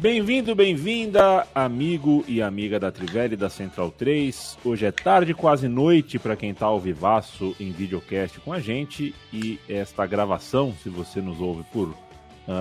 Bem-vindo, 0.00 0.54
bem-vinda, 0.54 1.46
amigo 1.54 2.24
e 2.26 2.40
amiga 2.40 2.80
da 2.80 2.90
Trivela 2.90 3.34
e 3.34 3.36
da 3.36 3.50
Central 3.50 3.90
3. 3.90 4.56
Hoje 4.64 4.86
é 4.86 4.90
tarde, 4.90 5.34
quase 5.34 5.68
noite, 5.68 6.18
para 6.18 6.34
quem 6.34 6.52
está 6.52 6.64
ao 6.64 6.80
vivaço 6.80 7.54
em 7.60 7.70
videocast 7.70 8.40
com 8.40 8.50
a 8.50 8.58
gente. 8.58 9.14
E 9.30 9.60
esta 9.68 10.06
gravação, 10.06 10.74
se 10.82 10.88
você 10.88 11.20
nos 11.20 11.38
ouve 11.38 11.64
por 11.70 11.88
uh, 11.88 11.96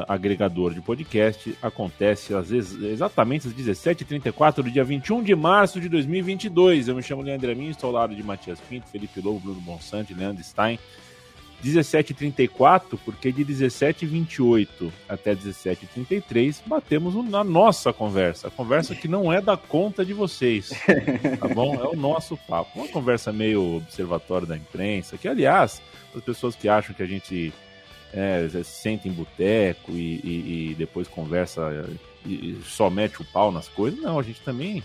agregador 0.06 0.74
de 0.74 0.82
podcast, 0.82 1.56
acontece 1.62 2.34
às 2.34 2.50
vezes, 2.50 2.84
exatamente 2.84 3.48
às 3.48 3.54
17h34 3.54 4.56
do 4.56 4.70
dia 4.70 4.84
21 4.84 5.24
de 5.24 5.34
março 5.34 5.80
de 5.80 5.88
2022. 5.88 6.90
Eu 6.90 6.96
me 6.96 7.02
chamo 7.02 7.22
Leandro 7.22 7.50
Amin, 7.50 7.70
estou 7.70 7.88
ao 7.88 7.94
lado 7.94 8.14
de 8.14 8.22
Matias 8.22 8.60
Pinto, 8.60 8.90
Felipe 8.90 9.22
Lobo, 9.22 9.40
Bruno 9.40 9.62
Bonsante, 9.62 10.14
Leandro 10.14 10.44
Stein 10.44 10.78
17h34, 11.64 12.98
porque 13.04 13.32
de 13.32 13.44
17h28 13.44 14.92
até 15.08 15.36
17h33 15.36 16.62
batemos 16.66 17.14
na 17.30 17.44
nossa 17.44 17.92
conversa. 17.92 18.48
A 18.48 18.52
conversa 18.52 18.96
que 18.96 19.08
não 19.08 19.32
é 19.32 19.42
da 19.42 19.58
conta 19.58 20.06
de 20.06 20.14
vocês, 20.14 20.70
tá 21.40 21.48
bom? 21.48 21.76
É 21.76 21.88
o 21.88 21.96
nosso 21.96 22.38
papo. 22.38 22.80
Uma 22.80 22.88
conversa 22.88 23.34
meio 23.34 23.78
observatório 23.78 24.48
da 24.48 24.56
imprensa, 24.56 25.18
que, 25.18 25.28
aliás, 25.28 25.82
as 26.16 26.24
pessoas 26.24 26.56
que 26.56 26.70
acham 26.70 26.96
que 26.96 27.04
a 27.04 27.08
gente 27.08 27.54
é, 28.14 28.48
senta 28.64 29.08
em 29.08 29.12
boteco 29.12 29.92
e, 29.92 30.20
e, 30.24 30.70
e, 30.72 30.76
depois 30.76 31.08
conversa 31.08 31.88
e, 32.26 32.58
só 32.64 32.90
mete 32.90 33.22
o 33.22 33.26
pau 33.26 33.52
nas 33.52 33.68
coisas, 33.68 34.00
não, 34.00 34.18
a 34.18 34.24
gente 34.24 34.42
também 34.42 34.84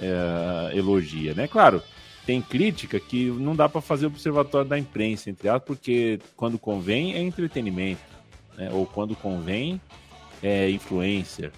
é, 0.00 0.76
elogia, 0.76 1.34
né? 1.34 1.46
Claro 1.46 1.82
tem 2.26 2.42
crítica 2.42 2.98
que 2.98 3.26
não 3.30 3.54
dá 3.54 3.68
para 3.68 3.80
fazer 3.80 4.06
observatório 4.06 4.68
da 4.68 4.76
imprensa, 4.76 5.30
entre 5.30 5.48
aspas, 5.48 5.62
porque 5.64 6.18
quando 6.36 6.58
convém 6.58 7.14
é 7.14 7.22
entretenimento, 7.22 8.02
né? 8.58 8.68
ou 8.72 8.84
quando 8.84 9.14
convém 9.14 9.80
é 10.42 10.68
influencer, 10.68 11.52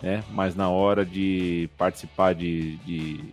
né? 0.00 0.22
mas 0.30 0.54
na 0.54 0.70
hora 0.70 1.04
de 1.04 1.68
participar 1.76 2.32
de, 2.32 2.76
de, 2.78 3.24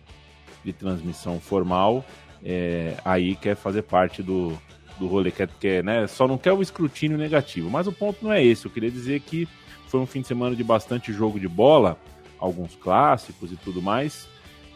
de 0.64 0.72
transmissão 0.72 1.38
formal, 1.38 2.04
é, 2.44 2.96
aí 3.04 3.36
quer 3.36 3.54
fazer 3.54 3.82
parte 3.82 4.20
do, 4.20 4.58
do 4.98 5.06
rolê, 5.06 5.30
quer, 5.30 5.48
quer, 5.60 5.84
né? 5.84 6.08
só 6.08 6.26
não 6.26 6.36
quer 6.36 6.52
o 6.52 6.60
escrutínio 6.60 7.16
negativo. 7.16 7.70
Mas 7.70 7.86
o 7.86 7.92
ponto 7.92 8.24
não 8.24 8.32
é 8.32 8.44
esse, 8.44 8.66
eu 8.66 8.72
queria 8.72 8.90
dizer 8.90 9.20
que 9.20 9.48
foi 9.86 10.00
um 10.00 10.06
fim 10.06 10.20
de 10.20 10.26
semana 10.26 10.56
de 10.56 10.64
bastante 10.64 11.12
jogo 11.12 11.38
de 11.38 11.46
bola, 11.46 11.96
alguns 12.40 12.74
clássicos 12.74 13.52
e 13.52 13.56
tudo 13.56 13.80
mais. 13.80 14.31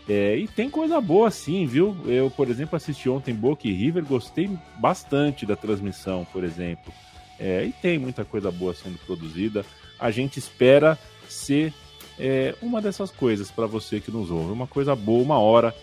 É, 0.08 0.36
e 0.36 0.46
tem 0.46 0.70
coisa 0.70 1.00
boa 1.00 1.30
sim, 1.30 1.66
viu? 1.66 1.96
Eu, 2.06 2.30
por 2.30 2.48
exemplo, 2.48 2.76
assisti 2.76 3.08
ontem 3.08 3.34
Boca 3.34 3.66
e 3.66 3.72
River, 3.72 4.04
gostei 4.04 4.48
bastante 4.78 5.44
da 5.44 5.56
transmissão, 5.56 6.26
por 6.32 6.44
exemplo. 6.44 6.92
É, 7.38 7.64
e 7.64 7.72
tem 7.72 7.98
muita 7.98 8.24
coisa 8.24 8.50
boa 8.50 8.72
sendo 8.72 8.98
produzida. 8.98 9.64
A 9.98 10.10
gente 10.10 10.38
espera 10.38 10.98
ser 11.28 11.72
é, 12.18 12.54
uma 12.62 12.80
dessas 12.80 13.10
coisas 13.10 13.50
para 13.50 13.66
você 13.66 14.00
que 14.00 14.10
nos 14.10 14.30
ouve. 14.30 14.52
Uma 14.52 14.66
coisa 14.66 14.94
boa, 14.94 15.22
uma 15.22 15.38
hora 15.38 15.74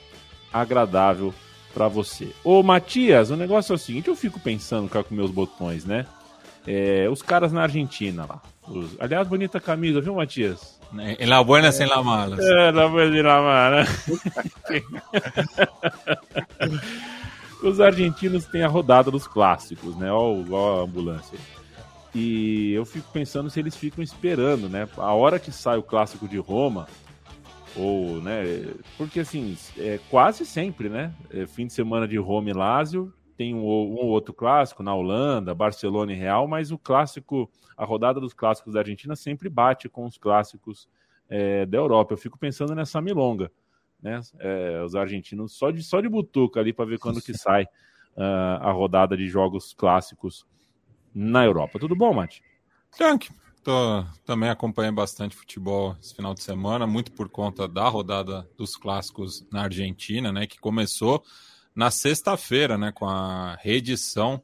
agradável 0.51 1.33
para 1.73 1.87
você. 1.87 2.29
Ô 2.43 2.63
Matias, 2.63 3.29
o 3.29 3.35
negócio 3.35 3.73
é 3.73 3.75
o 3.75 3.79
seguinte: 3.79 4.07
eu 4.07 4.15
fico 4.15 4.39
pensando 4.39 4.89
cá 4.89 5.03
com 5.03 5.13
meus 5.13 5.31
botões, 5.31 5.83
né? 5.83 6.05
É, 6.65 7.09
os 7.09 7.21
caras 7.21 7.51
na 7.51 7.63
Argentina 7.63 8.25
lá. 8.25 8.41
Os... 8.67 8.95
Aliás, 8.99 9.27
bonita 9.27 9.59
camisa, 9.59 10.01
viu, 10.01 10.15
Matias? 10.15 10.81
En 10.95 11.29
las 11.29 11.45
buenas 11.45 11.79
y 11.79 11.83
en 11.83 11.89
las 11.89 12.05
malas. 12.05 12.39
É, 12.39 12.71
na 12.71 12.87
buenas 12.87 13.17
e 13.17 13.23
na 13.23 13.41
mala. 13.41 13.85
Os 17.63 17.79
argentinos 17.79 18.45
têm 18.45 18.61
a 18.61 18.67
rodada 18.67 19.09
dos 19.09 19.25
clássicos, 19.25 19.95
né? 19.95 20.11
Ó, 20.11 20.79
a 20.79 20.83
ambulância. 20.83 21.39
E 22.13 22.73
eu 22.73 22.85
fico 22.85 23.09
pensando 23.11 23.49
se 23.49 23.59
eles 23.59 23.75
ficam 23.75 24.03
esperando, 24.03 24.69
né? 24.69 24.87
A 24.97 25.13
hora 25.13 25.39
que 25.39 25.51
sai 25.51 25.77
o 25.77 25.83
clássico 25.83 26.27
de 26.27 26.37
Roma, 26.37 26.87
ou, 27.75 28.21
né? 28.21 28.67
Porque 28.97 29.21
assim, 29.21 29.57
é 29.77 29.99
quase 30.11 30.45
sempre, 30.45 30.89
né? 30.89 31.11
É 31.31 31.47
fim 31.47 31.65
de 31.65 31.73
semana 31.73 32.07
de 32.07 32.17
Roma 32.17 32.49
e 32.49 32.53
Lazio, 32.53 33.11
tem 33.35 33.53
um, 33.53 33.59
um 33.59 34.07
outro 34.07 34.33
clássico 34.33 34.83
na 34.83 34.93
Holanda, 34.93 35.55
Barcelona 35.55 36.13
e 36.13 36.15
Real, 36.15 36.47
mas 36.47 36.71
o 36.71 36.77
clássico 36.77 37.49
a 37.75 37.85
rodada 37.85 38.19
dos 38.19 38.33
clássicos 38.33 38.73
da 38.73 38.79
Argentina 38.79 39.15
sempre 39.15 39.49
bate 39.49 39.89
com 39.89 40.05
os 40.05 40.17
clássicos 40.17 40.87
é, 41.29 41.65
da 41.65 41.77
Europa. 41.77 42.13
Eu 42.13 42.17
fico 42.17 42.37
pensando 42.37 42.75
nessa 42.75 43.01
milonga, 43.01 43.51
né? 44.01 44.19
É, 44.39 44.81
os 44.83 44.95
argentinos 44.95 45.53
só 45.53 45.71
de, 45.71 45.83
só 45.83 45.99
de 46.01 46.09
butuca 46.09 46.59
ali 46.59 46.73
para 46.73 46.85
ver 46.85 46.99
quando 46.99 47.21
que 47.21 47.33
sai 47.37 47.63
uh, 47.63 48.61
a 48.61 48.71
rodada 48.71 49.17
de 49.17 49.27
jogos 49.27 49.73
clássicos 49.73 50.45
na 51.13 51.45
Europa. 51.45 51.79
Tudo 51.79 51.95
bom, 51.95 52.13
Mate? 52.13 52.43
Tranque. 52.95 53.29
Tô, 53.63 54.03
também 54.25 54.49
acompanhei 54.49 54.91
bastante 54.91 55.37
futebol 55.37 55.95
esse 56.01 56.13
final 56.13 56.33
de 56.33 56.43
semana, 56.43 56.85
muito 56.85 57.13
por 57.13 57.29
conta 57.29 57.65
da 57.65 57.87
rodada 57.87 58.45
dos 58.57 58.75
clássicos 58.75 59.47
na 59.49 59.63
Argentina, 59.63 60.33
né? 60.33 60.45
Que 60.45 60.59
começou 60.59 61.23
na 61.75 61.89
sexta-feira, 61.91 62.77
né? 62.77 62.91
Com 62.91 63.07
a 63.07 63.55
reedição 63.55 64.41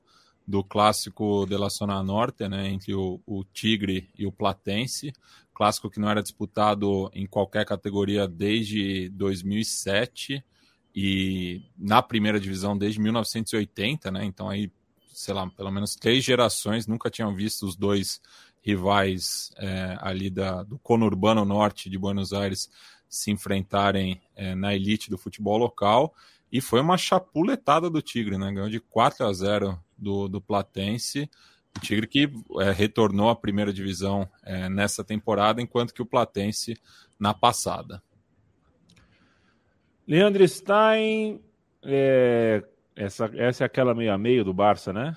do 0.50 0.63
clássico 0.63 1.45
de 1.45 1.56
la 1.56 1.69
Zona 1.69 2.01
Norte, 2.01 2.50
né, 2.50 2.69
entre 2.69 2.95
o, 2.95 3.22
o, 3.23 3.44
Tigre 3.44 4.09
e 4.17 4.25
o 4.25 4.31
Platense, 4.31 5.13
clássico 5.53 5.91
que 5.91 6.00
não 6.00 6.09
era 6.09 6.23
disputado 6.23 7.07
em 7.13 7.28
qualquer 7.28 7.63
categoria 7.68 8.28
desde 8.28 9.09
2007 9.09 10.44
e 10.95 11.62
na 11.78 12.01
primeira 12.01 12.39
divisão 12.39 12.75
desde 12.75 13.00
1980, 13.00 14.09
né, 14.09 14.25
então 14.25 14.50
aí, 14.50 14.72
sei 15.13 15.35
lá, 15.35 15.47
pelo 15.51 15.69
menos 15.69 15.94
três 15.94 16.23
gerações 16.23 16.88
nunca 16.88 17.12
tinham 17.12 17.35
visto 17.35 17.68
os 17.68 17.75
dois 17.75 18.19
rivais 18.63 19.51
é, 19.57 20.00
ali 20.01 20.31
da, 20.31 20.63
do 20.63 20.79
conurbano 20.79 21.45
norte 21.45 21.91
de 21.91 21.97
Buenos 22.00 22.34
Aires 22.34 22.72
se 23.07 23.29
enfrentarem 23.29 24.19
é, 24.35 24.56
na 24.56 24.73
elite 24.73 25.12
do 25.12 25.18
futebol 25.18 25.59
local, 25.59 26.12
e 26.52 26.60
foi 26.62 26.82
uma 26.82 26.98
chapuletada 26.98 27.90
do 27.90 28.02
Tigre, 28.02 28.38
né? 28.38 28.52
Ganhou 28.52 28.70
de 28.70 28.80
4 28.80 29.26
a 29.26 29.34
0 29.34 29.80
do, 29.98 30.28
do 30.28 30.42
Platense. 30.42 31.30
O 31.78 31.80
Tigre 31.80 32.08
que 32.08 32.30
é, 32.60 32.72
retornou 32.72 33.30
à 33.30 33.36
primeira 33.36 33.72
divisão 33.72 34.28
é, 34.44 34.68
nessa 34.68 35.04
temporada, 35.04 35.62
enquanto 35.62 35.94
que 35.94 36.02
o 36.02 36.06
Platense 36.06 36.76
na 37.20 37.34
passada. 37.34 38.02
Leandro 40.08 40.48
Stein, 40.48 41.40
é, 41.84 42.64
essa, 42.96 43.30
essa 43.36 43.64
é 43.64 43.66
aquela 43.66 43.94
meio 43.94 44.12
a 44.12 44.18
meio 44.18 44.44
do 44.44 44.54
Barça, 44.54 44.92
né? 44.92 45.16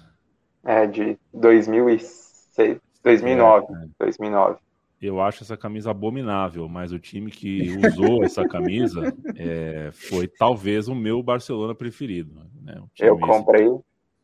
É, 0.62 0.86
de 0.86 1.18
2006, 1.32 2.78
2009. 3.02 3.66
É, 3.72 3.88
2009. 3.98 4.58
Eu 5.02 5.20
acho 5.20 5.42
essa 5.42 5.56
camisa 5.56 5.90
abominável, 5.90 6.68
mas 6.68 6.92
o 6.92 6.98
time 6.98 7.28
que 7.28 7.76
usou 7.76 8.22
essa 8.24 8.46
camisa 8.46 9.12
é, 9.36 9.90
foi 9.92 10.28
talvez 10.28 10.86
o 10.86 10.94
meu 10.94 11.20
Barcelona 11.20 11.74
preferido. 11.74 12.48
Né? 12.62 12.80
eu 13.00 13.18
comprei, 13.18 13.68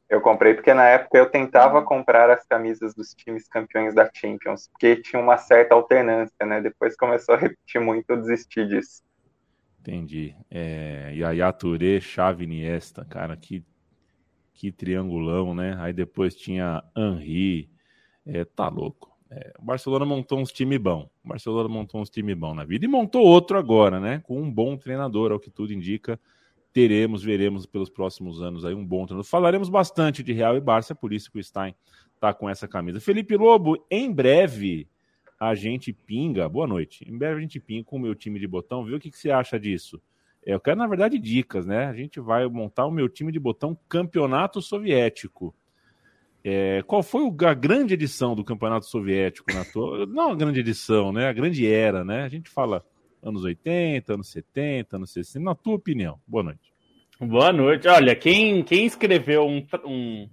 eu 0.09 0.21
comprei 0.21 0.55
porque 0.55 0.73
na 0.73 0.85
época 0.85 1.19
eu 1.19 1.29
tentava 1.29 1.83
comprar 1.83 2.31
as 2.31 2.47
camisas 2.47 2.95
dos 2.95 3.13
times 3.13 3.49
campeões 3.49 3.93
da 3.93 4.09
Champions, 4.15 4.69
porque 4.69 4.95
tinha 4.95 5.21
uma 5.21 5.37
certa 5.37 5.75
alternância, 5.75 6.47
né? 6.47 6.61
Depois 6.61 6.97
começou 6.97 7.35
a 7.35 7.39
repetir 7.39 7.81
muito, 7.81 8.09
eu 8.09 8.17
desisti 8.17 8.65
disso. 8.65 9.03
Entendi. 9.81 10.37
É, 10.49 11.13
Yaya 11.13 11.53
Touré, 11.53 11.99
Xavi 12.01 12.45
Iniesta, 12.45 13.05
cara, 13.05 13.37
que, 13.37 13.65
que 14.55 14.71
triangulão, 14.71 15.55
né? 15.55 15.77
Aí 15.81 15.93
depois 15.93 16.37
tinha 16.37 16.85
Henri, 16.97 17.69
é, 18.25 18.45
tá 18.45 18.69
louco. 18.69 19.08
É, 19.31 19.53
o 19.59 19.65
Barcelona 19.65 20.07
montou 20.07 20.39
uns 20.39 20.51
time 20.51 20.79
bom. 20.79 21.09
O 21.25 21.29
Barcelona 21.29 21.69
montou 21.69 22.01
uns 22.01 22.09
time 22.09 22.35
bom 22.35 22.55
na 22.55 22.65
vida 22.65 22.85
e 22.85 22.89
montou 22.89 23.23
outro 23.23 23.59
agora, 23.59 24.01
né? 24.01 24.21
Com 24.25 24.41
um 24.41 24.51
bom 24.51 24.77
treinador, 24.77 25.33
ao 25.33 25.41
que 25.41 25.51
tudo 25.51 25.73
indica. 25.73 26.19
Teremos, 26.73 27.23
veremos 27.23 27.67
pelos 27.67 27.91
próximos 27.91 28.41
anos 28.43 28.65
aí 28.65 28.75
um 28.75 28.85
bom 28.85 29.05
treinador. 29.05 29.25
Falaremos 29.25 29.69
bastante 29.69 30.23
de 30.23 30.33
Real 30.33 30.57
e 30.57 30.61
Barça, 30.61 30.95
por 30.95 31.13
isso 31.13 31.31
que 31.31 31.39
o 31.39 31.45
Stein 31.45 31.75
tá 32.19 32.33
com 32.33 32.49
essa 32.49 32.67
camisa. 32.67 33.01
Felipe 33.01 33.37
Lobo, 33.37 33.85
em 33.91 34.13
breve, 34.13 34.89
a 35.39 35.55
gente 35.55 35.93
pinga. 35.93 36.49
Boa 36.49 36.67
noite. 36.67 37.05
Em 37.09 37.17
breve 37.17 37.39
a 37.39 37.41
gente 37.41 37.61
pinga 37.61 37.85
com 37.85 37.97
o 37.97 38.01
meu 38.01 38.15
time 38.15 38.41
de 38.41 38.47
botão. 38.47 38.85
Vê 38.85 38.95
o 38.95 39.01
que, 39.01 39.11
que 39.11 39.19
você 39.19 39.31
acha 39.31 39.59
disso. 39.59 40.01
É, 40.45 40.55
eu 40.55 40.61
quero, 40.61 40.79
na 40.79 40.87
verdade, 40.87 41.19
dicas, 41.19 41.67
né? 41.67 41.87
A 41.87 41.95
gente 41.95 42.19
vai 42.19 42.47
montar 42.47 42.87
o 42.87 42.91
meu 42.91 43.09
time 43.09 43.31
de 43.31 43.39
botão 43.39 43.79
Campeonato 43.89 44.63
Soviético. 44.63 45.55
É, 46.45 46.83
qual 46.87 47.03
foi 47.03 47.23
a 47.47 47.55
grande 47.55 47.95
edição 47.95 48.35
do 48.35 48.45
Campeonato 48.45 48.87
Soviético? 48.87 49.53
Na 49.53 49.65
tua... 49.65 50.07
Não 50.09 50.31
a 50.31 50.35
grande 50.35 50.61
edição, 50.61 51.13
né? 51.13 51.29
A 51.29 51.33
grande 51.33 51.67
era, 51.67 52.05
né? 52.05 52.23
A 52.23 52.29
gente 52.29 52.49
fala 52.49 52.85
anos 53.23 53.45
80, 53.45 54.15
anos 54.15 54.29
70, 54.29 54.97
anos 54.97 55.11
60. 55.13 55.45
Na 55.45 55.55
tua 55.55 55.75
opinião. 55.75 56.19
Boa 56.27 56.43
noite. 56.43 56.73
Boa 57.21 57.53
noite. 57.53 57.89
Olha, 57.89 58.15
quem, 58.15 58.63
quem 58.63 58.87
escreveu 58.87 59.45
um, 59.45 59.67
um, 59.85 60.29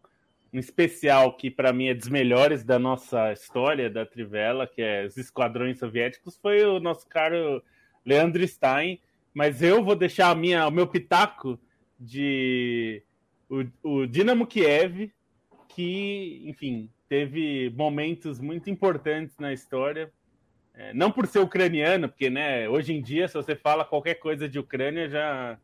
um 0.54 0.60
especial 0.60 1.36
que 1.36 1.50
para 1.50 1.74
mim 1.74 1.88
é 1.88 1.94
dos 1.94 2.08
melhores 2.08 2.64
da 2.64 2.78
nossa 2.78 3.34
história 3.34 3.90
da 3.90 4.06
Trivela, 4.06 4.68
que 4.68 4.82
é 4.82 5.06
os 5.06 5.18
Esquadrões 5.18 5.80
Soviéticos, 5.80 6.38
foi 6.38 6.64
o 6.64 6.80
nosso 6.80 7.08
caro 7.08 7.62
Leandro 8.06 8.48
Stein. 8.48 9.00
Mas 9.34 9.62
eu 9.62 9.84
vou 9.84 9.96
deixar 9.96 10.30
a 10.30 10.36
minha, 10.36 10.68
o 10.68 10.72
meu 10.72 10.88
pitaco 10.88 11.60
de 12.00 13.02
o, 13.50 13.66
o 13.84 14.06
Dinamo 14.06 14.48
Kiev, 14.48 15.12
que, 15.76 16.42
enfim, 16.46 16.90
teve 17.10 17.70
momentos 17.76 18.40
muito 18.40 18.70
importantes 18.70 19.38
na 19.38 19.52
história. 19.52 20.10
É, 20.74 20.94
não 20.94 21.12
por 21.12 21.28
ser 21.28 21.40
ucraniano, 21.40 22.08
porque 22.08 22.30
né, 22.30 22.68
hoje 22.68 22.94
em 22.94 23.02
dia, 23.02 23.28
se 23.28 23.34
você 23.34 23.56
fala 23.56 23.84
qualquer 23.84 24.16
coisa 24.16 24.48
de 24.48 24.58
Ucrânia, 24.58 25.10
já 25.10 25.60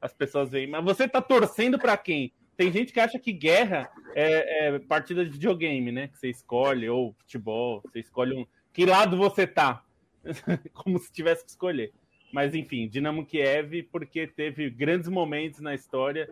as 0.00 0.12
pessoas 0.12 0.50
veem. 0.50 0.66
Mas 0.66 0.84
você 0.84 1.08
tá 1.08 1.20
torcendo 1.20 1.78
para 1.78 1.96
quem? 1.96 2.32
Tem 2.56 2.70
gente 2.70 2.92
que 2.92 3.00
acha 3.00 3.18
que 3.18 3.32
guerra 3.32 3.90
é, 4.14 4.66
é, 4.66 4.78
partida 4.78 5.24
de 5.24 5.30
videogame, 5.30 5.90
né? 5.90 6.08
Que 6.08 6.18
você 6.18 6.28
escolhe, 6.28 6.88
ou 6.88 7.14
futebol, 7.14 7.82
você 7.82 8.00
escolhe 8.00 8.34
um. 8.34 8.46
Que 8.72 8.84
lado 8.84 9.16
você 9.16 9.46
tá? 9.46 9.82
Como 10.74 10.98
se 10.98 11.10
tivesse 11.10 11.44
que 11.44 11.50
escolher. 11.50 11.92
Mas 12.32 12.54
enfim, 12.54 12.86
Dinamo 12.88 13.24
Kiev, 13.24 13.84
porque 13.84 14.26
teve 14.26 14.68
grandes 14.68 15.08
momentos 15.08 15.60
na 15.60 15.74
história 15.74 16.28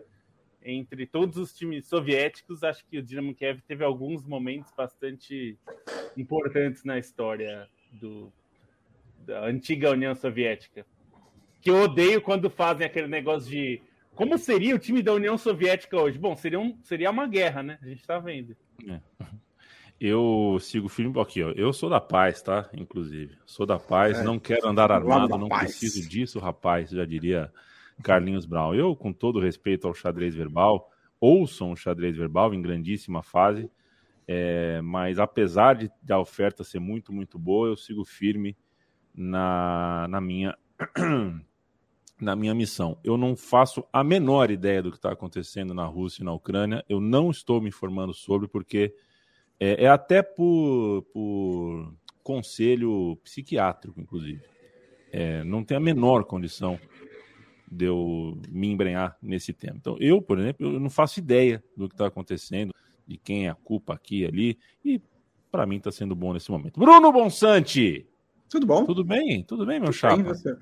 entre 0.65 1.07
todos 1.07 1.37
os 1.37 1.55
times 1.55 1.87
soviéticos, 1.87 2.63
acho 2.63 2.85
que 2.87 2.99
o 2.99 3.03
Dinamo 3.03 3.35
Kiev 3.35 3.61
teve 3.67 3.85
alguns 3.85 4.25
momentos 4.25 4.73
bastante 4.77 5.59
importantes 6.17 6.85
na 6.85 6.99
história 6.99 7.69
do, 7.93 8.33
da 9.27 9.45
antiga 9.47 9.91
União 9.91 10.15
Soviética 10.15 10.87
que 11.63 11.71
eu 11.71 11.77
odeio 11.77 12.21
quando 12.21 12.51
fazem 12.51 12.85
aquele 12.85 13.07
negócio 13.07 13.49
de 13.49 13.81
como 14.15 14.37
seria 14.37 14.75
o 14.75 14.79
time 14.79 15.01
da 15.01 15.15
União 15.15 15.39
Soviética 15.39 15.97
hoje? 15.97 16.19
Bom, 16.19 16.37
seria, 16.37 16.61
um, 16.61 16.77
seria 16.83 17.11
uma 17.11 17.27
guerra, 17.27 17.63
né? 17.63 17.79
A 17.81 17.87
gente 17.87 18.05
tá 18.05 18.19
vendo. 18.19 18.55
É. 18.87 19.01
Eu 19.99 20.59
sigo 20.61 20.87
o 20.87 20.91
filme 20.91 21.19
aqui, 21.21 21.43
ó. 21.43 21.51
Eu 21.53 21.73
sou 21.73 21.89
da 21.89 22.01
paz, 22.01 22.43
tá? 22.43 22.69
Inclusive. 22.75 23.39
Sou 23.47 23.65
da 23.65 23.79
paz, 23.79 24.19
é. 24.19 24.25
não 24.25 24.39
quero 24.39 24.69
andar 24.69 24.91
armado, 24.91 25.39
não 25.39 25.49
paz. 25.49 25.79
preciso 25.79 26.07
disso, 26.07 26.41
rapaz, 26.41 26.91
já 26.91 27.05
diria 27.07 27.51
Carlinhos 28.03 28.47
Brown. 28.47 28.75
Eu, 28.75 28.95
com 28.97 29.13
todo 29.13 29.41
respeito 29.41 29.87
ao 29.87 29.95
xadrez 29.95 30.35
verbal, 30.35 30.91
ouçam 31.21 31.73
o 31.73 31.77
xadrez 31.77 32.17
verbal 32.17 32.53
em 32.53 32.61
grandíssima 32.61 33.23
fase, 33.23 33.71
é, 34.27 34.81
mas 34.83 35.19
apesar 35.19 35.77
de 35.77 35.91
a 36.11 36.19
oferta 36.19 36.65
ser 36.65 36.79
muito, 36.79 37.13
muito 37.13 37.39
boa, 37.39 37.69
eu 37.69 37.77
sigo 37.77 38.05
firme 38.05 38.57
na, 39.15 40.07
na 40.09 40.21
minha 40.21 40.57
na 42.21 42.37
minha 42.37 42.55
missão. 42.55 42.99
Eu 43.03 43.17
não 43.17 43.37
faço 43.37 43.85
a 43.93 44.05
menor 44.05 44.51
ideia 44.51 44.83
do 44.83 44.91
que 44.91 44.97
está 44.97 45.13
acontecendo 45.13 45.75
na 45.75 45.85
Rússia 45.87 46.23
e 46.23 46.25
na 46.25 46.33
Ucrânia. 46.33 46.85
Eu 46.89 47.01
não 47.01 47.31
estou 47.31 47.61
me 47.61 47.69
informando 47.69 48.15
sobre, 48.15 48.47
porque 48.47 48.95
é, 49.59 49.85
é 49.85 49.89
até 49.89 50.23
por, 50.23 51.03
por, 51.13 51.93
conselho 52.23 53.17
psiquiátrico, 53.25 54.01
inclusive. 54.01 54.43
É, 55.11 55.45
não 55.45 55.65
tem 55.65 55.77
a 55.77 55.81
menor 55.81 56.25
condição 56.25 56.79
de 57.73 57.87
eu 57.87 58.39
me 58.51 58.71
embrenhar 58.71 59.17
nesse 59.23 59.53
tema. 59.53 59.77
Então, 59.81 59.97
eu, 59.99 60.21
por 60.21 60.39
exemplo, 60.39 60.67
eu 60.67 60.79
não 60.79 60.91
faço 60.91 61.19
ideia 61.19 61.65
do 61.75 61.89
que 61.89 61.95
está 61.95 62.07
acontecendo, 62.07 62.75
de 63.07 63.17
quem 63.17 63.47
é 63.47 63.51
a 63.51 63.55
culpa 63.55 63.95
aqui 63.95 64.21
e 64.21 64.27
ali, 64.27 64.59
e 64.85 65.01
para 65.51 65.65
mim 65.65 65.77
está 65.77 65.91
sendo 65.91 66.15
bom 66.15 66.35
nesse 66.35 66.51
momento. 66.51 66.79
Bruno 66.79 67.11
Bonsante! 67.11 68.07
Tudo 68.49 68.67
bom? 68.67 68.85
Tudo 68.85 69.03
bem? 69.03 69.43
Tudo 69.43 69.65
bem, 69.65 69.81
meu 69.81 69.87
Tudo 69.87 69.97
chapa? 69.97 70.17
Bem, 70.17 70.25
você? 70.25 70.55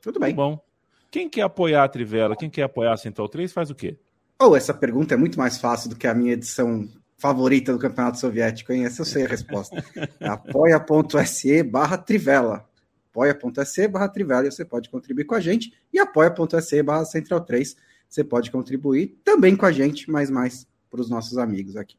Tudo 0.00 0.18
bem. 0.18 0.30
Tudo 0.30 0.36
bom. 0.36 0.64
Quem 1.10 1.28
quer 1.28 1.42
apoiar 1.42 1.84
a 1.84 1.88
Trivela, 1.88 2.34
quem 2.34 2.48
quer 2.48 2.62
apoiar 2.62 2.94
a 2.94 2.96
Central 2.96 3.28
3, 3.28 3.52
faz 3.52 3.70
o 3.70 3.74
quê? 3.74 3.98
Oh, 4.40 4.56
essa 4.56 4.72
pergunta 4.72 5.12
é 5.12 5.16
muito 5.16 5.38
mais 5.38 5.58
fácil 5.58 5.90
do 5.90 5.96
que 5.96 6.06
a 6.06 6.14
minha 6.14 6.32
edição 6.32 6.88
favorita 7.18 7.72
do 7.72 7.78
Campeonato 7.78 8.18
Soviético, 8.18 8.72
hein? 8.72 8.86
Essa 8.86 9.02
eu 9.02 9.06
sei 9.06 9.24
a 9.24 9.28
resposta. 9.28 9.84
É 10.18 10.26
apoia.se 10.28 11.62
barra 11.62 11.98
Trivela. 11.98 12.66
apoia.se 13.14 13.88
barra 13.88 14.08
Trivela 14.08 14.48
e 14.48 14.50
você 14.50 14.64
pode 14.64 14.90
contribuir 14.90 15.24
com 15.24 15.34
a 15.34 15.40
gente. 15.40 15.72
E 15.92 15.98
apoia.se 15.98 16.82
barra 16.82 17.04
Central 17.04 17.40
3 17.40 17.76
você 18.08 18.22
pode 18.22 18.50
contribuir 18.50 19.18
também 19.24 19.56
com 19.56 19.66
a 19.66 19.72
gente, 19.72 20.10
mas 20.10 20.30
mais 20.30 20.66
para 20.90 21.00
os 21.00 21.08
nossos 21.08 21.38
amigos 21.38 21.76
aqui. 21.76 21.96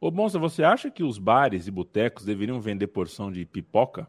Ô, 0.00 0.10
Monza, 0.10 0.38
você 0.38 0.62
acha 0.62 0.90
que 0.90 1.04
os 1.04 1.18
bares 1.18 1.66
e 1.66 1.70
botecos 1.70 2.24
deveriam 2.24 2.60
vender 2.60 2.86
porção 2.86 3.30
de 3.30 3.44
pipoca? 3.44 4.08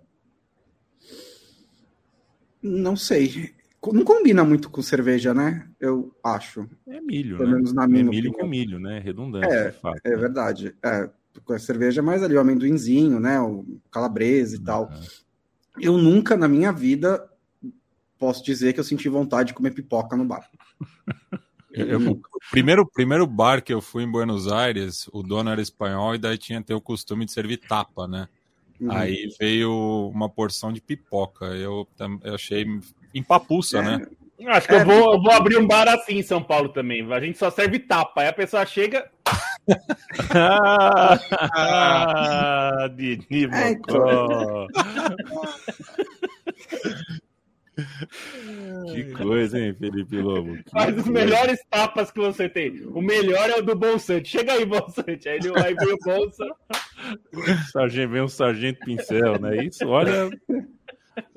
Não 2.61 2.95
sei 2.95 3.53
não 3.91 4.03
combina 4.03 4.43
muito 4.43 4.69
com 4.69 4.81
cerveja, 4.83 5.33
né? 5.33 5.67
Eu 5.79 6.15
acho. 6.23 6.69
É 6.87 7.01
milho, 7.01 7.37
Pelo 7.37 7.49
né? 7.49 7.55
menos 7.55 7.73
na 7.73 7.87
minha 7.87 8.01
é 8.01 8.03
milho 8.03 8.29
opinião. 8.29 8.45
com 8.45 8.47
milho, 8.47 8.79
né? 8.79 8.99
Redundante, 8.99 9.47
é, 9.47 9.71
fato, 9.71 9.99
É 10.03 10.11
né? 10.11 10.17
verdade. 10.17 10.75
É, 10.83 11.09
com 11.43 11.53
a 11.53 11.57
cerveja 11.57 12.03
mais 12.03 12.21
ali, 12.21 12.35
o 12.35 12.39
amendoinzinho, 12.39 13.19
né? 13.19 13.41
O 13.41 13.65
calabresa 13.89 14.55
e 14.55 14.59
uhum. 14.59 14.63
tal. 14.65 14.91
Eu 15.79 15.97
nunca 15.97 16.35
na 16.35 16.47
minha 16.47 16.71
vida 16.71 17.29
posso 18.17 18.43
dizer 18.43 18.73
que 18.73 18.79
eu 18.79 18.83
senti 18.83 19.09
vontade 19.09 19.47
de 19.47 19.53
comer 19.53 19.71
pipoca 19.71 20.15
no 20.15 20.25
bar. 20.25 20.49
Eu, 21.73 21.87
eu, 21.87 22.21
primeiro, 22.51 22.85
primeiro 22.85 23.25
bar 23.25 23.63
que 23.63 23.73
eu 23.73 23.81
fui 23.81 24.03
em 24.03 24.11
Buenos 24.11 24.51
Aires, 24.51 25.09
o 25.13 25.23
dono 25.23 25.49
era 25.49 25.61
espanhol 25.61 26.13
e 26.13 26.17
daí 26.17 26.37
tinha 26.37 26.61
ter 26.61 26.73
o 26.73 26.81
costume 26.81 27.25
de 27.25 27.31
servir 27.31 27.57
tapa, 27.57 28.07
né? 28.07 28.27
Uhum. 28.79 28.91
Aí 28.91 29.29
veio 29.39 30.09
uma 30.13 30.27
porção 30.27 30.73
de 30.73 30.81
pipoca. 30.81 31.45
Eu, 31.45 31.87
eu 32.23 32.35
achei 32.35 32.65
empapuça, 33.13 33.77
é. 33.77 33.81
né? 33.81 34.07
Acho 34.47 34.67
que 34.67 34.73
é, 34.73 34.81
eu, 34.81 34.85
vou, 34.85 35.13
eu 35.13 35.21
vou 35.21 35.31
abrir 35.31 35.57
um 35.57 35.67
bar 35.67 35.87
assim 35.87 36.17
em 36.17 36.23
São 36.23 36.43
Paulo 36.43 36.69
também. 36.69 37.09
A 37.13 37.19
gente 37.19 37.37
só 37.37 37.51
serve 37.51 37.79
tapa. 37.79 38.21
Aí 38.21 38.27
a 38.27 38.33
pessoa 38.33 38.65
chega. 38.65 39.09
Ah, 40.33 41.19
Dini 42.95 43.49
é, 43.51 43.71
então. 43.71 44.67
Que 48.93 49.11
coisa, 49.13 49.59
hein, 49.59 49.73
Felipe 49.73 50.17
Lobo? 50.17 50.55
Que 50.55 50.63
Mas 50.73 50.97
os 50.97 51.07
melhores 51.07 51.59
tapas 51.69 52.11
que 52.11 52.19
você 52.19 52.49
tem. 52.49 52.85
O 52.87 53.01
melhor 53.01 53.49
é 53.49 53.57
o 53.57 53.63
do 53.63 53.75
Bolsante. 53.75 54.29
Chega 54.29 54.53
aí, 54.53 54.65
Bolsante. 54.65 55.29
Aí 55.29 55.37
ele 55.37 55.51
vai 55.51 55.73
ver 55.73 55.93
o 55.93 55.97
Bolsa. 55.97 56.45
Sargento, 57.71 58.11
vem 58.11 58.21
um 58.21 58.27
sargento 58.27 58.79
pincel, 58.81 59.39
né? 59.39 59.65
Isso, 59.65 59.87
olha. 59.87 60.29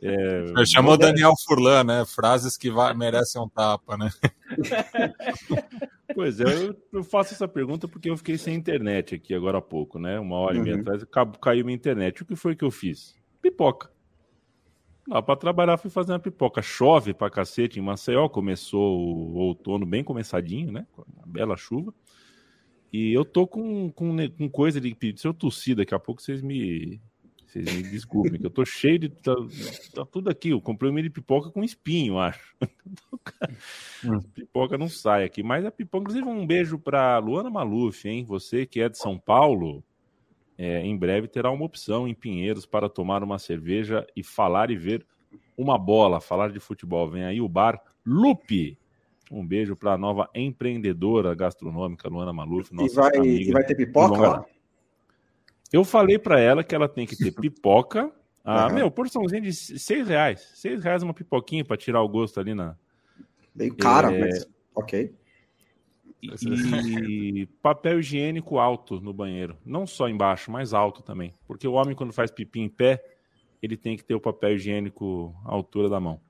É, 0.00 0.64
chamou 0.66 0.96
Daniel 0.96 1.32
Furlan, 1.44 1.84
né? 1.84 2.04
Frases 2.04 2.56
que 2.56 2.70
merecem 2.94 3.40
um 3.40 3.48
tapa, 3.48 3.96
né? 3.96 4.10
Pois 6.14 6.38
é, 6.38 6.44
eu, 6.44 6.76
eu, 6.92 7.02
faço 7.02 7.34
essa 7.34 7.48
pergunta 7.48 7.88
porque 7.88 8.10
eu 8.10 8.16
fiquei 8.16 8.36
sem 8.36 8.54
internet 8.54 9.14
aqui 9.14 9.34
agora 9.34 9.58
há 9.58 9.62
pouco, 9.62 9.98
né? 9.98 10.20
Uma 10.20 10.36
hora 10.36 10.54
uhum. 10.54 10.60
e 10.60 10.64
meia 10.64 10.76
uhum. 10.76 10.82
atrás, 10.82 11.04
caiu 11.40 11.64
minha 11.64 11.74
internet. 11.74 12.22
O 12.22 12.26
que 12.26 12.36
foi 12.36 12.54
que 12.54 12.64
eu 12.64 12.70
fiz? 12.70 13.16
Pipoca. 13.42 13.90
Lá 15.08 15.20
para 15.20 15.36
trabalhar 15.36 15.76
fui 15.76 15.90
fazer 15.90 16.12
uma 16.12 16.18
pipoca. 16.18 16.62
Chove 16.62 17.12
pra 17.12 17.30
cacete 17.30 17.78
em 17.78 17.82
Maceió, 17.82 18.28
começou 18.28 18.98
o 18.98 19.34
outono 19.34 19.84
bem 19.84 20.04
começadinho, 20.04 20.70
né? 20.70 20.86
Com 20.92 21.02
uma 21.02 21.26
bela 21.26 21.56
chuva. 21.56 21.92
E 22.92 23.12
eu 23.12 23.24
tô 23.24 23.46
com, 23.46 23.90
com, 23.90 24.16
com 24.30 24.48
coisa 24.48 24.80
de. 24.80 24.96
Se 25.16 25.26
eu 25.26 25.34
tossir 25.34 25.74
daqui 25.74 25.94
a 25.94 25.98
pouco, 25.98 26.22
vocês 26.22 26.40
me, 26.40 27.00
vocês 27.54 27.72
me 27.72 27.82
desculpem, 27.84 28.40
que 28.40 28.46
eu 28.46 28.50
tô 28.50 28.64
cheio 28.64 28.98
de. 28.98 29.08
Tá, 29.08 29.34
tá, 29.94 30.04
tudo 30.04 30.28
aqui. 30.28 30.50
Eu 30.50 30.60
comprei 30.60 30.90
um 30.90 30.94
milho 30.94 31.08
de 31.08 31.14
pipoca 31.14 31.50
com 31.50 31.62
espinho, 31.62 32.18
acho. 32.18 32.54
Hum. 34.04 34.20
pipoca 34.34 34.76
não 34.76 34.88
sai 34.88 35.24
aqui. 35.24 35.42
Mas 35.42 35.64
a 35.64 35.70
pipoca, 35.70 36.02
inclusive, 36.02 36.28
um 36.28 36.46
beijo 36.46 36.78
pra 36.78 37.16
Luana 37.18 37.48
Maluf, 37.48 38.06
hein? 38.06 38.22
Você 38.24 38.66
que 38.66 38.80
é 38.80 38.88
de 38.88 38.98
São 38.98 39.18
Paulo, 39.18 39.82
é, 40.58 40.80
em 40.84 40.94
breve 40.94 41.26
terá 41.26 41.50
uma 41.50 41.64
opção 41.64 42.06
em 42.06 42.14
Pinheiros 42.14 42.66
para 42.66 42.86
tomar 42.86 43.22
uma 43.22 43.38
cerveja 43.38 44.06
e 44.14 44.22
falar 44.22 44.70
e 44.70 44.76
ver 44.76 45.06
uma 45.56 45.78
bola, 45.78 46.20
falar 46.20 46.52
de 46.52 46.60
futebol. 46.60 47.08
Vem 47.08 47.24
aí 47.24 47.40
o 47.40 47.48
bar 47.48 47.80
Lupe. 48.04 48.78
Um 49.30 49.46
beijo 49.46 49.74
para 49.74 49.94
a 49.94 49.98
nova 49.98 50.28
empreendedora 50.34 51.34
gastronômica, 51.34 52.06
Luana 52.08 52.32
Maluf. 52.32 52.74
Nossa 52.74 52.92
e, 52.92 52.94
vai, 52.94 53.16
amiga. 53.16 53.50
e 53.50 53.52
vai 53.52 53.64
ter 53.64 53.74
pipoca 53.74 54.20
lá? 54.20 54.44
Eu 55.74 55.82
falei 55.82 56.20
para 56.20 56.38
ela 56.38 56.62
que 56.62 56.72
ela 56.72 56.88
tem 56.88 57.04
que 57.04 57.16
ter 57.16 57.32
pipoca. 57.34 58.08
Ah, 58.44 58.68
uhum. 58.68 58.74
meu, 58.74 58.90
porçãozinha 58.92 59.40
de 59.40 59.52
seis 59.52 60.06
reais. 60.06 60.52
Seis 60.54 60.84
reais 60.84 61.02
uma 61.02 61.12
pipoquinha 61.12 61.64
para 61.64 61.76
tirar 61.76 62.00
o 62.00 62.08
gosto 62.08 62.38
ali 62.38 62.54
na. 62.54 62.76
Meio 63.52 63.74
cara, 63.74 64.14
é... 64.14 64.20
mas 64.20 64.48
ok. 64.72 65.12
E 66.22 67.48
papel 67.60 67.98
higiênico 67.98 68.58
alto 68.58 69.00
no 69.00 69.12
banheiro. 69.12 69.56
Não 69.66 69.84
só 69.84 70.08
embaixo, 70.08 70.48
mas 70.48 70.72
alto 70.72 71.02
também. 71.02 71.34
Porque 71.44 71.66
o 71.66 71.72
homem, 71.72 71.96
quando 71.96 72.12
faz 72.12 72.30
pipi 72.30 72.60
em 72.60 72.68
pé, 72.68 73.04
ele 73.60 73.76
tem 73.76 73.96
que 73.96 74.04
ter 74.04 74.14
o 74.14 74.20
papel 74.20 74.54
higiênico 74.54 75.34
à 75.44 75.52
altura 75.52 75.88
da 75.88 75.98
mão. 75.98 76.20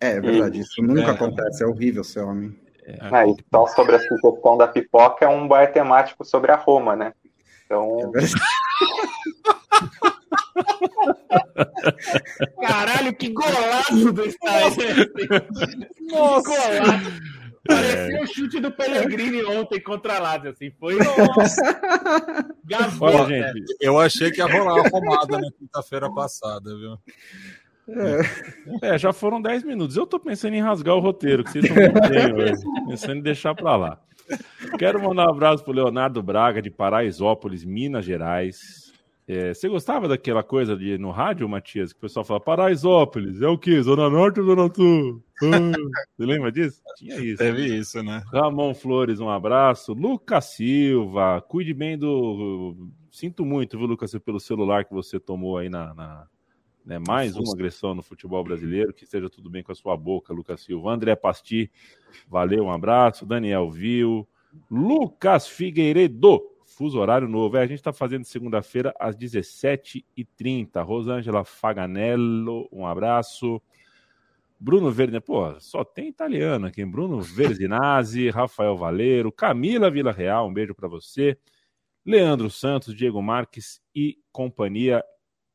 É, 0.00 0.12
é 0.12 0.20
verdade, 0.20 0.60
isso 0.60 0.80
nunca 0.80 1.10
é. 1.10 1.10
acontece, 1.10 1.64
é 1.64 1.66
horrível 1.66 2.04
ser 2.04 2.20
homem. 2.20 2.56
É. 2.84 2.98
Ah, 3.00 3.26
então, 3.26 3.66
sobre 3.66 3.96
a 3.96 3.98
questão 3.98 4.56
da 4.56 4.68
pipoca, 4.68 5.24
é 5.24 5.28
um 5.28 5.48
bar 5.48 5.72
temático 5.72 6.24
sobre 6.24 6.52
a 6.52 6.56
Roma, 6.56 6.94
né? 6.94 7.12
Então. 7.72 8.12
Caralho, 12.60 13.16
que 13.16 13.30
golaço 13.30 14.12
do 14.12 14.26
estádio! 14.26 14.84
Nossa! 16.10 16.42
Golaço! 16.42 17.22
Parecia 17.66 18.18
é. 18.18 18.22
o 18.22 18.26
chute 18.26 18.60
do 18.60 18.70
Pellegrini 18.72 19.42
ontem 19.44 19.80
contra 19.80 20.16
a 20.16 20.20
Lazio, 20.20 20.50
assim, 20.50 20.70
foi. 20.78 20.96
Nossa! 20.96 21.80
Olha, 23.00 23.26
gente, 23.26 23.64
eu 23.80 23.98
achei 24.00 24.32
que 24.32 24.38
ia 24.38 24.46
rolar 24.46 24.84
a 24.84 24.88
romada 24.88 25.38
na 25.38 25.50
quinta-feira 25.52 26.12
passada, 26.12 26.76
viu? 26.76 26.98
É. 27.88 28.94
é, 28.94 28.98
já 28.98 29.12
foram 29.12 29.40
10 29.40 29.62
minutos. 29.64 29.96
Eu 29.96 30.06
tô 30.06 30.18
pensando 30.18 30.54
em 30.54 30.62
rasgar 30.62 30.94
o 30.94 31.00
roteiro, 31.00 31.44
que 31.44 31.52
vocês 31.52 31.64
estão. 31.64 32.86
Pensando 32.88 33.18
em 33.18 33.22
deixar 33.22 33.54
para 33.54 33.76
lá. 33.76 34.00
Quero 34.78 35.02
mandar 35.02 35.26
um 35.26 35.30
abraço 35.30 35.64
pro 35.64 35.72
Leonardo 35.72 36.22
Braga, 36.22 36.62
de 36.62 36.70
Paraisópolis, 36.70 37.64
Minas 37.64 38.04
Gerais. 38.04 38.92
É, 39.26 39.54
você 39.54 39.68
gostava 39.68 40.08
daquela 40.08 40.42
coisa 40.42 40.76
de 40.76 40.98
no 40.98 41.10
rádio, 41.10 41.48
Matias, 41.48 41.92
que 41.92 41.98
o 41.98 42.02
pessoal 42.02 42.24
fala 42.24 42.40
Paraisópolis, 42.40 43.40
é 43.40 43.46
o 43.46 43.56
quê? 43.56 43.80
Zona 43.80 44.10
Norte 44.10 44.40
ou 44.40 44.46
Zona 44.46 44.74
Sul? 44.74 45.22
Ah, 45.42 45.72
você 46.16 46.26
lembra 46.26 46.50
disso? 46.50 46.82
Tinha 46.96 47.16
isso. 47.16 47.38
Teve 47.38 47.76
isso, 47.76 48.02
né? 48.02 48.22
Ramon 48.32 48.74
Flores, 48.74 49.20
um 49.20 49.28
abraço. 49.28 49.92
Lucas 49.92 50.46
Silva, 50.46 51.40
cuide 51.40 51.72
bem 51.72 51.96
do. 51.96 52.76
Sinto 53.10 53.44
muito, 53.44 53.78
viu, 53.78 53.86
Lucas, 53.86 54.12
pelo 54.24 54.40
celular 54.40 54.84
que 54.84 54.92
você 54.92 55.20
tomou 55.20 55.58
aí 55.58 55.68
na, 55.68 55.94
na 55.94 56.26
né? 56.84 56.98
Mais 56.98 57.36
uma 57.36 57.52
agressão 57.52 57.94
no 57.94 58.02
futebol 58.02 58.42
brasileiro. 58.42 58.92
Que 58.92 59.04
esteja 59.04 59.28
tudo 59.30 59.48
bem 59.48 59.62
com 59.62 59.72
a 59.72 59.74
sua 59.74 59.96
boca, 59.96 60.32
Lucas 60.32 60.60
Silva. 60.60 60.90
André 60.90 61.14
Pasti, 61.16 61.70
valeu, 62.28 62.64
um 62.64 62.72
abraço. 62.72 63.26
Daniel 63.26 63.70
Viu. 63.70 64.28
Lucas 64.70 65.48
Figueiredo, 65.48 66.42
fuso 66.64 66.98
horário 66.98 67.28
novo. 67.28 67.56
É, 67.56 67.62
a 67.62 67.66
gente 67.66 67.78
está 67.78 67.92
fazendo 67.92 68.24
segunda-feira 68.24 68.94
às 68.98 69.16
17h30. 69.16 70.82
Rosângela 70.84 71.44
Faganello, 71.44 72.68
um 72.70 72.86
abraço. 72.86 73.60
Bruno 74.58 74.92
Verde, 74.92 75.20
pô, 75.20 75.58
só 75.58 75.82
tem 75.82 76.08
italiano 76.08 76.66
aqui. 76.66 76.84
Bruno 76.84 77.20
Verzinazzi, 77.20 78.30
Rafael 78.30 78.76
Valeiro, 78.76 79.32
Camila 79.32 79.90
Vila 79.90 80.12
Real, 80.12 80.46
um 80.46 80.52
beijo 80.52 80.74
para 80.74 80.86
você. 80.86 81.36
Leandro 82.04 82.48
Santos, 82.50 82.94
Diego 82.94 83.20
Marques 83.20 83.80
e 83.94 84.18
companhia 84.30 85.04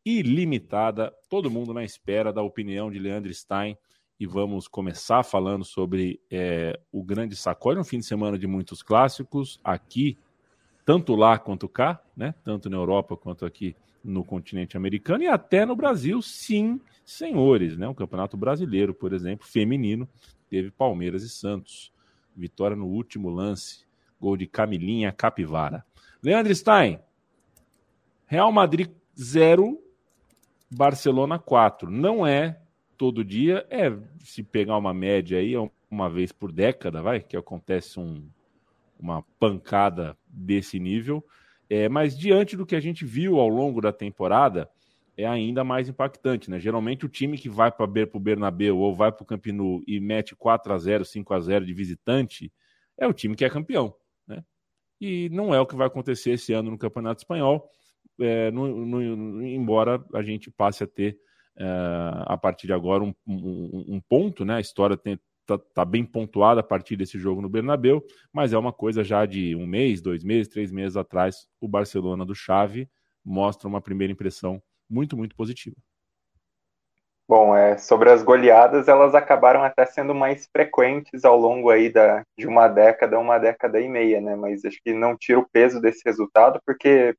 ilimitada. 0.08 1.14
Todo 1.30 1.52
mundo 1.52 1.74
na 1.74 1.84
espera 1.84 2.32
da 2.32 2.42
opinião 2.42 2.90
de 2.90 2.98
Leandro 2.98 3.34
Stein. 3.34 3.78
E 4.20 4.26
vamos 4.26 4.68
começar 4.68 5.22
falando 5.22 5.64
sobre 5.64 6.20
é, 6.32 6.80
o 6.92 7.04
grande 7.04 7.36
sacode, 7.36 7.80
um 7.80 7.84
fim 7.84 8.00
de 8.00 8.06
semana 8.06 8.38
de 8.40 8.48
muitos 8.48 8.82
clássicos, 8.82 9.60
aqui, 9.64 10.18
tanto 10.84 11.14
lá 11.14 11.38
quanto 11.38 11.70
cá, 11.70 12.02
né? 12.16 12.34
tanto 12.44 12.68
na 12.68 12.78
Europa 12.78 13.16
quanto 13.16 13.46
aqui 13.46 13.76
no 14.04 14.24
continente 14.24 14.76
americano 14.76 15.24
e 15.24 15.28
até 15.28 15.66
no 15.66 15.76
Brasil, 15.76 16.20
sim, 16.22 16.82
senhores. 17.06 17.78
Né? 17.78 17.88
O 17.88 17.94
Campeonato 17.94 18.36
Brasileiro, 18.36 18.92
por 18.92 19.14
exemplo, 19.14 19.46
feminino, 19.46 20.10
teve 20.50 20.72
Palmeiras 20.72 21.22
e 21.22 21.30
Santos. 21.30 21.92
Vitória 22.36 22.76
no 22.76 22.88
último 22.88 23.30
lance, 23.30 23.86
gol 24.20 24.36
de 24.36 24.48
Camilinha 24.48 25.12
Capivara. 25.12 25.86
Leandro 26.24 26.56
Stein, 26.56 27.00
Real 28.26 28.52
Madrid 28.52 28.90
0, 29.20 29.80
Barcelona 30.70 31.40
4. 31.40 31.90
Não 31.90 32.26
é 32.26 32.60
todo 32.98 33.24
dia, 33.24 33.66
é 33.70 33.92
se 34.20 34.44
pegar 34.44 34.78
uma 34.78 34.94
média 34.94 35.38
aí, 35.38 35.54
é 35.54 35.70
uma 35.90 36.10
vez 36.10 36.32
por 36.32 36.52
década, 36.52 37.02
vai, 37.02 37.22
que 37.22 37.38
acontece 37.38 38.00
um, 38.00 38.28
uma 39.00 39.24
pancada 39.40 40.18
desse 40.28 40.80
nível. 40.80 41.24
É, 41.70 41.88
mas 41.88 42.18
diante 42.18 42.56
do 42.56 42.66
que 42.66 42.76
a 42.76 42.80
gente 42.80 43.06
viu 43.06 43.40
ao 43.40 43.48
longo 43.48 43.82
da 43.82 43.92
temporada, 43.92 44.70
é 45.18 45.26
ainda 45.26 45.64
mais 45.64 45.90
impactante, 45.90 46.50
né? 46.50 46.60
Geralmente 46.60 47.06
o 47.06 47.10
time 47.10 47.38
que 47.38 47.50
vai 47.50 47.72
para 47.72 47.86
o 47.86 48.20
Bernabéu 48.20 48.78
ou 48.78 48.94
vai 48.94 49.12
para 49.12 49.24
o 49.24 49.26
Camp 49.26 49.48
Nou 49.48 49.82
e 49.88 50.00
mete 50.00 50.36
4 50.36 50.74
a 50.74 50.78
0 50.78 51.04
5 51.04 51.34
a 51.34 51.40
0 51.40 51.66
de 51.66 51.74
visitante, 51.74 52.52
é 52.98 53.08
o 53.08 53.14
time 53.14 53.36
que 53.36 53.44
é 53.44 53.50
campeão, 53.50 53.94
né? 54.28 54.44
E 55.02 55.28
não 55.30 55.54
é 55.54 55.60
o 55.60 55.66
que 55.66 55.76
vai 55.76 55.88
acontecer 55.88 56.32
esse 56.32 56.54
ano 56.54 56.72
no 56.72 56.78
Campeonato 56.78 57.22
Espanhol 57.22 57.70
é, 58.20 58.52
no, 58.52 58.68
no, 58.68 59.46
embora 59.46 60.04
a 60.14 60.22
gente 60.22 60.52
passe 60.52 60.84
a 60.84 60.88
ter 60.88 61.18
é, 61.58 61.66
a 62.26 62.38
partir 62.38 62.68
de 62.68 62.74
agora 62.74 63.04
um, 63.04 63.14
um, 63.26 63.96
um 63.96 64.02
ponto, 64.02 64.46
né? 64.46 64.56
A 64.56 64.62
história 64.62 64.94
está 64.96 65.58
tá 65.74 65.86
bem 65.86 66.06
pontuada 66.06 66.62
a 66.62 66.64
partir 66.64 66.96
desse 66.96 67.18
jogo 67.18 67.42
no 67.42 67.50
Bernabéu, 67.50 68.04
mas 68.32 68.54
é 68.54 68.58
uma 68.58 68.74
coisa 68.74 69.04
já 69.04 69.26
de 69.26 69.56
um 69.56 69.66
mês, 69.66 70.02
dois 70.02 70.24
meses, 70.24 70.48
três 70.48 70.72
meses 70.72 70.98
atrás, 70.98 71.48
o 71.60 71.68
Barcelona 71.68 72.26
do 72.26 72.36
Xavi 72.36 72.90
mostra 73.24 73.68
uma 73.68 73.82
primeira 73.82 74.14
impressão 74.14 74.62
muito, 74.90 75.18
muito 75.18 75.36
positiva. 75.36 75.76
Bom, 77.28 77.54
é, 77.54 77.78
sobre 77.78 78.10
as 78.10 78.24
goleadas, 78.24 78.88
elas 78.88 79.14
acabaram 79.14 79.62
até 79.62 79.86
sendo 79.86 80.16
mais 80.16 80.48
frequentes 80.50 81.26
ao 81.26 81.38
longo 81.38 81.70
aí 81.70 81.90
da, 81.90 82.24
de 82.38 82.48
uma 82.48 82.70
década, 82.70 83.20
uma 83.20 83.38
década 83.38 83.82
e 83.82 83.90
meia, 83.90 84.22
né? 84.22 84.34
Mas 84.38 84.64
acho 84.64 84.80
que 84.82 84.94
não 84.94 85.18
tira 85.18 85.38
o 85.38 85.50
peso 85.50 85.82
desse 85.82 86.02
resultado, 86.06 86.62
porque 86.66 87.14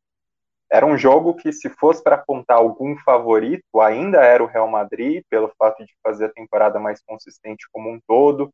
era 0.70 0.84
um 0.84 0.98
jogo 0.98 1.34
que, 1.34 1.52
se 1.52 1.68
fosse 1.70 2.02
para 2.02 2.16
apontar 2.16 2.58
algum 2.58 2.96
favorito, 2.98 3.80
ainda 3.80 4.22
era 4.22 4.42
o 4.42 4.46
Real 4.46 4.68
Madrid, 4.68 5.22
pelo 5.30 5.50
fato 5.58 5.84
de 5.84 5.94
fazer 6.02 6.26
a 6.26 6.32
temporada 6.32 6.78
mais 6.78 7.02
consistente 7.02 7.66
como 7.72 7.90
um 7.90 7.98
todo, 8.06 8.50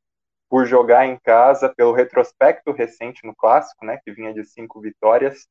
por 0.48 0.64
jogar 0.66 1.06
em 1.06 1.18
casa, 1.18 1.72
pelo 1.76 1.92
retrospecto 1.92 2.70
recente 2.70 3.26
no 3.26 3.34
clássico, 3.34 3.84
né, 3.84 3.98
que 4.04 4.12
vinha 4.12 4.32
de 4.32 4.44
cinco 4.44 4.80
vitórias. 4.80 5.48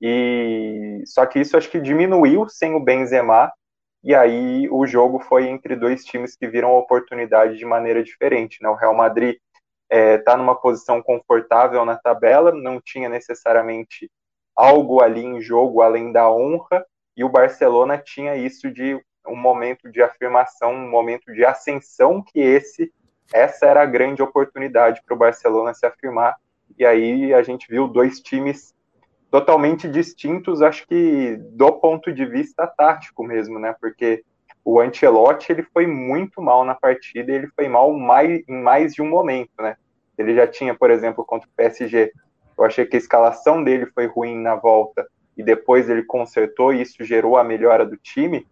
E 0.00 1.02
só 1.06 1.24
que 1.24 1.40
isso 1.40 1.56
acho 1.56 1.70
que 1.70 1.80
diminuiu 1.80 2.48
sem 2.48 2.74
o 2.74 2.80
Benzema, 2.80 3.50
e 4.04 4.14
aí 4.14 4.68
o 4.68 4.84
jogo 4.86 5.20
foi 5.20 5.48
entre 5.48 5.76
dois 5.76 6.04
times 6.04 6.36
que 6.36 6.48
viram 6.48 6.70
a 6.70 6.78
oportunidade 6.78 7.56
de 7.56 7.64
maneira 7.64 8.02
diferente. 8.02 8.58
Né? 8.60 8.68
O 8.68 8.74
Real 8.74 8.94
Madrid 8.94 9.36
está 9.88 10.32
é, 10.32 10.36
numa 10.36 10.56
posição 10.56 11.00
confortável 11.00 11.84
na 11.84 11.96
tabela, 11.96 12.52
não 12.52 12.80
tinha 12.80 13.08
necessariamente 13.08 14.10
algo 14.54 15.00
ali 15.00 15.24
em 15.24 15.40
jogo 15.40 15.82
além 15.82 16.12
da 16.12 16.30
honra, 16.30 16.84
e 17.16 17.24
o 17.24 17.28
Barcelona 17.28 17.98
tinha 17.98 18.36
isso 18.36 18.70
de 18.70 19.00
um 19.26 19.36
momento 19.36 19.90
de 19.90 20.02
afirmação, 20.02 20.72
um 20.72 20.90
momento 20.90 21.32
de 21.32 21.44
ascensão, 21.44 22.22
que 22.22 22.40
esse 22.40 22.92
essa 23.32 23.66
era 23.66 23.82
a 23.82 23.86
grande 23.86 24.22
oportunidade 24.22 25.00
para 25.04 25.14
o 25.14 25.18
Barcelona 25.18 25.72
se 25.72 25.86
afirmar. 25.86 26.36
E 26.78 26.84
aí 26.84 27.32
a 27.32 27.42
gente 27.42 27.66
viu 27.68 27.88
dois 27.88 28.20
times 28.20 28.74
totalmente 29.30 29.88
distintos, 29.88 30.60
acho 30.60 30.86
que 30.86 31.36
do 31.52 31.72
ponto 31.72 32.12
de 32.12 32.26
vista 32.26 32.66
tático 32.66 33.24
mesmo, 33.24 33.58
né? 33.58 33.74
Porque 33.80 34.22
o 34.64 34.78
Ancelotti 34.78 35.50
ele 35.50 35.62
foi 35.62 35.86
muito 35.86 36.42
mal 36.42 36.64
na 36.64 36.74
partida, 36.74 37.32
ele 37.32 37.48
foi 37.48 37.68
mal 37.68 37.92
mais, 37.92 38.42
em 38.46 38.62
mais 38.62 38.94
de 38.94 39.00
um 39.00 39.08
momento, 39.08 39.50
né? 39.58 39.76
Ele 40.18 40.34
já 40.34 40.46
tinha, 40.46 40.74
por 40.74 40.90
exemplo, 40.90 41.24
contra 41.24 41.48
o 41.48 41.52
PSG, 41.56 42.12
eu 42.56 42.64
achei 42.64 42.86
que 42.86 42.96
a 42.96 42.98
escalação 42.98 43.62
dele 43.62 43.86
foi 43.86 44.06
ruim 44.06 44.36
na 44.36 44.54
volta 44.54 45.06
e 45.36 45.42
depois 45.42 45.88
ele 45.88 46.02
consertou 46.02 46.72
e 46.72 46.82
isso 46.82 47.04
gerou 47.04 47.36
a 47.36 47.44
melhora 47.44 47.84
do 47.84 47.96
time. 47.96 48.46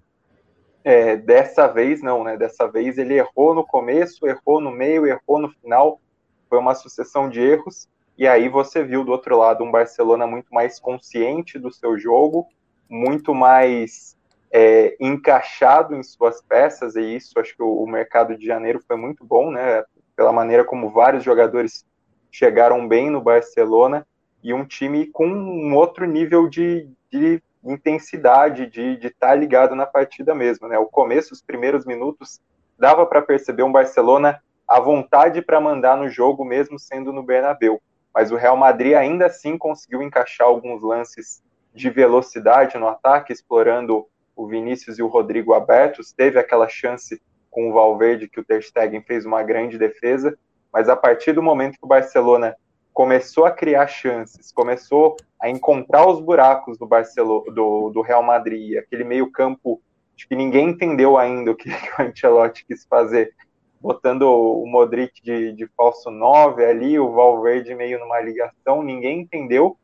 É, 0.83 1.17
dessa 1.17 1.67
vez 1.67 2.03
não, 2.03 2.25
né? 2.25 2.37
Dessa 2.37 2.67
vez 2.67 2.97
ele 2.97 3.15
errou 3.15 3.55
no 3.55 3.67
começo, 3.67 4.27
errou 4.27 4.61
no 4.61 4.71
meio, 4.71 5.07
errou 5.07 5.39
no 5.39 5.51
final. 5.51 6.01
Foi 6.49 6.59
uma 6.59 6.75
sucessão 6.75 7.29
de 7.29 7.41
erros. 7.41 7.89
E 8.17 8.27
aí 8.27 8.49
você 8.49 8.83
viu 8.83 9.05
do 9.05 9.13
outro 9.13 9.37
lado 9.39 9.65
um 9.65 9.71
Barcelona 9.71 10.27
muito 10.27 10.53
mais 10.53 10.79
consciente 10.79 11.59
do 11.59 11.73
seu 11.73 11.99
jogo, 11.99 12.47
muito 12.89 13.35
mais 13.35 14.17
é, 14.51 14.97
encaixado 15.01 15.95
em 15.95 16.03
suas 16.03 16.43
peças, 16.43 16.97
e 16.97 17.17
isso 17.17 17.39
acho 17.39 17.57
que 17.57 17.63
o, 17.63 17.83
o 17.83 17.87
mercado 17.87 18.37
de 18.37 18.45
janeiro 18.45 18.83
foi 18.87 18.97
muito 18.97 19.25
bom, 19.25 19.51
né? 19.51 19.85
Pela 20.17 20.33
maneira 20.33 20.65
como 20.65 20.91
vários 20.91 21.25
jogadores 21.25 21.87
chegaram 22.31 22.87
bem 22.87 23.11
no 23.11 23.21
Barcelona 23.21 24.07
e 24.43 24.55
um 24.55 24.65
time 24.65 25.07
com 25.07 25.27
um 25.27 25.75
outro 25.75 26.07
nível 26.07 26.49
de, 26.49 26.89
de 27.11 27.43
intensidade, 27.65 28.67
de 28.67 28.99
estar 29.07 29.29
tá 29.29 29.35
ligado 29.35 29.75
na 29.75 29.87
partida 29.87 30.35
mesmo. 30.35 30.69
Né? 30.69 30.79
O 30.79 30.87
começo, 30.87 31.33
os 31.33 31.43
primeiros 31.43 31.85
minutos, 31.85 32.41
dava 32.79 33.05
para 33.05 33.21
perceber 33.21 33.63
um 33.63 33.73
Barcelona 33.73 34.43
à 34.67 34.81
vontade 34.81 35.43
para 35.43 35.61
mandar 35.61 35.97
no 35.97 36.09
jogo, 36.09 36.45
mesmo 36.45 36.79
sendo 36.79 37.13
no 37.13 37.23
Bernabéu. 37.23 37.81
Mas 38.15 38.33
o 38.33 38.37
Real 38.37 38.57
Madrid 38.57 38.95
ainda 38.95 39.27
assim 39.27 39.59
conseguiu 39.59 40.03
encaixar 40.03 40.47
alguns 40.47 40.83
lances 40.83 41.43
de 41.75 41.91
velocidade 41.91 42.79
no 42.79 42.89
ataque, 42.89 43.33
explorando 43.33 44.07
o 44.35 44.47
Vinícius 44.47 44.99
e 44.99 45.03
o 45.03 45.07
Rodrigo 45.07 45.55
abertos. 45.55 46.13
Teve 46.13 46.39
aquela 46.39 46.69
chance 46.69 47.21
com 47.51 47.69
o 47.69 47.73
Valverde 47.73 48.29
que 48.29 48.41
o 48.41 48.45
Ter 48.45 48.63
Stegen 48.63 49.03
fez 49.03 49.27
uma 49.27 49.43
grande 49.43 49.77
defesa, 49.77 50.37
mas 50.73 50.89
a 50.89 50.97
partir 50.97 51.33
do 51.33 51.43
momento 51.43 51.79
que 51.79 51.85
o 51.85 51.89
Barcelona 51.89 52.57
começou 52.93 53.47
a 53.47 53.51
criar 53.51 53.87
chances, 53.87 54.53
começou 54.53 55.17
a 55.41 55.49
encontrar 55.49 56.07
os 56.07 56.21
buracos 56.21 56.77
do 56.77 56.87
Barcelona, 56.87 57.51
do, 57.53 57.91
do 57.91 58.01
Real 58.01 58.23
Madrid, 58.23 58.77
aquele 58.77 59.05
meio 59.05 59.31
campo 59.31 59.81
Acho 60.21 60.29
que 60.29 60.37
ninguém 60.37 60.69
entendeu 60.69 61.17
ainda 61.17 61.51
o 61.51 61.57
que, 61.57 61.71
o 61.71 62.03
Ancelotti 62.03 62.67
quis 62.67 62.85
fazer, 62.85 63.35
botando 63.81 64.25
o 64.25 64.67
Modric 64.67 65.23
de, 65.23 65.53
de 65.55 65.67
falso 65.69 66.11
9 66.11 66.63
ali, 66.63 66.99
o 66.99 67.11
Valverde 67.11 67.75
meio 67.75 67.99
numa 67.99 68.21
ligação, 68.21 68.83
ninguém 68.83 69.21
entendeu, 69.21 69.79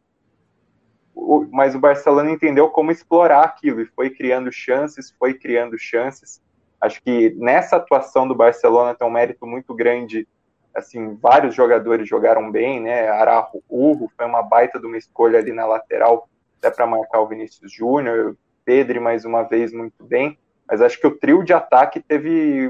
mas 1.50 1.74
o 1.74 1.78
Barcelona 1.78 2.30
entendeu 2.30 2.68
como 2.68 2.90
explorar 2.90 3.44
aquilo 3.44 3.80
e 3.80 3.86
foi 3.86 4.10
criando 4.10 4.52
chances, 4.52 5.10
foi 5.18 5.32
criando 5.32 5.78
chances. 5.78 6.42
Acho 6.78 7.02
que 7.02 7.34
nessa 7.38 7.76
atuação 7.76 8.28
do 8.28 8.34
Barcelona 8.34 8.94
tem 8.94 9.08
um 9.08 9.10
mérito 9.10 9.46
muito 9.46 9.74
grande. 9.74 10.28
Assim, 10.76 11.14
vários 11.14 11.54
jogadores 11.54 12.08
jogaram 12.08 12.50
bem, 12.50 12.80
né? 12.80 13.08
Arajo 13.08 13.62
Urro 13.68 14.12
foi 14.14 14.26
uma 14.26 14.42
baita 14.42 14.78
de 14.78 14.86
uma 14.86 14.98
escolha 14.98 15.38
ali 15.38 15.52
na 15.52 15.64
lateral, 15.64 16.28
até 16.58 16.70
para 16.70 16.86
marcar 16.86 17.20
o 17.20 17.26
Vinícius 17.26 17.72
Júnior. 17.72 18.36
Pedro, 18.64 19.00
mais 19.00 19.24
uma 19.24 19.42
vez, 19.42 19.72
muito 19.72 20.04
bem. 20.04 20.38
Mas 20.68 20.82
acho 20.82 21.00
que 21.00 21.06
o 21.06 21.16
trio 21.16 21.42
de 21.42 21.52
ataque 21.52 22.00
teve 22.00 22.68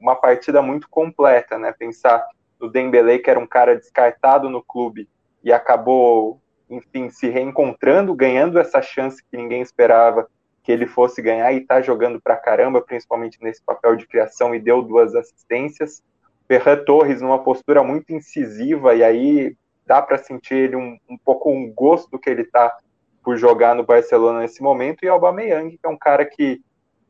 uma 0.00 0.16
partida 0.16 0.62
muito 0.62 0.88
completa, 0.88 1.58
né? 1.58 1.72
Pensar 1.72 2.24
no 2.60 2.70
Dembele, 2.70 3.18
que 3.18 3.28
era 3.28 3.38
um 3.38 3.46
cara 3.46 3.76
descartado 3.76 4.48
no 4.48 4.62
clube 4.62 5.08
e 5.42 5.52
acabou, 5.52 6.40
enfim, 6.70 7.10
se 7.10 7.28
reencontrando, 7.28 8.14
ganhando 8.14 8.58
essa 8.58 8.80
chance 8.80 9.22
que 9.22 9.36
ninguém 9.36 9.60
esperava 9.60 10.28
que 10.62 10.72
ele 10.72 10.86
fosse 10.86 11.20
ganhar 11.20 11.52
e 11.52 11.60
tá 11.60 11.82
jogando 11.82 12.18
pra 12.18 12.36
caramba, 12.36 12.80
principalmente 12.80 13.38
nesse 13.42 13.62
papel 13.62 13.96
de 13.96 14.06
criação 14.06 14.54
e 14.54 14.58
deu 14.58 14.80
duas 14.80 15.14
assistências. 15.14 16.02
Ferran 16.46 16.84
Torres 16.84 17.20
numa 17.20 17.42
postura 17.42 17.82
muito 17.82 18.12
incisiva 18.12 18.94
e 18.94 19.02
aí 19.02 19.56
dá 19.86 20.00
para 20.00 20.18
sentir 20.18 20.54
ele 20.54 20.76
um, 20.76 20.98
um 21.08 21.18
pouco 21.18 21.50
um 21.50 21.72
gosto 21.72 22.18
que 22.18 22.30
ele 22.30 22.44
tá 22.44 22.76
por 23.22 23.36
jogar 23.36 23.74
no 23.74 23.84
Barcelona 23.84 24.40
nesse 24.40 24.62
momento 24.62 25.04
e 25.04 25.08
Aubameyang, 25.08 25.70
que 25.70 25.86
é 25.86 25.88
um 25.88 25.96
cara 25.96 26.24
que 26.26 26.60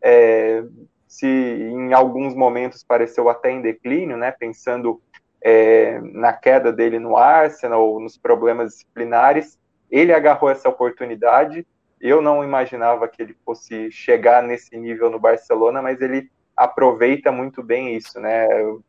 é, 0.00 0.62
se 1.08 1.26
em 1.26 1.92
alguns 1.92 2.34
momentos 2.34 2.84
pareceu 2.84 3.28
até 3.28 3.50
em 3.50 3.62
declínio, 3.62 4.16
né, 4.16 4.30
pensando 4.30 5.00
é, 5.42 6.00
na 6.00 6.32
queda 6.32 6.72
dele 6.72 6.98
no 6.98 7.16
Arsenal, 7.16 8.00
nos 8.00 8.16
problemas 8.16 8.72
disciplinares, 8.72 9.58
ele 9.90 10.12
agarrou 10.12 10.50
essa 10.50 10.68
oportunidade. 10.68 11.66
Eu 12.00 12.22
não 12.22 12.42
imaginava 12.42 13.06
que 13.08 13.22
ele 13.22 13.36
fosse 13.44 13.90
chegar 13.90 14.42
nesse 14.42 14.76
nível 14.76 15.10
no 15.10 15.18
Barcelona, 15.18 15.82
mas 15.82 16.00
ele 16.00 16.30
aproveita 16.56 17.32
muito 17.32 17.62
bem 17.62 17.96
isso, 17.96 18.20
né? 18.20 18.46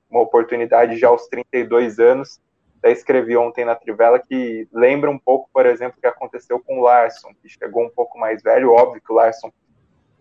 Uma 0.10 0.22
oportunidade 0.22 0.98
já 0.98 1.08
aos 1.08 1.28
32 1.28 2.00
anos. 2.00 2.40
Até 2.80 2.92
escrevi 2.92 3.36
ontem 3.36 3.66
na 3.66 3.76
Trivela 3.76 4.20
que 4.20 4.68
lembra 4.72 5.10
um 5.10 5.18
pouco, 5.18 5.50
por 5.52 5.66
exemplo, 5.66 5.98
o 5.98 6.02
que 6.02 6.08
aconteceu 6.08 6.60
com 6.60 6.80
o 6.80 6.84
Larson, 6.84 7.34
que 7.42 7.50
chegou 7.50 7.84
um 7.84 7.90
pouco 7.90 8.18
mais 8.18 8.44
velho. 8.44 8.72
Óbvio 8.72 9.02
que 9.02 9.12
o 9.12 9.16
Larson 9.16 9.52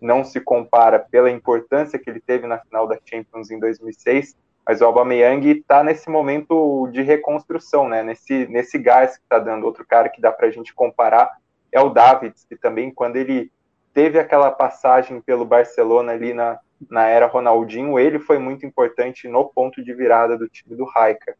não 0.01 0.23
se 0.23 0.39
compara 0.39 0.99
pela 0.99 1.29
importância 1.29 1.99
que 1.99 2.09
ele 2.09 2.19
teve 2.19 2.47
na 2.47 2.59
final 2.59 2.87
da 2.87 2.97
Champions 3.05 3.51
em 3.51 3.59
2006, 3.59 4.35
mas 4.67 4.81
o 4.81 4.85
Aubameyang 4.85 5.47
está 5.51 5.83
nesse 5.83 6.09
momento 6.09 6.87
de 6.87 7.01
reconstrução, 7.01 7.87
né? 7.87 8.01
Nesse, 8.01 8.47
nesse 8.47 8.79
gás 8.79 9.17
que 9.17 9.23
está 9.23 9.37
dando. 9.37 9.65
Outro 9.65 9.85
cara 9.85 10.09
que 10.09 10.19
dá 10.19 10.31
para 10.31 10.47
a 10.47 10.51
gente 10.51 10.73
comparar 10.73 11.31
é 11.71 11.79
o 11.79 11.89
Davids, 11.89 12.45
que 12.45 12.55
também, 12.55 12.89
quando 12.89 13.17
ele 13.17 13.51
teve 13.93 14.17
aquela 14.17 14.49
passagem 14.49 15.21
pelo 15.21 15.45
Barcelona 15.45 16.13
ali 16.13 16.33
na, 16.33 16.59
na 16.89 17.07
era 17.07 17.27
Ronaldinho, 17.27 17.97
ele 17.97 18.19
foi 18.19 18.37
muito 18.37 18.65
importante 18.65 19.27
no 19.27 19.45
ponto 19.45 19.83
de 19.83 19.93
virada 19.93 20.37
do 20.37 20.47
time 20.47 20.75
do 20.75 20.85
Raika. 20.85 21.35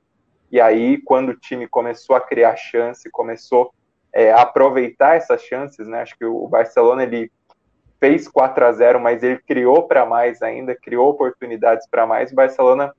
E 0.51 0.61
aí, 0.61 1.01
quando 1.01 1.29
o 1.29 1.39
time 1.39 1.67
começou 1.67 2.15
a 2.15 2.21
criar 2.21 2.55
chance, 2.55 3.09
começou 3.09 3.73
é, 4.13 4.31
a 4.31 4.41
aproveitar 4.41 5.15
essas 5.15 5.41
chances, 5.43 5.87
né? 5.87 6.01
Acho 6.01 6.17
que 6.17 6.25
o 6.25 6.47
Barcelona 6.47 7.03
ele 7.03 7.31
fez 7.99 8.27
4 8.27 8.65
a 8.65 8.71
0 8.71 8.99
mas 8.99 9.23
ele 9.23 9.39
criou 9.39 9.87
para 9.87 10.05
mais 10.05 10.41
ainda, 10.41 10.75
criou 10.75 11.09
oportunidades 11.09 11.87
para 11.87 12.05
mais. 12.05 12.31
O 12.31 12.35
Barcelona 12.35 12.93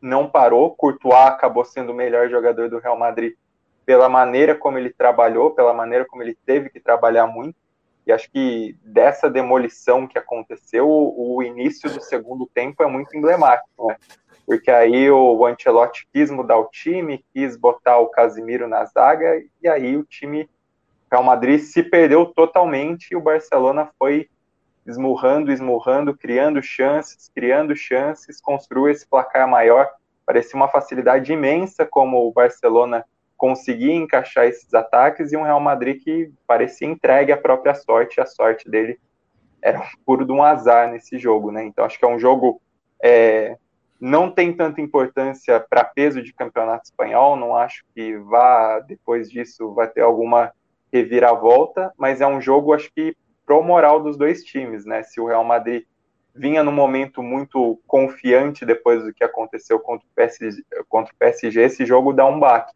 não 0.00 0.28
parou, 0.28 0.74
Courtois 0.74 1.26
acabou 1.26 1.64
sendo 1.64 1.92
o 1.92 1.94
melhor 1.94 2.28
jogador 2.28 2.68
do 2.68 2.78
Real 2.78 2.98
Madrid 2.98 3.34
pela 3.86 4.08
maneira 4.08 4.54
como 4.54 4.78
ele 4.78 4.90
trabalhou, 4.90 5.50
pela 5.50 5.72
maneira 5.72 6.04
como 6.04 6.22
ele 6.22 6.36
teve 6.46 6.70
que 6.70 6.80
trabalhar 6.80 7.26
muito. 7.26 7.56
E 8.06 8.12
acho 8.12 8.30
que 8.30 8.76
dessa 8.84 9.30
demolição 9.30 10.06
que 10.06 10.18
aconteceu, 10.18 10.86
o, 10.88 11.42
início 11.42 11.90
do 11.90 12.02
segundo 12.02 12.46
tempo 12.52 12.82
é 12.82 12.86
muito 12.86 13.16
emblemático, 13.16 13.86
né? 13.86 13.96
Porque 14.46 14.70
aí 14.70 15.10
o 15.10 15.46
Ancelotti 15.46 16.06
quis 16.12 16.30
mudar 16.30 16.58
o 16.58 16.68
time, 16.68 17.24
quis 17.32 17.56
botar 17.56 17.98
o 17.98 18.08
Casimiro 18.08 18.68
na 18.68 18.84
zaga, 18.84 19.42
e 19.62 19.66
aí 19.66 19.96
o 19.96 20.04
time 20.04 20.48
Real 21.10 21.22
Madrid 21.22 21.60
se 21.60 21.82
perdeu 21.82 22.26
totalmente 22.26 23.12
e 23.12 23.16
o 23.16 23.20
Barcelona 23.20 23.88
foi 23.98 24.28
esmurrando, 24.86 25.50
esmurrando, 25.50 26.16
criando 26.16 26.62
chances, 26.62 27.30
criando 27.34 27.74
chances, 27.74 28.40
construiu 28.40 28.88
esse 28.88 29.06
placar 29.06 29.48
maior. 29.48 29.88
Parecia 30.26 30.56
uma 30.56 30.68
facilidade 30.68 31.32
imensa 31.32 31.86
como 31.86 32.26
o 32.26 32.32
Barcelona 32.32 33.04
conseguia 33.36 33.94
encaixar 33.94 34.46
esses 34.46 34.72
ataques 34.72 35.32
e 35.32 35.36
um 35.36 35.42
Real 35.42 35.60
Madrid 35.60 36.02
que 36.02 36.32
parecia 36.46 36.88
entregue 36.88 37.32
à 37.32 37.36
própria 37.36 37.74
sorte, 37.74 38.20
a 38.20 38.26
sorte 38.26 38.70
dele 38.70 38.98
era 39.60 39.82
puro 40.04 40.24
de 40.24 40.32
um 40.32 40.42
azar 40.42 40.90
nesse 40.90 41.18
jogo, 41.18 41.50
né? 41.50 41.64
Então 41.64 41.84
acho 41.84 41.98
que 41.98 42.04
é 42.04 42.08
um 42.08 42.18
jogo 42.18 42.60
é, 43.02 43.56
não 44.00 44.30
tem 44.30 44.52
tanta 44.52 44.80
importância 44.80 45.58
para 45.58 45.84
peso 45.84 46.22
de 46.22 46.32
campeonato 46.32 46.84
espanhol, 46.84 47.36
não 47.36 47.56
acho 47.56 47.84
que 47.94 48.16
vá 48.18 48.80
depois 48.80 49.30
disso 49.30 49.72
vai 49.72 49.88
ter 49.88 50.02
alguma 50.02 50.52
reviravolta, 50.92 51.92
mas 51.96 52.20
é 52.20 52.26
um 52.26 52.40
jogo 52.40 52.72
acho 52.72 52.92
que 52.94 53.16
pro 53.46 53.62
moral 53.62 54.02
dos 54.02 54.16
dois 54.16 54.44
times, 54.44 54.84
né? 54.84 55.02
Se 55.02 55.20
o 55.20 55.26
Real 55.26 55.44
Madrid 55.44 55.84
vinha 56.34 56.62
num 56.62 56.72
momento 56.72 57.22
muito 57.22 57.80
confiante 57.86 58.66
depois 58.66 59.04
do 59.04 59.14
que 59.14 59.22
aconteceu 59.22 59.78
contra 59.78 60.06
o 60.06 60.10
PSG, 60.14 60.62
contra 60.88 61.12
o 61.12 61.16
PSG 61.16 61.60
esse 61.62 61.86
jogo 61.86 62.12
dá 62.12 62.26
um 62.26 62.40
baque 62.40 62.72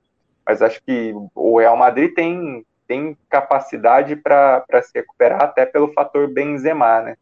mas 0.48 0.62
acho 0.62 0.82
que 0.82 1.12
o 1.34 1.58
Real 1.58 1.76
Madrid 1.76 2.14
tem, 2.14 2.64
tem 2.86 3.14
capacidade 3.28 4.16
para 4.16 4.64
se 4.82 4.92
recuperar 4.94 5.42
até 5.42 5.66
pelo 5.66 5.92
fator 5.92 6.26
Benzema, 6.26 7.02
né? 7.02 7.16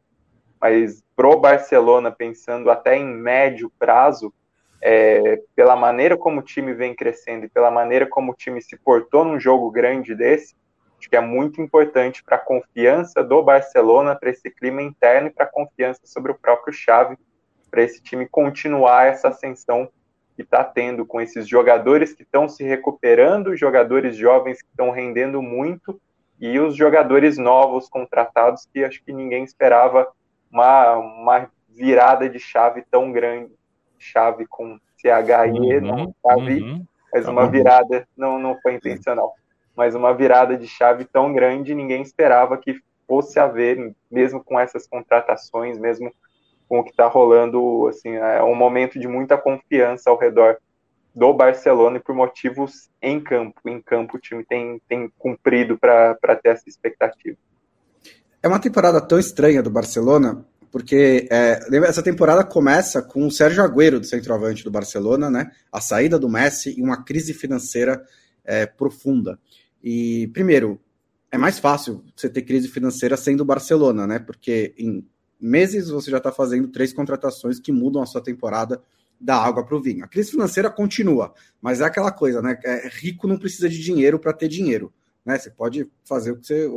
Mas 0.60 1.02
pro 1.16 1.36
Barcelona, 1.36 2.12
pensando 2.12 2.70
até 2.70 2.96
em 2.96 3.04
médio 3.04 3.68
prazo, 3.80 4.32
é, 4.80 5.42
pela 5.56 5.74
maneira 5.74 6.16
como 6.16 6.38
o 6.38 6.42
time 6.42 6.72
vem 6.72 6.94
crescendo 6.94 7.46
e 7.46 7.48
pela 7.48 7.68
maneira 7.68 8.06
como 8.06 8.30
o 8.30 8.34
time 8.34 8.62
se 8.62 8.76
portou 8.76 9.24
num 9.24 9.40
jogo 9.40 9.72
grande 9.72 10.14
desse, 10.14 10.54
acho 10.96 11.10
que 11.10 11.16
é 11.16 11.20
muito 11.20 11.60
importante 11.60 12.22
para 12.22 12.36
a 12.36 12.40
confiança 12.40 13.24
do 13.24 13.42
Barcelona, 13.42 14.14
para 14.14 14.30
esse 14.30 14.48
clima 14.52 14.82
interno 14.82 15.26
e 15.26 15.32
para 15.32 15.46
a 15.46 15.50
confiança 15.50 16.00
sobre 16.04 16.30
o 16.30 16.38
próprio 16.38 16.72
Xavi, 16.72 17.18
para 17.72 17.82
esse 17.82 18.00
time 18.00 18.28
continuar 18.28 19.08
essa 19.08 19.28
ascensão 19.30 19.90
que 20.36 20.42
está 20.42 20.62
tendo 20.62 21.06
com 21.06 21.18
esses 21.18 21.48
jogadores 21.48 22.12
que 22.12 22.22
estão 22.22 22.46
se 22.46 22.62
recuperando, 22.62 23.56
jogadores 23.56 24.14
jovens 24.14 24.60
que 24.60 24.68
estão 24.68 24.90
rendendo 24.90 25.40
muito 25.40 25.98
e 26.38 26.60
os 26.60 26.76
jogadores 26.76 27.38
novos 27.38 27.88
contratados 27.88 28.68
que 28.70 28.84
acho 28.84 29.02
que 29.02 29.12
ninguém 29.12 29.42
esperava 29.42 30.06
uma, 30.52 30.96
uma 30.96 31.50
virada 31.70 32.28
de 32.28 32.38
chave 32.38 32.84
tão 32.90 33.10
grande, 33.10 33.52
chave 33.98 34.46
com 34.46 34.78
CHI, 34.98 35.78
uhum, 35.78 35.80
não 35.80 36.14
chave, 36.22 36.62
uhum, 36.62 36.84
mas 37.12 37.24
tá 37.24 37.30
uma 37.30 37.48
virada, 37.48 38.06
não, 38.14 38.38
não 38.38 38.60
foi 38.60 38.74
intencional, 38.74 39.34
mas 39.74 39.94
uma 39.94 40.12
virada 40.12 40.56
de 40.56 40.68
chave 40.68 41.06
tão 41.06 41.32
grande, 41.32 41.74
ninguém 41.74 42.02
esperava 42.02 42.58
que 42.58 42.78
fosse 43.06 43.38
haver, 43.38 43.94
mesmo 44.10 44.44
com 44.44 44.60
essas 44.60 44.86
contratações, 44.86 45.78
mesmo 45.78 46.12
com 46.68 46.80
o 46.80 46.84
que 46.84 46.90
está 46.90 47.06
rolando, 47.06 47.86
assim, 47.88 48.10
é 48.10 48.42
um 48.42 48.54
momento 48.54 48.98
de 48.98 49.06
muita 49.06 49.36
confiança 49.38 50.10
ao 50.10 50.18
redor 50.18 50.58
do 51.14 51.32
Barcelona 51.32 51.96
e 51.96 52.00
por 52.00 52.14
motivos 52.14 52.90
em 53.00 53.20
campo. 53.20 53.60
Em 53.66 53.80
campo 53.80 54.16
o 54.16 54.20
time 54.20 54.44
tem, 54.44 54.80
tem 54.88 55.10
cumprido 55.18 55.78
para 55.78 56.14
ter 56.42 56.50
essa 56.50 56.68
expectativa. 56.68 57.36
É 58.42 58.48
uma 58.48 58.60
temporada 58.60 59.00
tão 59.00 59.18
estranha 59.18 59.62
do 59.62 59.70
Barcelona, 59.70 60.44
porque 60.70 61.26
é, 61.30 61.58
essa 61.84 62.02
temporada 62.02 62.44
começa 62.44 63.00
com 63.00 63.26
o 63.26 63.30
Sérgio 63.30 63.64
Agüero, 63.64 63.98
do 63.98 64.06
centroavante 64.06 64.62
do 64.62 64.70
Barcelona, 64.70 65.30
né? 65.30 65.50
A 65.72 65.80
saída 65.80 66.18
do 66.18 66.28
Messi 66.28 66.78
e 66.78 66.82
uma 66.82 67.02
crise 67.02 67.32
financeira 67.32 68.04
é, 68.44 68.66
profunda. 68.66 69.38
E, 69.82 70.28
primeiro, 70.34 70.78
é 71.30 71.38
mais 71.38 71.58
fácil 71.58 72.04
você 72.14 72.28
ter 72.28 72.42
crise 72.42 72.68
financeira 72.68 73.16
sendo 73.16 73.40
o 73.40 73.44
Barcelona, 73.46 74.06
né? 74.06 74.18
Porque 74.18 74.74
em 74.76 75.02
meses 75.40 75.88
você 75.88 76.10
já 76.10 76.18
está 76.18 76.32
fazendo 76.32 76.68
três 76.68 76.92
contratações 76.92 77.58
que 77.58 77.72
mudam 77.72 78.02
a 78.02 78.06
sua 78.06 78.20
temporada 78.20 78.80
da 79.20 79.36
água 79.36 79.64
para 79.64 79.76
o 79.76 79.82
vinho. 79.82 80.04
A 80.04 80.08
crise 80.08 80.30
financeira 80.30 80.70
continua, 80.70 81.32
mas 81.60 81.80
é 81.80 81.84
aquela 81.84 82.12
coisa, 82.12 82.42
né? 82.42 82.58
É, 82.64 82.88
rico 82.88 83.26
não 83.26 83.38
precisa 83.38 83.68
de 83.68 83.82
dinheiro 83.82 84.18
para 84.18 84.32
ter 84.32 84.48
dinheiro. 84.48 84.92
Né? 85.24 85.36
Você 85.36 85.50
pode 85.50 85.90
fazer 86.04 86.30
o 86.30 86.36
que 86.36 86.46
você. 86.46 86.68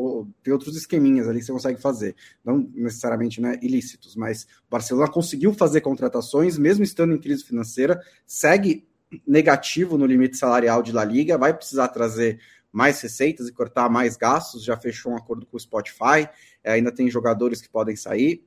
Tem 0.42 0.52
outros 0.52 0.76
esqueminhas 0.76 1.28
ali 1.28 1.40
que 1.40 1.46
você 1.46 1.52
consegue 1.52 1.80
fazer. 1.80 2.16
Não 2.44 2.68
necessariamente 2.74 3.40
né, 3.40 3.60
ilícitos, 3.62 4.16
mas 4.16 4.44
o 4.68 4.72
Barcelona 4.72 5.08
conseguiu 5.12 5.54
fazer 5.54 5.82
contratações, 5.82 6.58
mesmo 6.58 6.84
estando 6.84 7.14
em 7.14 7.20
crise 7.20 7.44
financeira, 7.44 8.02
segue 8.26 8.88
negativo 9.28 9.98
no 9.98 10.06
limite 10.06 10.38
salarial 10.38 10.82
de 10.82 10.92
La 10.92 11.04
Liga, 11.04 11.38
vai 11.38 11.54
precisar 11.54 11.90
trazer 11.90 12.40
mais 12.72 13.02
receitas 13.02 13.48
e 13.48 13.52
cortar 13.52 13.90
mais 13.90 14.16
gastos, 14.16 14.64
já 14.64 14.78
fechou 14.78 15.12
um 15.12 15.18
acordo 15.18 15.46
com 15.46 15.58
o 15.58 15.60
Spotify, 15.60 16.30
ainda 16.64 16.92
tem 16.92 17.10
jogadores 17.10 17.62
que 17.62 17.70
podem 17.70 17.96
sair, 17.96 18.44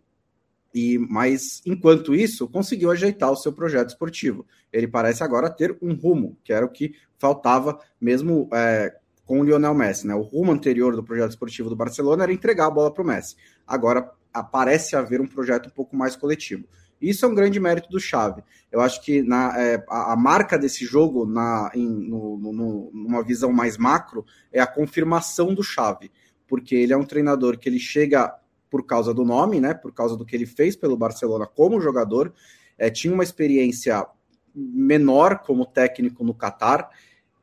E 0.75 0.99
mas 0.99 1.61
enquanto 1.67 2.15
isso, 2.15 2.49
conseguiu 2.49 2.91
ajeitar 2.91 3.31
o 3.31 3.37
seu 3.37 3.53
projeto 3.53 3.91
esportivo. 3.91 4.47
Ele 4.73 4.89
parece 4.89 5.23
agora 5.23 5.51
ter 5.51 5.77
um 5.83 5.95
rumo, 5.95 6.37
que 6.43 6.53
era 6.53 6.65
o 6.65 6.71
que 6.71 6.95
faltava 7.19 7.79
mesmo 8.01 8.49
é, 8.53 8.95
com 9.27 9.41
o 9.41 9.45
Lionel 9.45 9.75
Messi. 9.75 10.07
Né? 10.07 10.15
O 10.15 10.23
rumo 10.23 10.53
anterior 10.53 10.97
do 10.97 11.05
projeto 11.05 11.31
esportivo 11.31 11.69
do 11.69 11.77
Barcelona 11.77 12.25
era 12.25 12.33
entregar 12.33 12.67
a 12.67 12.71
bola 12.71 12.93
para 12.93 13.03
o 13.03 13.07
Messi. 13.07 13.37
Agora 13.67 14.11
parece 14.51 14.97
haver 14.97 15.21
um 15.21 15.27
projeto 15.27 15.67
um 15.67 15.73
pouco 15.73 15.95
mais 15.95 16.17
coletivo. 16.17 16.65
Isso 17.03 17.25
é 17.25 17.29
um 17.29 17.35
grande 17.35 17.59
mérito 17.59 17.89
do 17.91 17.99
Xavi. 17.99 18.45
Eu 18.71 18.81
acho 18.81 19.03
que 19.03 19.23
na, 19.23 19.61
é, 19.61 19.85
a, 19.89 20.13
a, 20.13 20.17
marca 20.17 20.57
desse 20.57 20.85
jogo, 20.85 21.27
na, 21.27 21.71
em, 21.75 21.89
no, 21.89 22.39
no, 22.39 22.91
numa 22.95 23.25
visão 23.25 23.53
mais 23.53 23.77
macro, 23.77 24.25
é 24.53 24.61
a 24.61 24.67
confirmação 24.67 25.53
do 25.53 25.65
Xavi, 25.65 26.13
porque 26.47 26.77
ele 26.77 26.93
é 26.93 26.97
um 26.97 27.05
treinador 27.05 27.59
que 27.59 27.69
ele 27.69 27.81
chega 27.81 28.33
por 28.73 28.87
causa 28.87 29.13
do 29.13 29.23
nome, 29.23 29.61
né, 29.61 29.75
por 29.75 29.93
causa 29.93 30.17
do 30.17 30.25
que 30.25 30.35
ele 30.35 30.47
fez 30.47 30.75
pelo 30.75 30.97
Barcelona 30.97 31.47
como 31.47 31.79
jogador, 31.79 32.33
é, 32.79 32.89
tinha 32.89 33.13
uma 33.13 33.23
experiência 33.23 34.07
menor 34.55 35.41
como 35.41 35.67
técnico 35.67 36.25
no 36.25 36.33
Catar, 36.33 36.89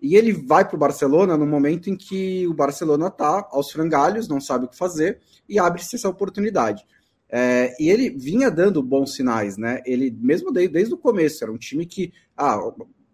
e 0.02 0.16
ele 0.16 0.34
vai 0.34 0.68
para 0.68 0.76
o 0.76 0.80
Barcelona 0.80 1.38
no 1.38 1.46
momento 1.46 1.88
em 1.88 1.96
que 1.96 2.48
o 2.48 2.54
Barcelona 2.56 3.10
está 3.10 3.48
aos 3.52 3.70
frangalhos, 3.70 4.28
não 4.28 4.42
sabe 4.42 4.66
o 4.66 4.68
que 4.68 4.76
fazer, 4.76 5.20
e 5.48 5.60
abre-se 5.60 5.98
essa 5.98 6.10
oportunidade. 6.10 6.84
É, 7.30 7.76
e 7.80 7.92
ele 7.92 8.10
vinha 8.10 8.50
dando 8.50 8.82
bons 8.82 9.14
sinais, 9.14 9.56
né? 9.56 9.84
Ele, 9.86 10.10
mesmo 10.10 10.52
desde, 10.52 10.74
desde 10.74 10.94
o 10.96 10.98
começo, 10.98 11.44
era 11.44 11.54
um 11.54 11.60
time 11.60 11.86
que 11.86 12.12
ah, 12.36 12.60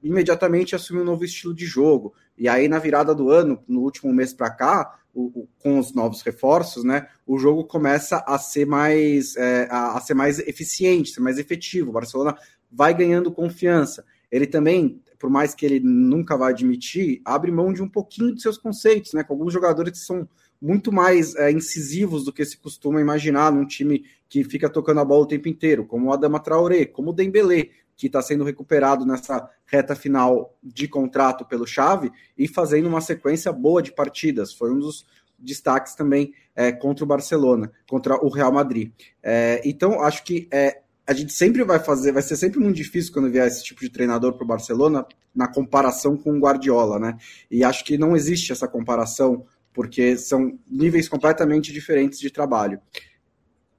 imediatamente 0.01 0.73
assumiu 0.73 1.01
um 1.01 1.05
novo 1.05 1.25
estilo 1.25 1.53
de 1.53 1.65
jogo. 1.65 2.13
E 2.37 2.47
aí, 2.47 2.69
na 2.69 2.79
virada 2.79 3.13
do 3.13 3.29
ano, 3.29 3.61
no 3.67 3.81
último 3.81 4.13
mês 4.13 4.31
para 4.31 4.51
cá, 4.51 4.99
o, 5.15 5.41
o, 5.41 5.49
com 5.57 5.79
os 5.79 5.93
novos 5.93 6.21
reforços, 6.21 6.83
né? 6.83 7.07
O 7.25 7.39
jogo 7.39 7.63
começa 7.63 8.23
a 8.27 8.37
ser 8.37 8.67
mais 8.67 9.35
é, 9.37 9.67
a, 9.71 9.97
a, 9.97 10.01
ser 10.01 10.13
mais 10.13 10.37
eficiente, 10.39 11.11
ser 11.11 11.21
mais 11.21 11.39
efetivo. 11.39 11.89
O 11.89 11.93
Barcelona 11.93 12.37
vai 12.69 12.93
ganhando 12.93 13.31
confiança. 13.31 14.05
Ele 14.29 14.45
também, 14.45 15.01
por 15.17 15.29
mais 15.29 15.55
que 15.55 15.65
ele 15.65 15.79
nunca 15.79 16.37
vá 16.37 16.49
admitir, 16.49 17.21
abre 17.23 17.49
mão 17.49 17.71
de 17.71 17.81
um 17.81 17.87
pouquinho 17.87 18.35
de 18.35 18.41
seus 18.41 18.57
conceitos, 18.57 19.13
né? 19.13 19.23
Com 19.23 19.33
alguns 19.33 19.53
jogadores 19.53 19.93
que 19.93 20.05
são 20.05 20.27
muito 20.61 20.91
mais 20.91 21.35
é, 21.35 21.51
incisivos 21.51 22.25
do 22.25 22.33
que 22.33 22.43
se 22.43 22.57
costuma 22.57 22.99
imaginar 22.99 23.51
num 23.51 23.65
time 23.65 24.03
que 24.27 24.43
fica 24.43 24.69
tocando 24.69 24.99
a 24.99 25.05
bola 25.05 25.23
o 25.23 25.27
tempo 25.27 25.47
inteiro, 25.47 25.85
como 25.85 26.07
o 26.07 26.13
Adama 26.13 26.39
Traoré, 26.39 26.85
como 26.85 27.11
o 27.11 27.13
Dembélé, 27.13 27.69
que 27.95 28.07
está 28.07 28.21
sendo 28.21 28.43
recuperado 28.43 29.05
nessa 29.05 29.49
reta 29.65 29.95
final 29.95 30.57
de 30.61 30.87
contrato 30.87 31.45
pelo 31.45 31.65
Chave 31.65 32.11
e 32.37 32.47
fazendo 32.47 32.87
uma 32.87 33.01
sequência 33.01 33.51
boa 33.51 33.81
de 33.81 33.91
partidas. 33.91 34.53
Foi 34.53 34.71
um 34.71 34.79
dos 34.79 35.05
destaques 35.37 35.95
também 35.95 36.33
é, 36.55 36.71
contra 36.71 37.03
o 37.03 37.07
Barcelona, 37.07 37.71
contra 37.87 38.15
o 38.15 38.29
Real 38.29 38.51
Madrid. 38.51 38.91
É, 39.21 39.61
então, 39.65 40.01
acho 40.01 40.23
que 40.23 40.47
é, 40.51 40.81
a 41.07 41.13
gente 41.13 41.33
sempre 41.33 41.63
vai 41.63 41.79
fazer, 41.79 42.11
vai 42.11 42.21
ser 42.21 42.35
sempre 42.35 42.59
muito 42.59 42.75
difícil 42.75 43.13
quando 43.13 43.29
vier 43.29 43.47
esse 43.47 43.63
tipo 43.63 43.81
de 43.81 43.89
treinador 43.89 44.33
para 44.33 44.43
o 44.43 44.47
Barcelona 44.47 45.05
na 45.33 45.47
comparação 45.47 46.17
com 46.17 46.31
o 46.31 46.39
Guardiola, 46.39 46.97
né? 46.97 47.17
E 47.51 47.63
acho 47.63 47.83
que 47.83 47.97
não 47.97 48.15
existe 48.15 48.51
essa 48.51 48.67
comparação 48.67 49.45
porque 49.73 50.17
são 50.17 50.57
níveis 50.65 51.09
completamente 51.09 51.73
diferentes 51.73 52.17
de 52.17 52.31
trabalho. 52.31 52.79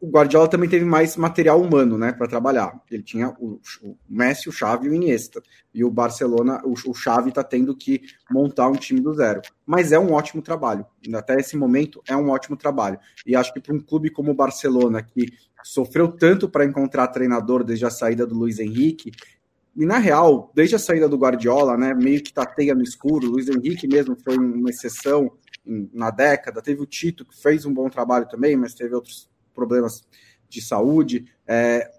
O 0.06 0.08
Guardiola 0.08 0.46
também 0.46 0.68
teve 0.68 0.84
mais 0.84 1.16
material 1.16 1.60
humano, 1.60 1.98
né, 1.98 2.12
para 2.12 2.28
trabalhar. 2.28 2.80
Ele 2.88 3.02
tinha 3.02 3.30
o, 3.40 3.60
o, 3.82 3.96
Messi, 4.08 4.48
o 4.48 4.52
Xavi 4.52 4.86
e 4.86 4.90
o 4.90 4.94
Iniesta. 4.94 5.42
E 5.74 5.82
o 5.82 5.90
Barcelona, 5.90 6.62
o, 6.64 6.74
o 6.88 6.94
Xavi 6.94 7.30
está 7.30 7.42
tendo 7.42 7.74
que 7.74 8.02
montar 8.30 8.68
um 8.68 8.76
time 8.76 9.00
do 9.00 9.12
zero. 9.12 9.42
Mas 9.66 9.90
é 9.90 9.98
um 9.98 10.12
ótimo 10.12 10.40
trabalho. 10.40 10.86
Até 11.12 11.40
esse 11.40 11.56
momento 11.56 12.00
é 12.08 12.16
um 12.16 12.30
ótimo 12.30 12.56
trabalho. 12.56 13.00
E 13.26 13.34
acho 13.34 13.52
que 13.52 13.60
para 13.60 13.74
um 13.74 13.80
clube 13.80 14.08
como 14.08 14.30
o 14.30 14.34
Barcelona, 14.34 15.02
que 15.02 15.26
sofreu 15.64 16.06
tanto 16.12 16.48
para 16.48 16.64
encontrar 16.64 17.08
treinador 17.08 17.64
desde 17.64 17.84
a 17.84 17.90
saída 17.90 18.24
do 18.24 18.36
Luiz 18.36 18.60
Henrique, 18.60 19.10
e 19.74 19.84
na 19.84 19.98
real, 19.98 20.52
desde 20.54 20.76
a 20.76 20.78
saída 20.78 21.08
do 21.08 21.18
Guardiola, 21.18 21.76
né, 21.76 21.92
meio 21.92 22.22
que 22.22 22.32
tateia 22.32 22.76
no 22.76 22.82
escuro, 22.84 23.28
Luiz 23.28 23.48
Henrique 23.48 23.88
mesmo 23.88 24.16
foi 24.22 24.38
uma 24.38 24.70
exceção, 24.70 25.32
na 25.92 26.10
década. 26.10 26.62
Teve 26.62 26.80
o 26.80 26.86
Tito, 26.86 27.24
que 27.24 27.36
fez 27.36 27.66
um 27.66 27.74
bom 27.74 27.90
trabalho 27.90 28.28
também, 28.28 28.56
mas 28.56 28.72
teve 28.72 28.94
outros 28.94 29.28
problemas 29.56 30.04
de 30.48 30.60
saúde. 30.60 31.26
É, 31.46 31.90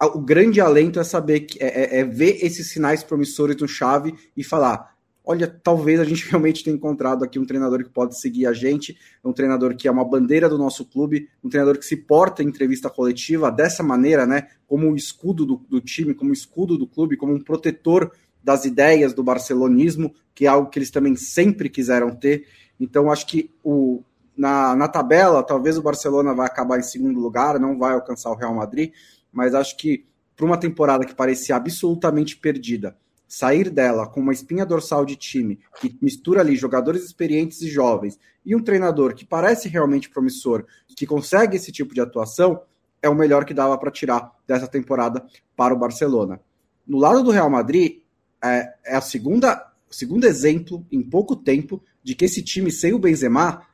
o 0.00 0.20
grande 0.20 0.60
alento 0.60 1.00
é 1.00 1.04
saber 1.04 1.40
que 1.40 1.62
é, 1.62 1.66
é, 1.66 2.00
é, 2.00 2.04
ver 2.04 2.44
esses 2.44 2.70
sinais 2.70 3.02
promissores 3.02 3.56
do 3.56 3.66
Chave 3.66 4.14
e 4.36 4.44
falar: 4.44 4.94
olha, 5.24 5.46
talvez 5.46 5.98
a 5.98 6.04
gente 6.04 6.28
realmente 6.30 6.62
tenha 6.62 6.76
encontrado 6.76 7.24
aqui 7.24 7.38
um 7.38 7.46
treinador 7.46 7.82
que 7.82 7.90
pode 7.90 8.20
seguir 8.20 8.46
a 8.46 8.52
gente, 8.52 8.96
um 9.24 9.32
treinador 9.32 9.74
que 9.74 9.88
é 9.88 9.90
uma 9.90 10.04
bandeira 10.04 10.48
do 10.48 10.58
nosso 10.58 10.84
clube, 10.84 11.28
um 11.42 11.48
treinador 11.48 11.78
que 11.78 11.86
se 11.86 11.96
porta 11.96 12.42
em 12.42 12.48
entrevista 12.48 12.90
coletiva 12.90 13.50
dessa 13.50 13.82
maneira, 13.82 14.26
né? 14.26 14.48
Como 14.66 14.86
um 14.86 14.94
escudo 14.94 15.46
do, 15.46 15.56
do 15.68 15.80
time, 15.80 16.14
como 16.14 16.32
escudo 16.32 16.76
do 16.76 16.86
clube, 16.86 17.16
como 17.16 17.32
um 17.32 17.40
protetor 17.40 18.12
das 18.44 18.64
ideias 18.64 19.12
do 19.12 19.24
barcelonismo, 19.24 20.14
que 20.34 20.44
é 20.44 20.48
algo 20.48 20.70
que 20.70 20.78
eles 20.78 20.90
também 20.90 21.16
sempre 21.16 21.68
quiseram 21.68 22.14
ter. 22.14 22.46
Então, 22.78 23.10
acho 23.10 23.26
que 23.26 23.50
o, 23.64 24.04
na, 24.36 24.76
na 24.76 24.88
tabela, 24.88 25.42
talvez 25.42 25.78
o 25.78 25.82
Barcelona 25.82 26.34
vai 26.34 26.46
acabar 26.46 26.78
em 26.78 26.82
segundo 26.82 27.18
lugar, 27.18 27.58
não 27.58 27.78
vai 27.78 27.94
alcançar 27.94 28.30
o 28.30 28.36
Real 28.36 28.54
Madrid, 28.54 28.92
mas 29.32 29.54
acho 29.54 29.76
que 29.76 30.04
para 30.36 30.44
uma 30.44 30.58
temporada 30.58 31.06
que 31.06 31.14
parecia 31.14 31.56
absolutamente 31.56 32.36
perdida, 32.36 32.96
sair 33.26 33.70
dela 33.70 34.06
com 34.06 34.20
uma 34.20 34.32
espinha 34.32 34.66
dorsal 34.66 35.04
de 35.04 35.16
time 35.16 35.58
que 35.80 35.96
mistura 36.00 36.40
ali 36.40 36.54
jogadores 36.54 37.02
experientes 37.02 37.60
e 37.62 37.68
jovens 37.68 38.18
e 38.44 38.54
um 38.54 38.62
treinador 38.62 39.14
que 39.14 39.24
parece 39.24 39.68
realmente 39.68 40.08
promissor, 40.08 40.64
que 40.94 41.06
consegue 41.06 41.56
esse 41.56 41.72
tipo 41.72 41.92
de 41.92 42.00
atuação, 42.00 42.62
é 43.02 43.08
o 43.08 43.14
melhor 43.14 43.44
que 43.44 43.52
dava 43.52 43.76
para 43.76 43.90
tirar 43.90 44.32
dessa 44.46 44.68
temporada 44.68 45.24
para 45.56 45.74
o 45.74 45.78
Barcelona. 45.78 46.40
No 46.86 46.98
lado 46.98 47.24
do 47.24 47.30
Real 47.30 47.50
Madrid, 47.50 48.00
é, 48.42 48.72
é 48.84 48.96
a 48.96 49.00
segunda, 49.00 49.72
segundo 49.90 50.24
exemplo 50.24 50.86
em 50.92 51.02
pouco 51.02 51.34
tempo 51.34 51.82
de 52.02 52.14
que 52.14 52.24
esse 52.24 52.42
time 52.42 52.70
sem 52.70 52.92
o 52.94 52.98
Benzema 52.98 53.66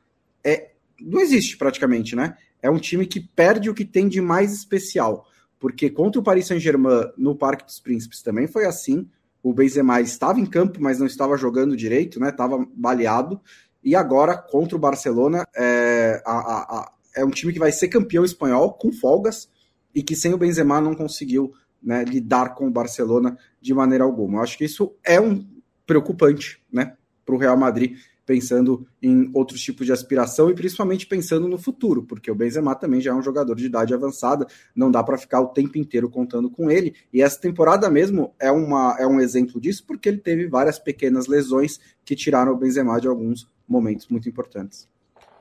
é, 0.43 0.71
não 0.99 1.19
existe 1.19 1.57
praticamente, 1.57 2.15
né? 2.15 2.37
É 2.61 2.69
um 2.69 2.79
time 2.79 3.05
que 3.05 3.19
perde 3.19 3.69
o 3.69 3.73
que 3.73 3.85
tem 3.85 4.07
de 4.07 4.21
mais 4.21 4.53
especial. 4.53 5.27
Porque 5.59 5.89
contra 5.89 6.19
o 6.19 6.23
Paris 6.23 6.47
Saint-Germain 6.47 7.11
no 7.17 7.35
Parque 7.35 7.65
dos 7.65 7.79
Príncipes 7.79 8.21
também 8.21 8.47
foi 8.47 8.65
assim. 8.65 9.07
O 9.41 9.53
Benzema 9.53 9.99
estava 10.01 10.39
em 10.39 10.45
campo, 10.45 10.81
mas 10.81 10.99
não 10.99 11.07
estava 11.07 11.37
jogando 11.37 11.75
direito, 11.75 12.19
né? 12.19 12.29
Estava 12.29 12.65
baleado. 12.75 13.39
E 13.83 13.95
agora, 13.95 14.37
contra 14.37 14.77
o 14.77 14.79
Barcelona, 14.79 15.45
é, 15.55 16.21
a, 16.25 16.31
a, 16.31 16.61
a, 16.79 16.93
é 17.15 17.25
um 17.25 17.29
time 17.29 17.51
que 17.51 17.59
vai 17.59 17.71
ser 17.71 17.89
campeão 17.89 18.23
espanhol 18.23 18.73
com 18.73 18.91
folgas 18.91 19.49
e 19.93 20.01
que 20.01 20.15
sem 20.15 20.33
o 20.33 20.37
Benzema 20.37 20.79
não 20.79 20.95
conseguiu 20.95 21.53
né, 21.81 22.03
lidar 22.05 22.55
com 22.55 22.67
o 22.67 22.71
Barcelona 22.71 23.37
de 23.61 23.73
maneira 23.73 24.03
alguma. 24.03 24.39
Eu 24.39 24.43
acho 24.43 24.57
que 24.57 24.65
isso 24.65 24.95
é 25.03 25.19
um 25.19 25.45
preocupante 25.85 26.61
né, 26.71 26.95
para 27.25 27.35
o 27.35 27.37
Real 27.37 27.57
Madrid, 27.57 27.97
pensando 28.25 28.87
em 29.01 29.29
outros 29.33 29.61
tipos 29.61 29.85
de 29.85 29.91
aspiração 29.91 30.49
e 30.49 30.55
principalmente 30.55 31.05
pensando 31.05 31.47
no 31.47 31.57
futuro, 31.57 32.03
porque 32.03 32.31
o 32.31 32.35
Benzema 32.35 32.75
também 32.75 33.01
já 33.01 33.11
é 33.11 33.13
um 33.13 33.21
jogador 33.21 33.55
de 33.55 33.65
idade 33.65 33.93
avançada, 33.93 34.47
não 34.75 34.89
dá 34.89 35.03
para 35.03 35.17
ficar 35.17 35.41
o 35.41 35.47
tempo 35.47 35.77
inteiro 35.77 36.09
contando 36.09 36.49
com 36.49 36.71
ele. 36.71 36.95
E 37.11 37.21
essa 37.21 37.39
temporada 37.39 37.89
mesmo 37.89 38.33
é, 38.39 38.51
uma, 38.51 38.95
é 38.99 39.05
um 39.05 39.19
exemplo 39.19 39.59
disso, 39.59 39.83
porque 39.85 40.07
ele 40.07 40.19
teve 40.19 40.47
várias 40.47 40.79
pequenas 40.79 41.27
lesões 41.27 41.79
que 42.05 42.15
tiraram 42.15 42.53
o 42.53 42.57
Benzema 42.57 42.99
de 42.99 43.07
alguns 43.07 43.47
momentos 43.67 44.07
muito 44.07 44.29
importantes. 44.29 44.87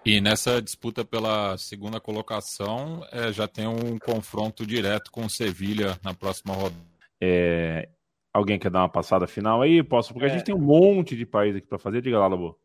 E 0.05 0.21
nessa 0.21 0.61
disputa 0.61 1.05
pela 1.05 1.57
segunda 1.57 2.01
colocação, 2.01 3.07
é, 3.13 3.33
já 3.33 3.47
tem 3.47 3.69
um 3.69 3.99
confronto 4.01 4.67
direto 4.67 5.13
com 5.13 5.25
o 5.25 5.31
Sevilha 5.31 5.97
na 6.03 6.13
próxima 6.13 6.55
rodada. 6.55 6.93
É, 7.21 7.89
alguém 8.35 8.59
quer 8.59 8.71
dar 8.71 8.81
uma 8.81 8.89
passada 8.89 9.29
final 9.29 9.63
aí? 9.63 9.81
Posso? 9.81 10.13
Porque 10.13 10.27
é. 10.27 10.31
a 10.31 10.33
gente 10.33 10.45
tem 10.45 10.55
um 10.55 10.59
monte 10.59 11.17
de 11.17 11.25
país 11.25 11.55
aqui 11.55 11.69
para 11.69 11.79
fazer. 11.79 12.03
Diga 12.03 12.19
lá, 12.19 12.27
Labo. 12.27 12.59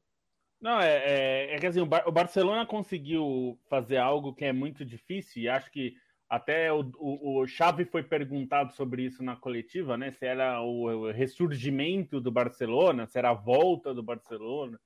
Não, 0.60 0.80
é, 0.82 0.98
é, 0.98 1.56
é, 1.56 1.60
que 1.60 1.67
assim, 1.67 1.82
o, 1.82 1.86
Bar 1.86 2.08
o, 2.08 2.12
Barcelona 2.12 2.65
conseguiu 2.65 3.60
fazer 3.70 3.98
algo 3.98 4.34
que 4.34 4.43
é 4.43 4.52
muito 4.52 4.84
difícil 4.84 5.43
e 5.43 5.50
acho 5.50 5.72
que 5.72 5.96
até 6.28 6.74
o, 6.74 6.91
o, 6.98 7.48
Xavi 7.48 7.86
foi 7.86 8.04
perguntado 8.04 8.74
sobre 8.74 9.04
isso 9.04 9.24
na 9.24 9.36
coletiva, 9.36 9.96
né? 9.96 10.12
Se 10.12 10.26
era 10.26 10.62
o 10.62 11.12
ressurgimento 11.12 12.20
do 12.20 12.32
Barcelona, 12.32 13.06
se 13.08 13.17
era 13.17 13.30
a 13.30 13.34
volta 13.34 13.93
do 13.93 14.04
Barcelona. 14.04 14.80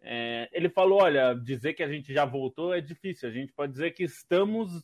É, 0.00 0.48
ele 0.52 0.70
falou: 0.70 1.02
olha, 1.02 1.34
dizer 1.34 1.74
que 1.74 1.82
a 1.82 1.88
gente 1.88 2.12
já 2.12 2.24
voltou 2.24 2.72
é 2.72 2.80
difícil, 2.80 3.28
a 3.28 3.32
gente 3.32 3.52
pode 3.52 3.72
dizer 3.72 3.90
que 3.90 4.04
estamos 4.04 4.82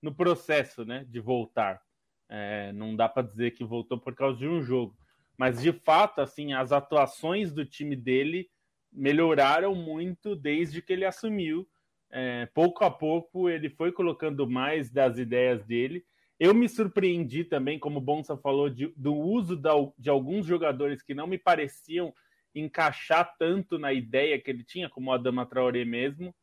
no 0.00 0.14
processo 0.14 0.84
né, 0.84 1.04
de 1.08 1.20
voltar. 1.20 1.82
É, 2.28 2.72
não 2.72 2.96
dá 2.96 3.08
para 3.08 3.26
dizer 3.26 3.50
que 3.52 3.64
voltou 3.64 3.98
por 3.98 4.14
causa 4.14 4.38
de 4.38 4.48
um 4.48 4.62
jogo. 4.62 4.96
Mas 5.36 5.60
de 5.60 5.72
fato, 5.72 6.20
assim, 6.20 6.54
as 6.54 6.72
atuações 6.72 7.52
do 7.52 7.64
time 7.64 7.94
dele 7.94 8.48
melhoraram 8.96 9.74
muito 9.74 10.34
desde 10.34 10.80
que 10.80 10.92
ele 10.92 11.04
assumiu. 11.04 11.68
É, 12.10 12.46
pouco 12.46 12.84
a 12.84 12.90
pouco 12.90 13.50
ele 13.50 13.68
foi 13.68 13.92
colocando 13.92 14.48
mais 14.48 14.90
das 14.90 15.18
ideias 15.18 15.64
dele. 15.64 16.04
Eu 16.38 16.54
me 16.54 16.68
surpreendi 16.68 17.44
também, 17.44 17.78
como 17.78 17.98
o 17.98 18.00
Bonsa 18.00 18.36
falou, 18.36 18.68
de, 18.68 18.92
do 18.96 19.14
uso 19.14 19.56
da, 19.56 19.72
de 19.98 20.10
alguns 20.10 20.46
jogadores 20.46 21.02
que 21.02 21.14
não 21.14 21.26
me 21.26 21.38
pareciam 21.38 22.12
encaixar 22.54 23.36
tanto 23.38 23.78
na 23.78 23.92
ideia 23.92 24.38
que 24.40 24.50
ele 24.50 24.64
tinha, 24.64 24.88
como 24.88 25.10
o 25.10 25.12
Adama 25.12 25.46
Traoré 25.46 25.84
mesmo, 25.84 26.34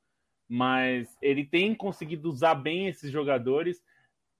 mas 0.47 1.17
ele 1.21 1.43
tem 1.45 1.73
conseguido 1.73 2.29
usar 2.29 2.55
bem 2.55 2.87
esses 2.87 3.11
jogadores. 3.11 3.81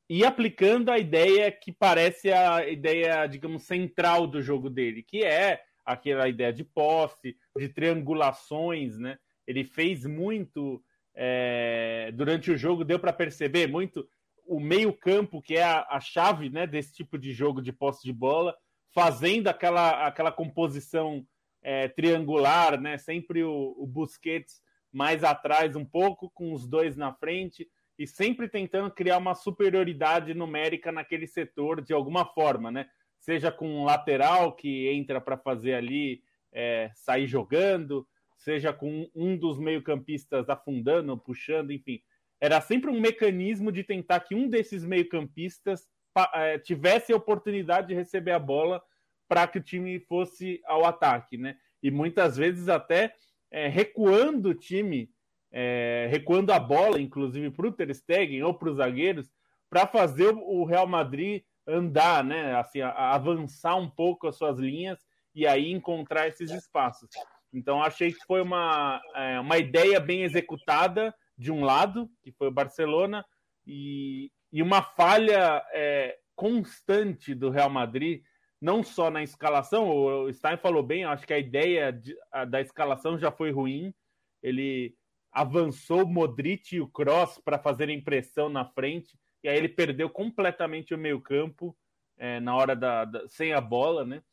e 0.10 0.26
aplicando 0.26 0.91
a 0.91 0.99
ideia 0.99 1.52
que 1.52 1.71
parece 1.71 2.32
a 2.32 2.67
ideia, 2.67 3.26
digamos, 3.26 3.63
central 3.63 4.28
do 4.28 4.41
jogo 4.41 4.69
dele, 4.69 5.02
que 5.02 5.23
é 5.23 5.63
aquela 5.86 6.28
ideia 6.28 6.54
de 6.54 6.63
posse, 6.63 7.36
de 7.58 7.70
triangulações, 7.70 8.98
né? 8.98 9.18
Ele 9.46 9.63
fez 9.63 10.06
muito 10.06 10.84
é, 11.13 12.12
durante 12.13 12.52
o 12.52 12.58
jogo, 12.58 12.84
deu 12.84 13.00
para 13.00 13.13
perceber 13.13 13.68
muito 13.68 14.08
o 14.46 14.60
meio-campo, 14.60 15.42
que 15.42 15.56
é 15.56 15.63
a, 15.63 15.86
a, 15.89 16.00
chave 16.00 16.50
né, 16.50 16.68
desse 16.68 16.94
tipo 16.94 17.18
de 17.18 17.32
jogo 17.32 17.62
de 17.62 17.72
posse 17.72 18.04
de 18.04 18.12
bola, 18.12 18.56
fazendo 18.94 19.48
aquela, 19.48 20.06
aquela 20.06 20.32
composição 20.32 21.26
é, 21.62 21.88
triangular, 21.88 22.80
né? 22.80 22.98
Sempre 22.98 23.44
o, 23.44 23.76
o 23.78 23.88
Busquets 23.88 24.62
mais 24.92 25.24
atrás 25.24 25.76
um 25.76 25.86
pouco, 25.86 26.30
com 26.32 26.54
os 26.54 26.68
dois 26.68 26.96
na 26.96 27.13
frente, 27.13 27.68
e 27.98 28.06
sempre 28.06 28.50
tentando 28.50 28.92
criar 28.92 29.18
uma 29.18 29.36
superioridade 29.36 30.34
numérica 30.34 30.92
naquele 30.92 31.28
setor 31.28 31.82
de 31.82 31.94
alguma 31.94 32.26
forma, 32.26 32.72
né? 32.72 32.88
Seja 33.20 33.52
com 33.52 33.68
um 33.68 33.86
lateral 33.86 34.54
que 34.54 34.89
entra 34.89 35.22
para 35.22 35.38
fazer 35.38 35.76
ali 35.76 36.22
é, 36.54 36.92
sair 36.96 37.28
jogando, 37.28 38.08
seja 38.38 38.72
com 38.72 39.10
um 39.16 39.38
dos 39.38 39.58
meio-campistas 39.58 40.50
afundando, 40.50 41.18
puxando, 41.18 41.72
enfim. 41.72 42.02
Era 42.39 42.60
sempre 42.62 42.92
um 42.92 43.00
mecanismo 43.00 43.72
de 43.72 43.84
tentar 43.84 44.20
que 44.20 44.36
um 44.36 44.48
desses 44.48 44.86
meio-campistas 44.86 45.88
é, 46.34 46.60
tivesse 46.60 47.12
a 47.12 47.16
oportunidade 47.18 47.88
de 47.88 47.94
receber 47.94 48.32
a 48.32 48.39
bola 48.39 48.82
para 49.28 49.48
que 49.48 49.58
o 49.58 49.63
time 49.63 50.00
fosse 50.00 50.62
ao 50.66 50.86
ataque, 50.86 51.38
né? 51.38 51.58
E 51.82 51.89
muitas 51.89 52.38
vezes 52.38 52.70
até 52.70 53.13
é, 53.50 53.68
recuando 53.68 54.50
o 54.50 54.54
time 54.54 55.10
é, 55.52 56.08
recuando 56.10 56.52
a 56.52 56.60
bola, 56.60 57.00
inclusive 57.00 57.52
para 57.52 57.68
o 57.68 57.72
Ter 57.72 57.94
Stegen 57.94 58.42
ou 58.42 58.56
para 58.56 58.70
os 58.70 58.78
zagueiros, 58.78 59.32
para 59.70 59.86
fazer 59.86 60.34
o 60.34 60.66
Real 60.66 60.88
Madrid 60.88 61.44
andar, 61.66 62.24
né? 62.24 62.56
Assim, 62.56 62.82
avançar 62.82 63.76
um 63.76 63.89
pouco 63.89 64.28
as 64.28 64.36
suas 64.36 64.58
linhas 64.58 65.00
e 65.34 65.48
aí 65.48 65.72
encontrar 65.72 66.28
esses 66.28 66.52
espaços. 66.52 67.10
Então 67.54 67.82
achei 67.82 68.12
que 68.12 68.26
foi 68.26 68.41
uma, 68.41 69.02
é, 69.15 69.39
uma 69.39 69.58
ideia 69.58 70.00
bem 70.00 70.24
executada 70.24 71.13
de 71.38 71.52
um 71.52 71.63
lado, 71.63 72.10
que 72.22 72.32
foi 72.32 72.48
o 72.48 72.52
Barcelona, 72.52 73.26
e, 73.65 74.32
e 74.52 74.62
uma 74.62 74.82
falha 74.82 75.63
é, 75.72 76.17
constante 76.36 77.34
do 77.34 77.50
Real 77.50 77.69
Madrid, 77.69 78.24
não 78.62 78.82
só 78.82 79.12
na 79.12 79.22
escalação, 79.22 79.89
o 79.89 80.32
Stein 80.32 80.58
falou 80.58 80.82
bem, 80.82 81.04
acho 81.04 81.28
que 81.28 81.34
a 81.34 81.39
ideia 81.39 81.91
de, 81.91 82.15
a, 82.32 82.46
da 82.46 82.62
escalação 82.62 83.17
já 83.17 83.30
foi 83.30 83.52
ruim. 83.52 83.93
Ele 84.41 84.96
avançou 85.32 86.04
o 86.04 86.08
Modric 86.08 86.76
e 86.76 86.80
o 86.80 86.88
Cross 86.88 87.41
para 87.43 87.60
fazer 87.60 87.89
impressão 87.89 88.48
na 88.48 88.63
frente, 88.63 89.17
e 89.43 89.50
aí 89.50 89.58
ele 89.58 89.67
perdeu 89.67 90.10
completamente 90.10 90.93
o 90.93 90.98
meio-campo 90.98 91.76
é, 92.17 92.39
na 92.39 92.56
hora 92.56 92.76
da, 92.76 93.04
da, 93.04 93.28
sem 93.28 93.52
a 93.52 93.60
bola, 93.60 94.06
né? 94.06 94.24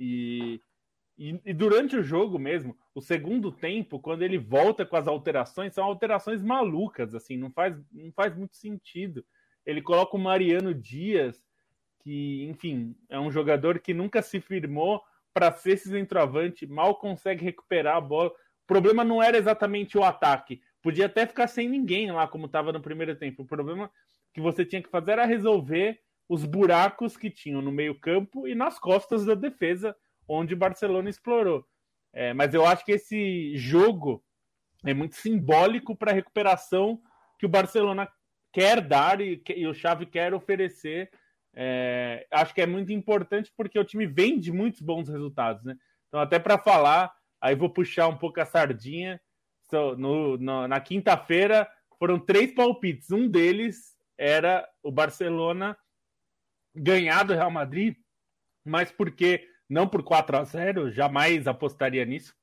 E, 0.00 0.60
e, 1.18 1.38
e, 1.44 1.52
durante 1.52 1.94
o 1.94 2.02
jogo 2.02 2.38
mesmo, 2.38 2.76
o 2.94 3.00
segundo 3.02 3.52
tempo, 3.52 4.00
quando 4.00 4.22
ele 4.22 4.38
volta 4.38 4.86
com 4.86 4.96
as 4.96 5.06
alterações, 5.06 5.74
são 5.74 5.84
alterações 5.84 6.42
malucas, 6.42 7.14
assim, 7.14 7.36
não 7.36 7.50
faz, 7.50 7.76
não 7.92 8.10
faz 8.12 8.34
muito 8.34 8.56
sentido. 8.56 9.24
Ele 9.64 9.82
coloca 9.82 10.16
o 10.16 10.20
Mariano 10.20 10.74
Dias, 10.74 11.44
que, 12.02 12.46
enfim, 12.48 12.96
é 13.10 13.20
um 13.20 13.30
jogador 13.30 13.78
que 13.78 13.92
nunca 13.92 14.22
se 14.22 14.40
firmou 14.40 15.02
para 15.34 15.52
ser 15.52 15.72
esse 15.72 15.90
centroavante, 15.90 16.66
mal 16.66 16.96
consegue 16.96 17.44
recuperar 17.44 17.96
a 17.96 18.00
bola 18.00 18.32
problema 18.70 19.02
não 19.02 19.20
era 19.20 19.36
exatamente 19.36 19.98
o 19.98 20.04
ataque. 20.04 20.62
Podia 20.80 21.06
até 21.06 21.26
ficar 21.26 21.48
sem 21.48 21.68
ninguém 21.68 22.12
lá, 22.12 22.28
como 22.28 22.46
estava 22.46 22.70
no 22.72 22.80
primeiro 22.80 23.16
tempo. 23.16 23.42
O 23.42 23.46
problema 23.46 23.90
que 24.32 24.40
você 24.40 24.64
tinha 24.64 24.80
que 24.80 24.88
fazer 24.88 25.10
era 25.10 25.24
resolver 25.24 25.98
os 26.30 26.44
buracos 26.44 27.16
que 27.16 27.28
tinham 27.28 27.60
no 27.60 27.72
meio-campo 27.72 28.46
e 28.46 28.54
nas 28.54 28.78
costas 28.78 29.24
da 29.24 29.34
defesa, 29.34 29.96
onde 30.28 30.54
o 30.54 30.56
Barcelona 30.56 31.10
explorou. 31.10 31.66
É, 32.12 32.32
mas 32.32 32.54
eu 32.54 32.64
acho 32.64 32.84
que 32.84 32.92
esse 32.92 33.56
jogo 33.56 34.24
é 34.86 34.94
muito 34.94 35.16
simbólico 35.16 35.94
para 35.94 36.12
a 36.12 36.14
recuperação 36.14 37.02
que 37.38 37.46
o 37.46 37.48
Barcelona 37.48 38.08
quer 38.52 38.80
dar 38.80 39.20
e, 39.20 39.42
e 39.54 39.66
o 39.66 39.74
Xavi 39.74 40.06
quer 40.06 40.32
oferecer. 40.32 41.10
É, 41.54 42.26
acho 42.30 42.54
que 42.54 42.60
é 42.60 42.66
muito 42.66 42.92
importante 42.92 43.52
porque 43.56 43.78
o 43.78 43.84
time 43.84 44.06
vem 44.06 44.38
de 44.38 44.52
muitos 44.52 44.80
bons 44.80 45.08
resultados, 45.08 45.64
né? 45.64 45.76
Então, 46.08 46.20
até 46.20 46.38
para 46.38 46.58
falar, 46.58 47.12
Aí 47.40 47.54
vou 47.54 47.70
puxar 47.70 48.06
um 48.08 48.16
pouco 48.16 48.40
a 48.40 48.44
sardinha. 48.44 49.20
So, 49.70 49.96
no, 49.96 50.36
no, 50.36 50.68
na 50.68 50.80
quinta-feira 50.80 51.66
foram 51.98 52.18
três 52.18 52.52
palpites. 52.52 53.10
Um 53.10 53.28
deles 53.28 53.96
era 54.18 54.68
o 54.82 54.92
Barcelona 54.92 55.76
ganhar 56.80 57.24
do 57.24 57.34
Real 57.34 57.50
Madrid, 57.50 57.94
mas 58.64 58.90
porque 58.90 59.46
não 59.68 59.86
por 59.86 60.02
4 60.02 60.38
a 60.38 60.44
0, 60.44 60.90
jamais 60.90 61.46
apostaria 61.46 62.04
nisso, 62.04 62.34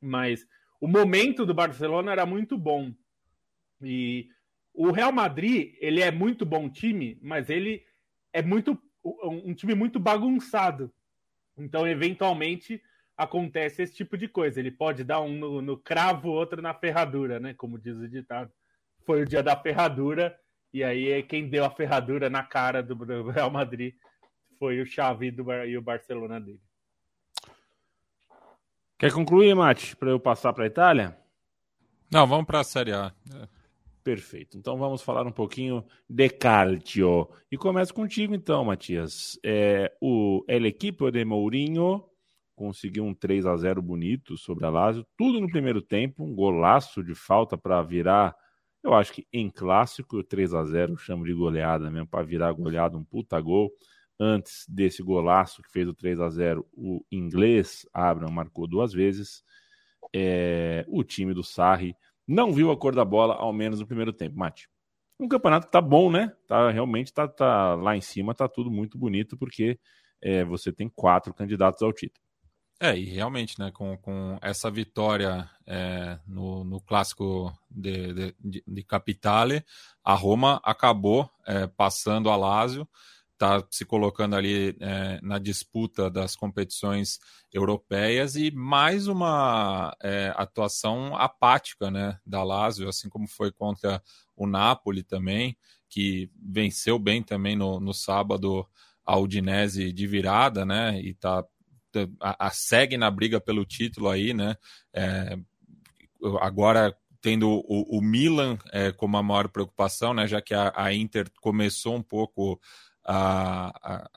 mas 0.00 0.46
o 0.80 0.86
momento 0.86 1.44
do 1.44 1.52
Barcelona 1.52 2.12
era 2.12 2.24
muito 2.24 2.56
bom. 2.56 2.94
E 3.82 4.28
o 4.72 4.90
Real 4.90 5.12
Madrid, 5.12 5.74
ele 5.80 6.00
é 6.00 6.10
muito 6.10 6.46
bom 6.46 6.70
time, 6.70 7.18
mas 7.20 7.50
ele 7.50 7.84
é 8.32 8.40
muito 8.40 8.80
um 9.04 9.52
time 9.52 9.74
muito 9.74 9.98
bagunçado. 9.98 10.92
Então, 11.58 11.86
eventualmente, 11.86 12.80
acontece 13.16 13.82
esse 13.82 13.94
tipo 13.94 14.16
de 14.16 14.28
coisa. 14.28 14.60
Ele 14.60 14.70
pode 14.70 15.02
dar 15.02 15.20
um 15.20 15.36
no, 15.36 15.60
no 15.60 15.76
cravo, 15.76 16.30
outro 16.30 16.62
na 16.62 16.72
ferradura, 16.72 17.40
né? 17.40 17.52
Como 17.54 17.78
diz 17.78 17.96
o 17.96 18.08
ditado. 18.08 18.50
Foi 19.04 19.22
o 19.22 19.26
dia 19.26 19.42
da 19.42 19.56
ferradura, 19.56 20.38
e 20.72 20.82
aí 20.82 21.22
quem 21.22 21.48
deu 21.48 21.64
a 21.64 21.70
ferradura 21.70 22.30
na 22.30 22.42
cara 22.42 22.82
do, 22.82 22.94
do 22.94 23.30
Real 23.30 23.50
Madrid 23.50 23.94
foi 24.58 24.80
o 24.80 24.86
Xavi 24.86 25.30
do, 25.30 25.52
e 25.64 25.76
o 25.76 25.82
Barcelona 25.82 26.40
dele. 26.40 26.60
Quer 28.98 29.12
concluir, 29.12 29.54
Mate, 29.54 29.96
para 29.96 30.10
eu 30.10 30.20
passar 30.20 30.52
para 30.52 30.64
a 30.64 30.68
Itália? 30.68 31.18
Não, 32.10 32.26
vamos 32.26 32.46
para 32.46 32.60
a 32.60 32.64
Série 32.64 32.92
A. 32.92 33.12
Perfeito. 34.04 34.56
Então 34.56 34.76
vamos 34.76 35.02
falar 35.02 35.26
um 35.26 35.32
pouquinho 35.32 35.84
de 36.08 36.28
calcio. 36.28 37.28
E 37.50 37.56
começo 37.56 37.94
contigo 37.94 38.34
então, 38.34 38.64
Matias. 38.64 39.38
É, 39.44 39.92
o 40.00 40.44
El 40.46 40.66
Equipo 40.66 41.10
de 41.10 41.24
Mourinho 41.24 42.04
conseguiu 42.54 43.04
um 43.04 43.14
3 43.14 43.46
a 43.46 43.56
0 43.56 43.82
bonito 43.82 44.36
sobre 44.36 44.64
a 44.64 44.70
Lazio, 44.70 45.06
tudo 45.16 45.40
no 45.40 45.50
primeiro 45.50 45.82
tempo, 45.82 46.22
um 46.22 46.34
golaço 46.34 47.02
de 47.02 47.14
falta 47.14 47.58
para 47.58 47.82
virar, 47.82 48.36
eu 48.82 48.94
acho 48.94 49.12
que 49.12 49.26
em 49.32 49.48
clássico, 49.48 50.22
3 50.24 50.52
a 50.54 50.64
0 50.64 50.96
chamo 50.96 51.24
de 51.24 51.32
goleada 51.32 51.90
mesmo, 51.90 52.06
para 52.06 52.24
virar 52.24 52.52
goleada, 52.52 52.96
um 52.96 53.04
puta 53.04 53.40
gol. 53.40 53.72
Antes 54.18 54.66
desse 54.68 55.02
golaço 55.02 55.62
que 55.62 55.70
fez 55.70 55.88
o 55.88 55.94
3 55.94 56.20
a 56.20 56.28
0 56.28 56.66
o 56.72 57.04
inglês 57.10 57.86
Abraham 57.92 58.30
marcou 58.30 58.66
duas 58.66 58.92
vezes. 58.92 59.42
É, 60.14 60.84
o 60.88 61.02
time 61.02 61.32
do 61.32 61.42
Sarri 61.42 61.94
não 62.26 62.52
viu 62.52 62.70
a 62.70 62.76
cor 62.76 62.94
da 62.94 63.04
bola, 63.04 63.34
ao 63.34 63.52
menos 63.52 63.80
no 63.80 63.86
primeiro 63.86 64.12
tempo, 64.12 64.38
Mate. 64.38 64.68
Um 65.18 65.28
campeonato 65.28 65.66
que 65.66 65.72
tá 65.72 65.80
bom, 65.80 66.10
né? 66.10 66.32
Tá, 66.46 66.70
realmente 66.70 67.12
tá, 67.12 67.28
tá 67.28 67.74
lá 67.74 67.96
em 67.96 68.00
cima, 68.00 68.34
tá 68.34 68.48
tudo 68.48 68.70
muito 68.70 68.98
bonito, 68.98 69.36
porque 69.36 69.78
é, 70.20 70.44
você 70.44 70.72
tem 70.72 70.88
quatro 70.88 71.32
candidatos 71.34 71.82
ao 71.82 71.92
título. 71.92 72.21
É, 72.84 72.98
e 72.98 73.04
realmente, 73.04 73.60
né, 73.60 73.70
com, 73.70 73.96
com 73.98 74.36
essa 74.42 74.68
vitória 74.68 75.48
é, 75.64 76.18
no, 76.26 76.64
no 76.64 76.80
clássico 76.80 77.56
de, 77.70 78.34
de, 78.40 78.64
de, 78.66 78.82
Capitale, 78.82 79.64
a 80.02 80.14
Roma 80.14 80.60
acabou 80.64 81.30
é, 81.46 81.68
passando 81.68 82.28
a 82.28 82.34
Lazio, 82.34 82.88
está 83.34 83.64
se 83.70 83.84
colocando 83.84 84.34
ali 84.34 84.76
é, 84.80 85.20
na 85.22 85.38
disputa 85.38 86.10
das 86.10 86.34
competições 86.34 87.20
europeias 87.52 88.34
e 88.34 88.50
mais 88.50 89.06
uma 89.06 89.96
é, 90.02 90.34
atuação 90.36 91.14
apática 91.14 91.88
né, 91.88 92.18
da 92.26 92.42
Lazio, 92.42 92.88
assim 92.88 93.08
como 93.08 93.28
foi 93.28 93.52
contra 93.52 94.02
o 94.34 94.44
Napoli 94.44 95.04
também, 95.04 95.56
que 95.88 96.28
venceu 96.36 96.98
bem 96.98 97.22
também 97.22 97.54
no, 97.54 97.78
no 97.78 97.94
sábado 97.94 98.66
a 99.06 99.16
Udinese 99.16 99.92
de 99.92 100.04
virada, 100.08 100.66
né, 100.66 101.00
e 101.00 101.10
está 101.10 101.44
a, 102.20 102.46
a, 102.46 102.50
segue 102.50 102.96
na 102.96 103.10
briga 103.10 103.40
pelo 103.40 103.64
título 103.64 104.08
aí, 104.08 104.34
né? 104.34 104.56
É, 104.92 105.36
agora 106.40 106.96
tendo 107.20 107.48
o, 107.48 107.98
o 107.98 108.02
Milan 108.02 108.58
é, 108.72 108.90
como 108.90 109.16
a 109.16 109.22
maior 109.22 109.48
preocupação, 109.48 110.12
né? 110.12 110.26
Já 110.26 110.42
que 110.42 110.54
a, 110.54 110.72
a 110.74 110.92
Inter 110.92 111.30
começou 111.40 111.94
um 111.94 112.02
pouco 112.02 112.60
a, 113.04 114.10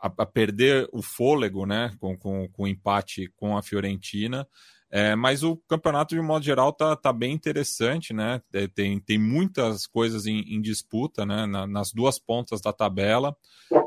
a, 0.00 0.12
a, 0.18 0.26
perder 0.26 0.88
o 0.92 1.02
fôlego, 1.02 1.66
né? 1.66 1.92
Com, 2.00 2.16
com, 2.16 2.48
com 2.48 2.62
o 2.64 2.68
empate 2.68 3.30
com 3.36 3.56
a 3.56 3.62
Fiorentina. 3.62 4.48
É, 4.90 5.14
mas 5.14 5.44
o 5.44 5.56
campeonato, 5.56 6.16
de 6.16 6.20
modo 6.20 6.44
geral, 6.44 6.72
tá, 6.72 6.96
tá 6.96 7.12
bem 7.12 7.32
interessante, 7.32 8.12
né? 8.12 8.42
É, 8.52 8.66
tem, 8.66 8.98
tem 8.98 9.18
muitas 9.18 9.86
coisas 9.86 10.26
em, 10.26 10.40
em 10.40 10.60
disputa, 10.60 11.24
né? 11.24 11.46
Na, 11.46 11.64
nas 11.66 11.92
duas 11.92 12.18
pontas 12.18 12.60
da 12.60 12.72
tabela. 12.72 13.36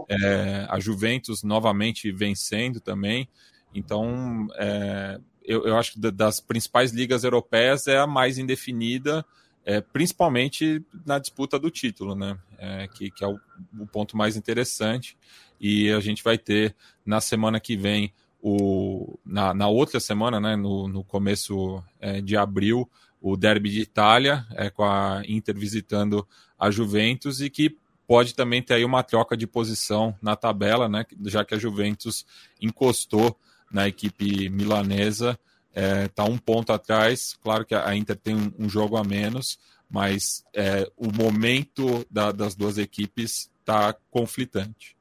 É, 0.10 0.66
a 0.70 0.80
Juventus 0.80 1.44
novamente 1.44 2.10
vencendo 2.12 2.80
também. 2.80 3.28
Então, 3.76 4.48
é, 4.56 5.20
eu, 5.44 5.66
eu, 5.66 5.78
acho 5.78 5.94
que 5.94 6.00
das 6.12 6.40
principais 6.40 6.92
ligas 6.92 7.26
europeias 7.26 7.88
é 7.88 7.98
a 7.98 8.08
mais 8.08 8.38
indefinida. 8.38 9.26
é, 9.66 9.80
principalmente 9.80 10.84
na 11.06 11.20
disputa 11.20 11.58
do 11.58 11.70
título, 11.70 12.16
né? 12.16 12.38
É, 12.58 12.88
que, 12.88 13.10
que 13.10 13.24
é 13.24 13.28
o, 13.28 13.40
o, 13.80 13.88
ponto 13.88 14.16
mais 14.16 14.36
interessante. 14.36 15.18
E 15.60 15.92
a 15.92 16.00
gente 16.00 16.24
vai 16.24 16.38
ter 16.38 16.76
na 17.06 17.22
semana 17.22 17.60
que 17.60 17.76
vem, 17.78 18.14
o, 18.46 19.18
na, 19.26 19.54
na 19.54 19.70
outra 19.70 20.02
semana, 20.02 20.38
né, 20.38 20.58
no, 20.58 20.90
no 20.90 21.02
começo 21.02 21.82
é, 22.02 22.20
de 22.20 22.36
abril, 22.36 22.90
o 23.22 23.38
Derby 23.38 23.70
de 23.70 23.80
Itália, 23.80 24.46
é, 24.52 24.70
com 24.70 24.84
a 24.84 25.22
Inter 25.26 25.58
visitando 25.58 26.28
a 26.60 26.70
Juventus, 26.70 27.40
e 27.40 27.50
que 27.50 27.78
pode 28.06 28.36
também 28.36 28.62
ter 28.62 28.74
aí 28.74 28.84
uma 28.84 29.02
troca 29.02 29.38
de 29.38 29.48
posição 29.48 30.14
na 30.22 30.36
tabela, 30.36 30.90
né, 30.90 31.06
já 31.26 31.46
que 31.46 31.56
a 31.56 31.58
Juventus 31.58 32.26
encostou 32.62 33.40
na 33.72 33.88
equipe 33.88 34.50
milanesa 34.50 35.40
está 35.70 35.82
é, 35.82 36.08
tá 36.10 36.26
um 36.26 36.38
ponto 36.38 36.72
atrás. 36.72 37.36
Claro 37.42 37.66
que 37.66 37.74
a 37.74 37.96
Inter 37.96 38.18
tem 38.18 38.36
um, 38.36 38.52
um 38.60 38.70
jogo 38.70 38.98
a 38.98 39.04
menos, 39.04 39.58
mas 39.90 40.44
é, 40.54 40.88
o 40.98 41.12
momento 41.12 42.06
da, 42.12 42.32
das 42.32 42.56
duas 42.56 42.78
equipes 42.78 43.50
está 43.62 43.96
conflitante. 44.12 44.96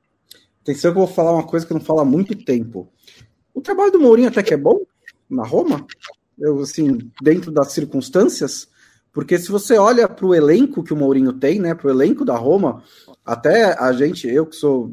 Atenção 0.62 0.92
que 0.92 0.98
eu 0.98 1.07
vou 1.07 1.12
falar 1.12 1.33
uma 1.33 1.46
coisa 1.46 1.66
que 1.66 1.74
não 1.74 1.81
fala 1.81 2.02
há 2.02 2.05
muito 2.05 2.37
tempo. 2.37 2.88
O 3.55 3.61
trabalho 3.61 3.93
do 3.93 4.01
Mourinho 4.01 4.29
até 4.29 4.43
que 4.43 4.55
é 4.55 4.57
bom 4.57 4.81
na 5.29 5.45
Roma, 5.45 5.87
eu 6.38 6.61
assim, 6.61 6.99
dentro 7.23 7.51
das 7.51 7.73
circunstâncias, 7.73 8.69
porque 9.12 9.38
se 9.38 9.51
você 9.51 9.77
olha 9.77 10.09
para 10.09 10.27
o 10.27 10.35
elenco 10.35 10.83
que 10.83 10.93
o 10.93 10.97
Mourinho 10.97 11.33
tem, 11.33 11.59
né, 11.59 11.75
para 11.75 11.87
o 11.87 11.91
elenco 11.91 12.25
da 12.25 12.37
Roma, 12.37 12.83
até 13.25 13.79
a 13.79 13.93
gente, 13.93 14.29
eu 14.29 14.47
que 14.47 14.57
sou 14.57 14.93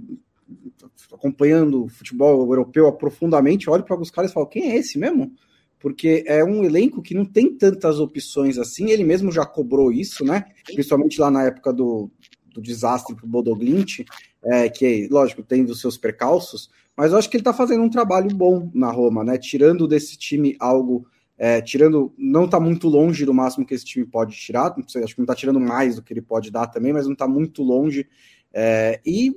acompanhando 1.13 1.85
o 1.85 1.89
futebol 1.89 2.41
europeu 2.41 2.91
profundamente, 2.93 3.69
olho 3.69 3.83
para 3.83 3.93
alguns 3.93 4.11
caras 4.11 4.31
e 4.31 4.33
falo, 4.33 4.47
quem 4.47 4.71
é 4.71 4.77
esse 4.77 4.97
mesmo? 4.97 5.33
porque 5.79 6.23
é 6.27 6.43
um 6.43 6.63
elenco 6.63 7.01
que 7.01 7.15
não 7.15 7.25
tem 7.25 7.55
tantas 7.55 7.99
opções 7.99 8.57
assim. 8.57 8.89
Ele 8.89 9.03
mesmo 9.03 9.31
já 9.31 9.45
cobrou 9.45 9.91
isso, 9.91 10.25
né? 10.25 10.45
Principalmente 10.65 11.19
lá 11.19 11.31
na 11.31 11.45
época 11.45 11.71
do, 11.71 12.11
do 12.53 12.61
desastre 12.61 13.15
para 13.15 13.25
o 13.25 13.29
Bodoglint, 13.29 14.01
é, 14.43 14.69
que, 14.69 15.07
lógico, 15.09 15.41
tem 15.41 15.63
os 15.63 15.79
seus 15.79 15.97
percalços, 15.97 16.69
mas 16.99 17.13
eu 17.13 17.17
acho 17.17 17.29
que 17.29 17.37
ele 17.37 17.41
está 17.41 17.53
fazendo 17.53 17.81
um 17.81 17.89
trabalho 17.89 18.27
bom 18.35 18.69
na 18.73 18.91
Roma, 18.91 19.23
né? 19.23 19.37
Tirando 19.37 19.87
desse 19.87 20.17
time 20.17 20.57
algo. 20.59 21.07
É, 21.37 21.61
tirando, 21.61 22.13
não 22.17 22.43
está 22.43 22.59
muito 22.59 22.89
longe 22.89 23.23
do 23.23 23.33
máximo 23.33 23.65
que 23.65 23.73
esse 23.73 23.85
time 23.85 24.05
pode 24.05 24.35
tirar, 24.35 24.75
sei, 24.85 25.05
acho 25.05 25.15
que 25.15 25.21
não 25.21 25.23
está 25.23 25.33
tirando 25.33 25.57
mais 25.57 25.95
do 25.95 26.03
que 26.03 26.11
ele 26.11 26.21
pode 26.21 26.51
dar 26.51 26.67
também, 26.67 26.91
mas 26.91 27.05
não 27.05 27.13
está 27.13 27.25
muito 27.25 27.63
longe. 27.63 28.05
É, 28.53 28.99
e 29.05 29.33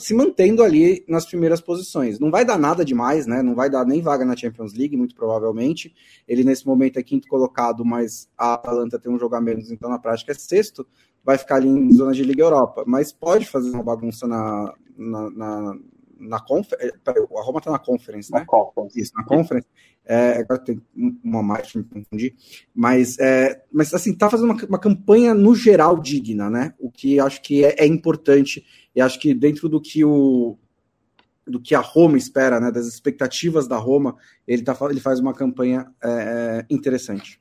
se 0.00 0.12
mantendo 0.14 0.64
ali 0.64 1.04
nas 1.06 1.24
primeiras 1.24 1.60
posições. 1.60 2.18
Não 2.18 2.28
vai 2.28 2.44
dar 2.44 2.58
nada 2.58 2.84
demais, 2.84 3.24
né? 3.24 3.40
Não 3.40 3.54
vai 3.54 3.70
dar 3.70 3.86
nem 3.86 4.02
vaga 4.02 4.24
na 4.24 4.36
Champions 4.36 4.74
League, 4.74 4.96
muito 4.96 5.14
provavelmente. 5.14 5.94
Ele 6.26 6.42
nesse 6.42 6.66
momento 6.66 6.98
é 6.98 7.04
quinto 7.04 7.28
colocado, 7.28 7.84
mas 7.84 8.28
a 8.36 8.54
Atalanta 8.54 8.98
tem 8.98 9.12
um 9.12 9.18
jogo 9.18 9.36
a 9.36 9.40
menos, 9.40 9.70
então 9.70 9.88
na 9.88 9.98
prática 10.00 10.32
é 10.32 10.34
sexto. 10.34 10.84
Vai 11.22 11.38
ficar 11.38 11.56
ali 11.56 11.68
em 11.68 11.92
zona 11.92 12.12
de 12.12 12.24
Liga 12.24 12.42
Europa, 12.42 12.82
mas 12.84 13.12
pode 13.12 13.46
fazer 13.46 13.70
uma 13.70 13.84
bagunça 13.84 14.26
na, 14.26 14.74
na, 14.96 15.30
na, 15.30 15.78
na 16.20 16.38
conferência. 16.38 17.00
A 17.06 17.42
Roma 17.42 17.58
está 17.58 17.70
na 17.70 17.78
conference, 17.78 18.30
né? 18.30 18.40
Na 18.40 18.46
conference. 18.46 19.00
Isso, 19.00 19.12
na 19.16 19.24
conference. 19.24 19.66
É, 20.04 20.38
agora 20.38 20.60
tem 20.60 20.80
uma 21.24 21.42
mais, 21.42 21.74
me 21.74 21.84
confundi. 21.84 22.34
Mas, 22.74 23.18
é, 23.18 23.62
mas 23.72 23.92
assim, 23.94 24.16
tá 24.16 24.28
fazendo 24.28 24.52
uma, 24.52 24.64
uma, 24.64 24.78
campanha 24.78 25.34
no 25.34 25.54
geral 25.54 25.98
digna, 25.98 26.50
né? 26.50 26.74
O 26.78 26.90
que 26.90 27.18
acho 27.18 27.40
que 27.42 27.64
é, 27.64 27.76
é 27.78 27.86
importante 27.86 28.64
e 28.94 29.00
acho 29.00 29.18
que 29.18 29.32
dentro 29.34 29.68
do 29.68 29.80
que 29.80 30.04
o 30.04 30.58
do 31.46 31.60
que 31.60 31.74
a 31.74 31.80
Roma 31.80 32.16
espera, 32.16 32.60
né, 32.60 32.70
das 32.70 32.86
expectativas 32.86 33.66
da 33.66 33.76
Roma, 33.76 34.14
ele, 34.46 34.62
tá, 34.62 34.76
ele 34.88 35.00
faz 35.00 35.18
uma 35.18 35.34
campanha 35.34 35.92
é, 36.00 36.08
é 36.70 36.74
interessante. 36.74 37.40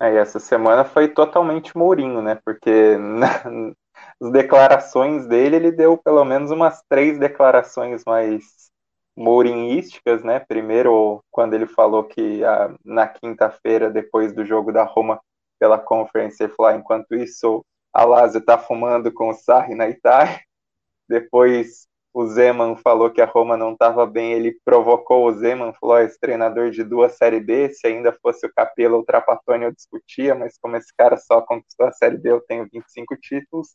É, 0.00 0.14
e 0.14 0.16
essa 0.16 0.40
semana 0.40 0.84
foi 0.84 1.08
totalmente 1.08 1.76
Mourinho, 1.76 2.22
né? 2.22 2.38
Porque 2.44 2.96
nas 4.20 4.32
declarações 4.32 5.26
dele, 5.26 5.56
ele 5.56 5.72
deu 5.72 5.96
pelo 5.98 6.24
menos 6.24 6.50
umas 6.50 6.82
três 6.88 7.18
declarações 7.18 8.02
mais 8.06 8.70
mourinhísticas, 9.16 10.22
né? 10.22 10.40
Primeiro, 10.40 11.22
quando 11.30 11.54
ele 11.54 11.66
falou 11.66 12.04
que 12.04 12.44
a, 12.44 12.74
na 12.84 13.06
quinta-feira, 13.06 13.90
depois 13.90 14.32
do 14.34 14.44
jogo 14.44 14.72
da 14.72 14.84
Roma 14.84 15.20
pela 15.58 15.78
Conference, 15.78 16.42
ele 16.42 16.52
falou, 16.52 16.72
ah, 16.72 16.76
enquanto 16.76 17.14
isso, 17.14 17.64
a 17.92 18.04
Lazio 18.04 18.38
está 18.40 18.58
fumando 18.58 19.12
com 19.12 19.30
o 19.30 19.34
Sarri 19.34 19.74
na 19.74 19.88
Itália. 19.88 20.40
Depois 21.08 21.86
o 22.14 22.26
Zeman 22.26 22.76
falou 22.76 23.10
que 23.10 23.20
a 23.20 23.26
Roma 23.26 23.56
não 23.56 23.72
estava 23.72 24.06
bem, 24.06 24.32
ele 24.32 24.58
provocou 24.64 25.26
o 25.26 25.32
Zeman, 25.32 25.72
falou, 25.74 25.98
esse 25.98 26.18
treinador 26.20 26.70
de 26.70 26.84
duas 26.84 27.16
Série 27.16 27.40
B, 27.40 27.70
se 27.70 27.86
ainda 27.86 28.12
fosse 28.12 28.46
o 28.46 28.52
Capello 28.52 28.96
ou 28.96 29.02
o 29.02 29.04
Trapattoni 29.04 29.64
eu 29.64 29.72
discutia, 29.72 30.34
mas 30.34 30.58
como 30.58 30.76
esse 30.76 30.92
cara 30.96 31.16
só 31.16 31.40
conquistou 31.40 31.86
a 31.86 31.92
Série 31.92 32.18
B, 32.18 32.30
eu 32.30 32.40
tenho 32.42 32.68
25 32.70 33.16
títulos. 33.16 33.74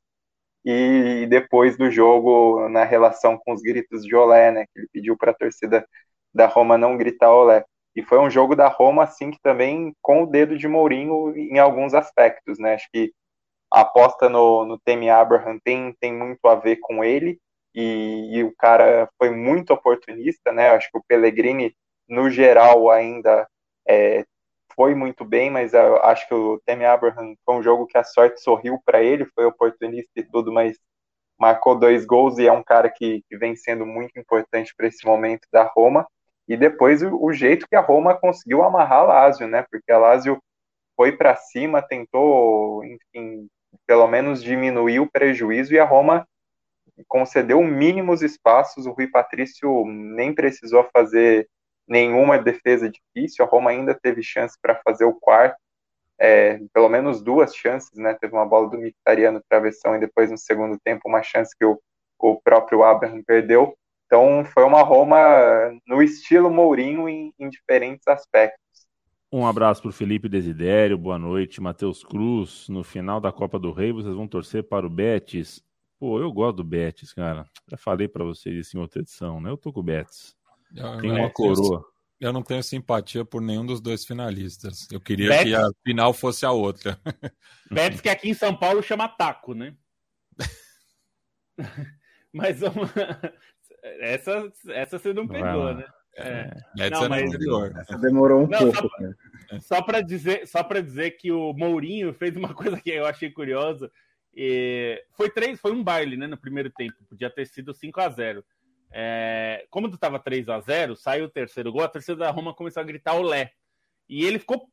E 0.70 1.26
depois 1.28 1.78
do 1.78 1.90
jogo, 1.90 2.68
na 2.68 2.84
relação 2.84 3.38
com 3.38 3.54
os 3.54 3.62
gritos 3.62 4.04
de 4.04 4.14
Olé, 4.14 4.52
né, 4.52 4.66
que 4.66 4.80
ele 4.80 4.90
pediu 4.92 5.18
para 5.18 5.32
a 5.32 5.34
torcida 5.34 5.88
da 6.34 6.46
Roma 6.46 6.78
não 6.78 6.98
gritar 6.98 7.32
Olé. 7.32 7.64
E 7.96 8.04
foi 8.04 8.20
um 8.20 8.30
jogo 8.30 8.54
da 8.54 8.68
Roma, 8.68 9.04
assim, 9.06 9.32
que 9.32 9.40
também 9.42 9.96
com 10.02 10.24
o 10.24 10.28
dedo 10.28 10.58
de 10.58 10.68
Mourinho 10.68 11.34
em 11.38 11.58
alguns 11.58 11.94
aspectos, 11.94 12.60
né, 12.60 12.74
acho 12.74 12.88
que 12.92 13.14
a 13.74 13.82
aposta 13.82 14.28
no, 14.28 14.66
no 14.66 14.78
Temi 14.80 15.10
Abraham 15.10 15.58
tem, 15.64 15.96
tem 16.02 16.14
muito 16.14 16.46
a 16.46 16.56
ver 16.56 16.78
com 16.82 17.02
ele, 17.02 17.40
e, 17.74 18.38
e, 18.38 18.44
o 18.44 18.54
cara 18.58 19.10
foi 19.18 19.30
muito 19.30 19.72
oportunista, 19.74 20.52
né? 20.52 20.70
Acho 20.72 20.90
que 20.92 20.98
o 20.98 21.04
Pellegrini, 21.08 21.76
no 22.10 22.30
geral, 22.30 22.90
ainda 22.90 23.48
é, 23.88 24.26
foi 24.78 24.94
muito 24.94 25.26
bem, 25.26 25.50
mas 25.50 25.74
eu 25.74 25.98
acho 26.04 26.28
que 26.28 26.36
o 26.36 26.62
Temi 26.64 26.86
Abraham 26.86 27.34
foi 27.44 27.56
um 27.56 27.64
jogo 27.64 27.88
que 27.88 27.98
a 27.98 28.04
sorte 28.04 28.40
sorriu 28.40 28.80
para 28.86 29.02
ele, 29.02 29.26
foi 29.34 29.44
oportunista 29.44 30.12
e 30.16 30.24
tudo, 30.24 30.54
mas 30.54 30.78
marcou 31.40 31.78
dois 31.78 32.06
gols 32.06 32.38
e 32.38 32.48
é 32.48 32.52
um 32.52 32.64
cara 32.64 32.88
que, 32.88 33.24
que 33.28 33.38
vem 33.38 33.56
sendo 33.56 33.88
muito 33.88 34.20
importante 34.20 34.76
para 34.78 34.88
esse 34.88 35.04
momento 35.04 35.48
da 35.52 35.64
Roma. 35.64 36.08
E 36.48 36.56
depois 36.56 37.02
o, 37.02 37.10
o, 37.20 37.34
jeito 37.34 37.66
que 37.68 37.76
a 37.76 37.82
Roma 37.82 38.16
conseguiu 38.16 38.64
amarrar 38.64 39.00
a 39.00 39.04
Lazio, 39.04 39.48
né? 39.48 39.66
Porque 39.70 39.92
a 39.92 39.98
Lazio 39.98 40.40
foi 40.96 41.12
para 41.12 41.36
cima, 41.36 41.82
tentou, 41.82 42.84
enfim, 42.86 43.48
pelo 43.88 44.08
menos 44.08 44.44
diminuir 44.44 45.00
o 45.00 45.12
prejuízo 45.12 45.74
e 45.74 45.80
a 45.80 45.86
Roma 45.86 46.28
concedeu 47.08 47.64
mínimos 47.64 48.22
espaços. 48.22 48.86
O 48.86 48.92
Rui 48.92 49.08
Patrício 49.08 49.86
nem 49.88 50.34
precisou 50.34 50.88
fazer 50.94 51.50
nenhuma 51.88 52.38
defesa 52.38 52.90
difícil. 52.90 53.46
A 53.46 53.48
Roma 53.48 53.72
ainda 53.72 53.94
teve 53.94 54.22
chance 54.22 54.58
para 54.62 54.76
fazer 54.84 55.06
o 55.06 55.14
quarto, 55.14 55.58
é, 56.20 56.60
pelo 56.74 56.90
menos 56.90 57.22
duas 57.22 57.56
chances, 57.56 57.98
né? 57.98 58.16
Teve 58.20 58.34
uma 58.34 58.46
bola 58.46 58.70
do 58.70 58.78
Mictariano 58.78 59.42
travessão 59.48 59.96
e 59.96 60.00
depois 60.00 60.30
no 60.32 60.38
segundo 60.38 60.78
tempo 60.84 61.08
uma 61.08 61.24
chance 61.24 61.56
que 61.58 61.66
o, 61.66 61.80
o 62.20 62.42
próprio 62.42 62.84
Abraham 62.84 63.24
perdeu. 63.24 63.78
Então 64.06 64.44
foi 64.46 64.64
uma 64.64 64.82
Roma 64.82 65.18
no 65.86 66.02
estilo 66.02 66.50
Mourinho 66.50 67.08
em, 67.08 67.34
em 67.38 67.50
diferentes 67.50 68.08
aspectos. 68.08 68.68
Um 69.32 69.46
abraço 69.46 69.82
para 69.82 69.90
o 69.90 69.94
Felipe 69.94 70.30
Desidério, 70.30 70.98
boa 70.98 71.20
noite. 71.20 71.62
Matheus 71.62 72.02
Cruz, 72.02 72.70
no 72.70 72.82
final 72.82 73.20
da 73.20 73.30
Copa 73.30 73.60
do 73.60 73.74
Rei, 73.74 73.92
vocês 73.92 74.16
vão 74.16 74.26
torcer 74.26 74.64
para 74.64 74.88
o 74.88 74.90
Betis. 74.90 75.62
Pô, 76.00 76.20
eu 76.20 76.32
gosto 76.32 76.58
do 76.58 76.64
Betis, 76.64 77.12
cara. 77.12 77.46
Já 77.70 77.76
falei 77.76 78.08
para 78.08 78.24
vocês 78.24 78.56
isso 78.56 78.78
em 78.78 78.80
outra 78.80 79.02
edição, 79.02 79.42
né? 79.42 79.50
Eu 79.50 79.58
tô 79.58 79.74
com 79.74 79.82
o 79.82 79.84
Betis. 79.84 80.37
Eu, 80.76 80.98
Tem 80.98 81.12
uma 81.12 81.30
coroa. 81.30 81.86
Eu 82.20 82.34
não 82.34 82.42
tenho 82.42 82.64
simpatia 82.64 83.24
por 83.24 83.42
nenhum 83.42 83.66
dos 83.66 83.80
dois 83.80 84.04
finalistas. 84.04 84.88
Eu 84.92 85.00
queria 85.00 85.30
Betis... 85.30 85.46
que 85.46 85.56
a 85.56 85.70
final 85.84 86.14
fosse 86.14 86.46
a 86.46 86.52
outra. 86.52 87.00
Betis 87.72 88.02
que 88.02 88.10
aqui 88.10 88.30
em 88.30 88.34
São 88.34 88.56
Paulo 88.56 88.82
chama 88.82 89.08
taco, 89.08 89.54
né? 89.54 89.76
Mas 92.34 92.62
uma... 92.64 92.90
essa, 94.00 94.52
essa 94.70 94.98
você 94.98 95.14
não 95.14 95.28
pegou, 95.28 95.76
né? 95.76 95.86
É. 96.16 96.52
é. 96.80 96.90
Não, 96.90 97.08
mas... 97.08 97.32
Essa 97.76 97.98
demorou 98.00 98.44
um 98.44 98.48
não, 98.48 98.72
pouco. 98.72 98.90
Só, 99.50 99.76
só 99.76 99.82
para 99.84 100.02
dizer, 100.02 100.48
só 100.48 100.64
para 100.64 100.82
dizer 100.82 101.12
que 101.12 101.32
o 101.32 101.54
Mourinho 101.54 102.14
fez 102.14 102.36
uma 102.36 102.54
coisa 102.56 102.82
que 102.82 102.90
eu 102.90 103.06
achei 103.06 103.30
curiosa. 103.30 103.92
E 104.34 105.04
foi 105.16 105.30
três, 105.30 105.60
foi 105.60 105.72
um 105.72 105.84
baile, 105.84 106.18
né, 106.18 106.28
no 106.28 106.38
primeiro 106.38 106.72
tempo. 106.72 106.96
Podia 107.08 107.30
ter 107.30 107.46
sido 107.48 107.74
5 107.74 108.02
a 108.02 108.10
0. 108.10 108.44
É, 109.00 109.68
como 109.70 109.88
estava 109.88 110.18
3 110.18 110.50
a 110.50 110.60
0, 110.60 110.96
saiu 110.96 111.26
o 111.26 111.30
terceiro 111.30 111.72
gol, 111.72 111.84
a 111.84 111.88
torcida 111.88 112.16
da 112.16 112.32
Roma 112.32 112.52
começou 112.52 112.82
a 112.82 112.86
gritar 112.86 113.14
olé. 113.14 113.54
E 114.10 114.26
ele 114.26 114.40
ficou 114.40 114.68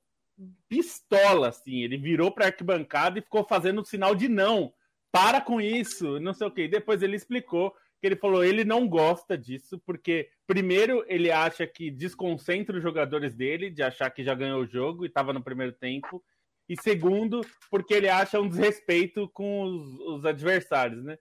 pistola, 0.66 1.48
assim. 1.48 1.82
Ele 1.82 1.98
virou 1.98 2.32
para 2.32 2.46
a 2.46 2.48
arquibancada 2.48 3.18
e 3.18 3.22
ficou 3.22 3.44
fazendo 3.44 3.82
o 3.82 3.84
sinal 3.84 4.14
de 4.14 4.26
não. 4.26 4.72
Para 5.12 5.42
com 5.42 5.60
isso, 5.60 6.18
não 6.20 6.32
sei 6.32 6.46
o 6.46 6.50
quê. 6.50 6.66
Depois 6.66 7.02
ele 7.02 7.16
explicou 7.16 7.76
que 8.00 8.06
ele 8.08 8.16
falou 8.16 8.42
ele 8.42 8.64
não 8.64 8.88
gosta 8.88 9.36
disso, 9.36 9.78
porque 9.84 10.30
primeiro 10.46 11.04
ele 11.06 11.30
acha 11.30 11.66
que 11.66 11.90
desconcentra 11.90 12.76
os 12.76 12.82
jogadores 12.82 13.34
dele, 13.34 13.70
de 13.70 13.82
achar 13.82 14.10
que 14.10 14.24
já 14.24 14.34
ganhou 14.34 14.62
o 14.62 14.66
jogo 14.66 15.04
e 15.04 15.08
estava 15.08 15.32
no 15.32 15.42
primeiro 15.42 15.72
tempo, 15.72 16.22
e 16.66 16.80
segundo, 16.82 17.42
porque 17.70 17.92
ele 17.92 18.08
acha 18.08 18.40
um 18.40 18.48
desrespeito 18.48 19.28
com 19.28 19.64
os, 19.64 20.00
os, 20.00 20.24
adversários, 20.24 21.04
né? 21.04 21.18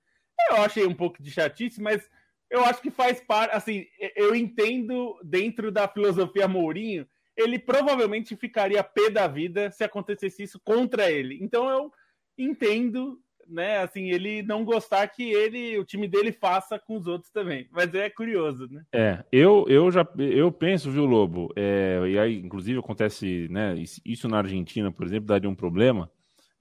Eu 0.49 0.57
achei 0.57 0.85
um 0.85 0.93
pouco 0.93 1.21
de 1.21 1.31
chatice, 1.31 1.81
mas 1.81 2.09
eu 2.53 2.63
acho 2.63 2.81
que 2.81 2.91
faz 2.91 3.19
parte, 3.19 3.53
assim, 3.53 3.85
eu 4.15 4.33
entendo 4.35 5.19
dentro 5.23 5.71
da 5.71 5.87
filosofia 5.87 6.47
Mourinho 6.47 7.05
ele 7.35 7.59
provavelmente 7.59 8.35
ficaria 8.35 8.83
pé 8.83 9.09
da 9.09 9.27
vida 9.27 9.71
se 9.71 9.83
acontecesse 9.83 10.43
isso 10.43 10.59
contra 10.63 11.11
ele. 11.11 11.39
Então 11.41 11.69
eu 11.69 11.91
entendo, 12.37 13.19
né, 13.47 13.79
assim, 13.79 14.09
ele 14.09 14.43
não 14.43 14.63
gostar 14.63 15.07
que 15.07 15.31
ele, 15.31 15.77
o 15.79 15.85
time 15.85 16.07
dele 16.07 16.31
faça 16.31 16.79
com 16.79 16.95
os 16.95 17.07
outros 17.07 17.31
também. 17.31 17.67
Mas 17.71 17.93
é 17.93 18.09
curioso, 18.09 18.67
né? 18.69 18.83
É, 18.93 19.23
eu, 19.31 19.65
eu 19.67 19.91
já 19.91 20.07
eu 20.17 20.51
penso, 20.51 20.91
viu, 20.91 21.05
Lobo? 21.05 21.51
É, 21.55 21.99
e 22.07 22.19
aí, 22.19 22.39
inclusive, 22.39 22.79
acontece, 22.79 23.47
né? 23.49 23.75
Isso 24.05 24.27
na 24.27 24.37
Argentina, 24.37 24.91
por 24.91 25.05
exemplo, 25.05 25.27
daria 25.27 25.49
um 25.49 25.55
problema. 25.55 26.09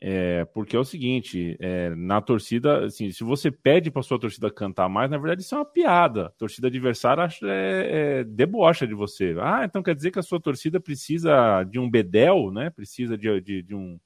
É, 0.04 0.44
porque 0.46 0.74
é 0.74 0.78
o 0.80 0.84
seguinte, 0.84 1.56
é, 1.60 1.90
na 1.94 2.20
torcida, 2.20 2.86
assim, 2.86 3.12
se 3.12 3.22
você 3.22 3.52
pede 3.52 3.88
para 3.88 4.02
sua 4.02 4.18
torcida 4.18 4.50
cantar 4.50 4.88
mais, 4.88 5.08
na 5.08 5.16
verdade 5.16 5.42
isso 5.42 5.54
é 5.54 5.58
uma 5.58 5.64
piada. 5.64 6.34
Torcida 6.36 6.66
adversária 6.66 7.22
acha, 7.22 7.46
é, 7.46 8.22
é, 8.22 8.24
debocha 8.24 8.84
de 8.84 8.94
você. 8.94 9.36
Ah, 9.40 9.62
então 9.64 9.80
quer 9.80 9.94
dizer 9.94 10.10
que 10.10 10.18
a 10.18 10.22
sua 10.22 10.40
torcida 10.40 10.80
precisa 10.80 11.62
de 11.62 11.78
um 11.78 11.88
bedel, 11.88 12.50
né? 12.50 12.68
Precisa 12.68 13.16
de, 13.16 13.40
de, 13.40 13.62
de 13.62 13.74
um 13.76 13.96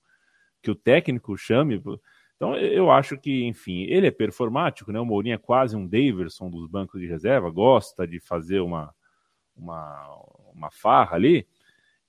que 0.62 0.70
o 0.70 0.74
técnico 0.74 1.34
chame. 1.38 1.82
Então 2.36 2.54
eu 2.58 2.90
acho 2.90 3.16
que, 3.16 3.44
enfim, 3.44 3.84
ele 3.84 4.06
é 4.06 4.10
performático, 4.10 4.92
né? 4.92 5.00
O 5.00 5.06
Mourinho 5.06 5.36
é 5.36 5.38
quase 5.38 5.76
um 5.76 5.86
Daverson 5.86 6.50
dos 6.50 6.68
bancos 6.68 7.00
de 7.00 7.06
reserva, 7.06 7.48
gosta 7.48 8.06
de 8.06 8.20
fazer 8.20 8.60
uma 8.60 8.94
uma, 9.56 10.06
uma 10.54 10.70
farra 10.70 11.16
ali. 11.16 11.46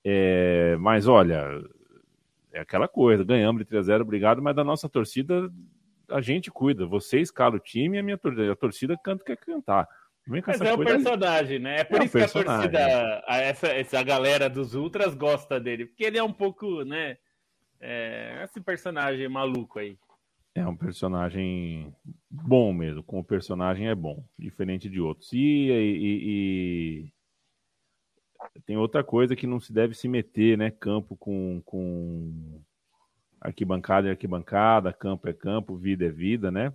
É, 0.04 0.76
mas 0.78 1.06
olha, 1.08 1.42
é 2.58 2.62
aquela 2.62 2.88
coisa, 2.88 3.24
ganhamos 3.24 3.60
de 3.60 3.64
3 3.64 3.84
a 3.84 3.92
0 3.92 4.02
obrigado, 4.02 4.42
mas 4.42 4.54
da 4.54 4.64
nossa 4.64 4.88
torcida 4.88 5.50
a 6.10 6.20
gente 6.20 6.50
cuida. 6.50 6.86
Você 6.86 7.20
escala 7.20 7.56
o 7.56 7.60
time 7.60 7.96
e 7.96 8.00
a 8.00 8.02
minha 8.02 8.18
torcida, 8.18 8.52
a 8.52 8.56
torcida 8.56 8.98
canta 9.02 9.24
quer 9.24 9.36
cantar. 9.36 9.88
Mas 10.26 10.60
é 10.60 10.74
o 10.74 10.78
personagem, 10.78 11.56
ali. 11.56 11.64
né? 11.64 11.80
É 11.80 11.84
por 11.84 12.02
é 12.02 12.04
isso 12.04 12.18
que 12.18 12.22
a 12.22 12.28
torcida, 12.28 13.24
a, 13.26 13.36
essa, 13.38 13.68
essa 13.68 14.02
galera 14.02 14.50
dos 14.50 14.74
Ultras 14.74 15.14
gosta 15.14 15.58
dele, 15.58 15.86
porque 15.86 16.04
ele 16.04 16.18
é 16.18 16.22
um 16.22 16.32
pouco, 16.32 16.84
né? 16.84 17.16
É, 17.80 18.42
esse 18.44 18.60
personagem 18.60 19.26
maluco 19.28 19.78
aí. 19.78 19.96
É 20.54 20.66
um 20.66 20.76
personagem 20.76 21.94
bom 22.28 22.72
mesmo, 22.72 23.02
como 23.02 23.22
o 23.22 23.24
personagem 23.24 23.88
é 23.88 23.94
bom, 23.94 24.22
diferente 24.38 24.88
de 24.88 25.00
outros. 25.00 25.32
E, 25.32 25.38
e, 25.38 25.70
e, 25.70 27.12
tem 28.66 28.76
outra 28.76 29.04
coisa 29.04 29.36
que 29.36 29.46
não 29.46 29.60
se 29.60 29.72
deve 29.72 29.94
se 29.94 30.08
meter, 30.08 30.56
né? 30.56 30.70
Campo 30.70 31.16
com, 31.16 31.62
com 31.64 32.62
arquibancada 33.40 34.08
é 34.08 34.10
arquibancada, 34.10 34.92
campo 34.92 35.28
é 35.28 35.32
campo, 35.32 35.76
vida 35.76 36.06
é 36.06 36.10
vida, 36.10 36.50
né? 36.50 36.72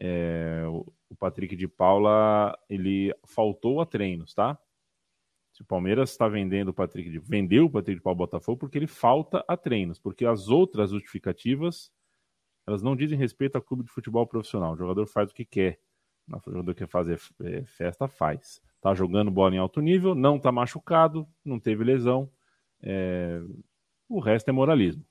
É, 0.00 0.62
o 0.66 1.16
Patrick 1.18 1.56
de 1.56 1.66
Paula, 1.66 2.56
ele 2.68 3.14
faltou 3.26 3.80
a 3.80 3.86
treinos, 3.86 4.34
tá? 4.34 4.58
Se 5.52 5.62
o 5.62 5.64
Palmeiras 5.64 6.10
está 6.10 6.28
vendendo 6.28 6.68
o 6.68 6.74
Patrick 6.74 7.10
de 7.10 7.18
vendeu 7.18 7.64
o 7.64 7.70
Patrick 7.70 7.98
de 7.98 8.02
Paula 8.02 8.18
Botafogo 8.18 8.58
porque 8.58 8.78
ele 8.78 8.86
falta 8.86 9.44
a 9.48 9.56
treinos, 9.56 9.98
porque 9.98 10.24
as 10.24 10.48
outras 10.48 10.90
justificativas 10.90 11.90
elas 12.66 12.82
não 12.82 12.94
dizem 12.94 13.18
respeito 13.18 13.56
ao 13.56 13.62
clube 13.62 13.82
de 13.82 13.90
futebol 13.90 14.26
profissional. 14.26 14.74
O 14.74 14.76
jogador 14.76 15.06
faz 15.06 15.30
o 15.30 15.34
que 15.34 15.44
quer. 15.44 15.80
O 16.30 16.50
jogador 16.50 16.74
quer 16.74 16.86
fazer 16.86 17.18
é, 17.40 17.64
festa, 17.64 18.06
faz 18.06 18.60
tá 18.88 18.94
jogando 18.94 19.30
bola 19.30 19.54
em 19.54 19.58
alto 19.58 19.80
nível, 19.80 20.14
não 20.14 20.38
tá 20.38 20.50
machucado, 20.50 21.26
não 21.44 21.60
teve 21.60 21.84
lesão. 21.84 22.30
É... 22.82 23.40
O 24.08 24.20
resto 24.20 24.48
é 24.48 24.52
moralismo. 24.52 25.04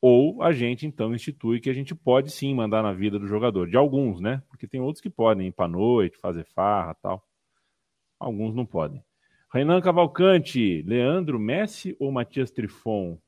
Ou 0.00 0.42
a 0.42 0.52
gente 0.52 0.86
então 0.86 1.14
institui 1.14 1.60
que 1.60 1.70
a 1.70 1.72
gente 1.72 1.94
pode 1.94 2.30
sim 2.30 2.54
mandar 2.54 2.82
na 2.82 2.92
vida 2.92 3.18
do 3.18 3.26
jogador, 3.26 3.68
de 3.68 3.76
alguns, 3.76 4.20
né? 4.20 4.42
Porque 4.48 4.66
tem 4.66 4.80
outros 4.80 5.00
que 5.00 5.10
podem 5.10 5.48
ir 5.48 5.52
para 5.52 5.68
noite, 5.68 6.18
fazer 6.18 6.44
farra 6.44 6.94
tal. 6.94 7.24
Alguns 8.18 8.54
não 8.54 8.64
podem. 8.64 9.02
Renan 9.52 9.80
Cavalcante, 9.80 10.82
Leandro 10.82 11.38
Messi 11.38 11.96
ou 11.98 12.12
Matias 12.12 12.50
Trifon? 12.50 13.18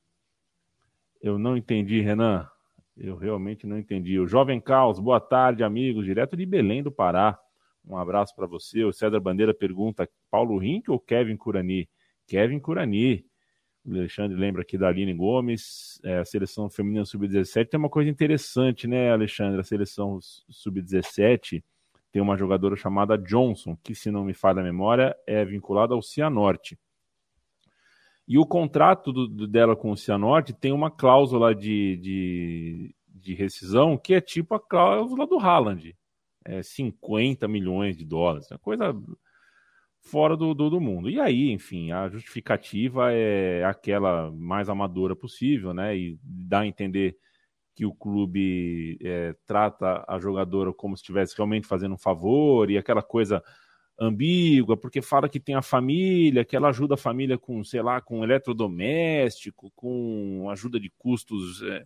Eu 1.21 1.39
não 1.39 1.57
entendi, 1.57 2.01
Renan. 2.01 2.49
Eu 2.97 3.17
realmente 3.17 3.67
não 3.67 3.79
entendi. 3.79 4.19
O 4.19 4.27
Jovem 4.27 4.61
Caos, 4.61 5.01
boa 5.01 5.21
tarde, 5.21 5.65
amigos, 5.65 6.05
direto 6.05 6.37
de 6.37 6.45
Belém 6.45 6.83
do 6.83 6.93
Pará. 6.93 7.39
Um 7.85 7.97
abraço 7.97 8.35
para 8.35 8.47
você. 8.47 8.85
O 8.85 8.93
César 8.93 9.21
Bandeira 9.21 9.55
pergunta: 9.55 10.09
Paulo 10.31 10.59
Rink 10.59 10.91
ou 10.91 10.99
Kevin 10.99 11.37
Curani? 11.37 11.89
Kevin 12.27 12.61
Curani. 12.61 13.25
O 13.85 13.95
Alexandre 13.95 14.37
lembra 14.37 14.61
aqui 14.61 14.77
da 14.77 14.89
Aline 14.89 15.15
Gomes, 15.15 15.99
é, 16.05 16.19
a 16.19 16.25
seleção 16.25 16.69
feminina 16.69 17.05
sub-17. 17.05 17.69
Tem 17.71 17.81
uma 17.81 17.89
coisa 17.89 18.11
interessante, 18.11 18.87
né, 18.87 19.11
Alexandre? 19.11 19.59
A 19.59 19.65
seleção 19.65 20.19
sub-17 20.21 21.65
tem 22.13 22.21
uma 22.21 22.37
jogadora 22.37 22.77
chamada 22.77 23.17
Johnson, 23.17 23.77
que, 23.83 23.95
se 23.95 24.11
não 24.11 24.25
me 24.25 24.35
falha 24.35 24.61
a 24.61 24.65
memória, 24.65 25.17
é 25.27 25.45
vinculada 25.47 25.95
ao 25.95 26.03
Cianorte. 26.03 26.79
E 28.29 28.39
o 28.39 28.47
contrato 28.47 29.13
do, 29.13 29.27
do, 29.27 29.49
dela 29.49 29.75
com 29.75 29.91
o 29.91 29.97
Cianorte 29.97 30.53
tem 30.53 30.73
uma 30.73 30.91
cláusula 30.91 31.55
de, 31.55 31.97
de, 31.97 32.95
de 33.09 33.35
rescisão 33.35 33.97
que 33.97 34.13
é 34.13 34.21
tipo 34.21 34.55
a 34.55 34.61
cláusula 34.61 35.27
do 35.27 35.39
Haaland 35.39 35.97
é, 36.45 36.63
50 36.63 37.47
milhões 37.49 37.97
de 37.97 38.05
dólares, 38.05 38.51
é 38.51 38.59
coisa 38.59 38.95
fora 40.01 40.37
do, 40.37 40.55
do, 40.55 40.71
do, 40.71 40.81
mundo. 40.81 41.11
E 41.11 41.21
aí, 41.21 41.51
enfim, 41.51 41.93
a 41.93 42.09
justificativa 42.09 43.13
é 43.13 43.65
aquela 43.65 44.31
mais 44.31 44.69
amadora 44.69 45.15
possível, 45.15 45.75
né? 45.75 45.97
E 45.97 46.19
dá 46.23 46.61
a 46.61 46.67
entender 46.67 47.17
que 47.75 47.85
o 47.87 47.95
clube 47.95 48.99
é, 49.03 49.35
trata 49.47 50.05
a 50.07 50.19
jogadora 50.19 50.73
como 50.73 50.97
se 50.97 51.03
estivesse 51.03 51.37
realmente 51.37 51.67
fazendo 51.67 51.95
um 51.95 51.99
favor 51.99 52.71
e 52.71 52.77
aquela 52.77 53.03
coisa 53.03 53.43
ambígua, 53.99 54.77
porque 54.77 55.03
fala 55.03 55.29
que 55.29 55.39
tem 55.39 55.55
a 55.55 55.63
família, 55.63 56.45
que 56.45 56.57
ela 56.57 56.71
ajuda 56.71 56.95
a 56.95 56.99
família 56.99 57.37
com, 57.37 57.63
sei 57.63 57.83
lá, 57.83 58.01
com 58.01 58.25
eletrodoméstico, 58.25 59.71
com 59.77 60.49
ajuda 60.51 60.81
de 60.81 60.91
custos, 60.99 61.63
é, 61.63 61.85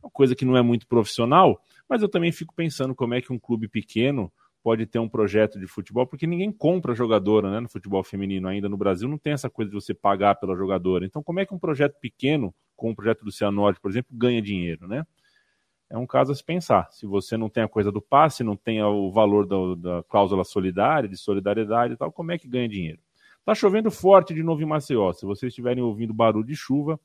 uma 0.00 0.10
coisa 0.10 0.36
que 0.36 0.44
não 0.44 0.56
é 0.56 0.62
muito 0.62 0.86
profissional. 0.86 1.60
Mas 1.88 2.02
eu 2.02 2.08
também 2.08 2.30
fico 2.30 2.54
pensando 2.54 2.94
como 2.94 3.14
é 3.14 3.20
que 3.20 3.32
um 3.32 3.38
clube 3.38 3.68
pequeno 3.68 4.30
pode 4.62 4.86
ter 4.86 4.98
um 4.98 5.08
projeto 5.08 5.58
de 5.58 5.66
futebol, 5.66 6.06
porque 6.06 6.26
ninguém 6.26 6.52
compra 6.52 6.94
jogadora 6.94 7.50
né, 7.50 7.60
no 7.60 7.68
futebol 7.68 8.02
feminino 8.02 8.48
ainda 8.48 8.68
no 8.68 8.76
Brasil, 8.76 9.08
não 9.08 9.16
tem 9.16 9.32
essa 9.32 9.48
coisa 9.48 9.70
de 9.70 9.74
você 9.74 9.94
pagar 9.94 10.34
pela 10.34 10.54
jogadora. 10.56 11.06
Então, 11.06 11.22
como 11.22 11.40
é 11.40 11.46
que 11.46 11.54
um 11.54 11.58
projeto 11.58 11.98
pequeno, 12.00 12.54
como 12.76 12.92
o 12.92 12.96
projeto 12.96 13.24
do 13.24 13.32
Cianorte, 13.32 13.80
por 13.80 13.90
exemplo, 13.90 14.14
ganha 14.16 14.42
dinheiro, 14.42 14.86
né? 14.86 15.06
É 15.90 15.96
um 15.96 16.06
caso 16.06 16.32
a 16.32 16.34
se 16.34 16.44
pensar. 16.44 16.86
Se 16.90 17.06
você 17.06 17.36
não 17.36 17.48
tem 17.48 17.62
a 17.62 17.68
coisa 17.68 17.90
do 17.90 18.02
passe, 18.02 18.44
não 18.44 18.56
tem 18.56 18.82
o 18.82 19.10
valor 19.10 19.46
da, 19.46 19.56
da 19.74 20.02
cláusula 20.02 20.44
solidária, 20.44 21.08
de 21.08 21.16
solidariedade 21.16 21.94
e 21.94 21.96
tal, 21.96 22.12
como 22.12 22.30
é 22.30 22.38
que 22.38 22.46
ganha 22.46 22.68
dinheiro? 22.68 23.00
Tá 23.42 23.54
chovendo 23.54 23.90
forte 23.90 24.34
de 24.34 24.42
novo 24.42 24.60
em 24.60 24.66
Maceió. 24.66 25.10
Se 25.14 25.24
vocês 25.24 25.50
estiverem 25.50 25.82
ouvindo 25.82 26.12
barulho 26.12 26.44
de 26.44 26.54
chuva, 26.54 27.00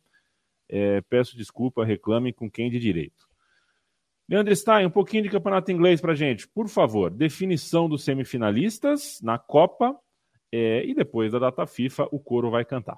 é, 0.67 0.99
peço 1.01 1.37
desculpa, 1.37 1.85
reclame 1.85 2.33
com 2.33 2.51
quem 2.51 2.69
de 2.69 2.77
direito. 2.77 3.25
Leandro 4.29 4.55
Stein, 4.55 4.85
um 4.85 4.91
pouquinho 4.91 5.23
de 5.23 5.29
campeonato 5.29 5.71
inglês 5.71 5.99
para 5.99 6.15
gente, 6.15 6.47
por 6.47 6.67
favor. 6.69 7.09
Definição 7.09 7.89
dos 7.89 8.03
semifinalistas 8.03 9.19
na 9.21 9.37
Copa 9.37 9.95
é, 10.51 10.85
e 10.85 10.93
depois 10.93 11.31
da 11.31 11.39
data 11.39 11.65
FIFA, 11.67 12.07
o 12.11 12.19
coro 12.19 12.49
vai 12.49 12.63
cantar. 12.63 12.97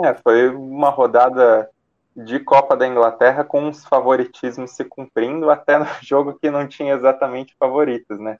É, 0.00 0.14
foi 0.14 0.48
uma 0.48 0.90
rodada 0.90 1.68
de 2.16 2.40
Copa 2.40 2.76
da 2.76 2.86
Inglaterra 2.86 3.44
com 3.44 3.68
os 3.68 3.84
favoritismos 3.84 4.72
se 4.72 4.84
cumprindo, 4.84 5.50
até 5.50 5.78
no 5.78 5.86
jogo 6.02 6.34
que 6.34 6.50
não 6.50 6.66
tinha 6.66 6.94
exatamente 6.94 7.54
favoritos, 7.58 8.18
né? 8.18 8.38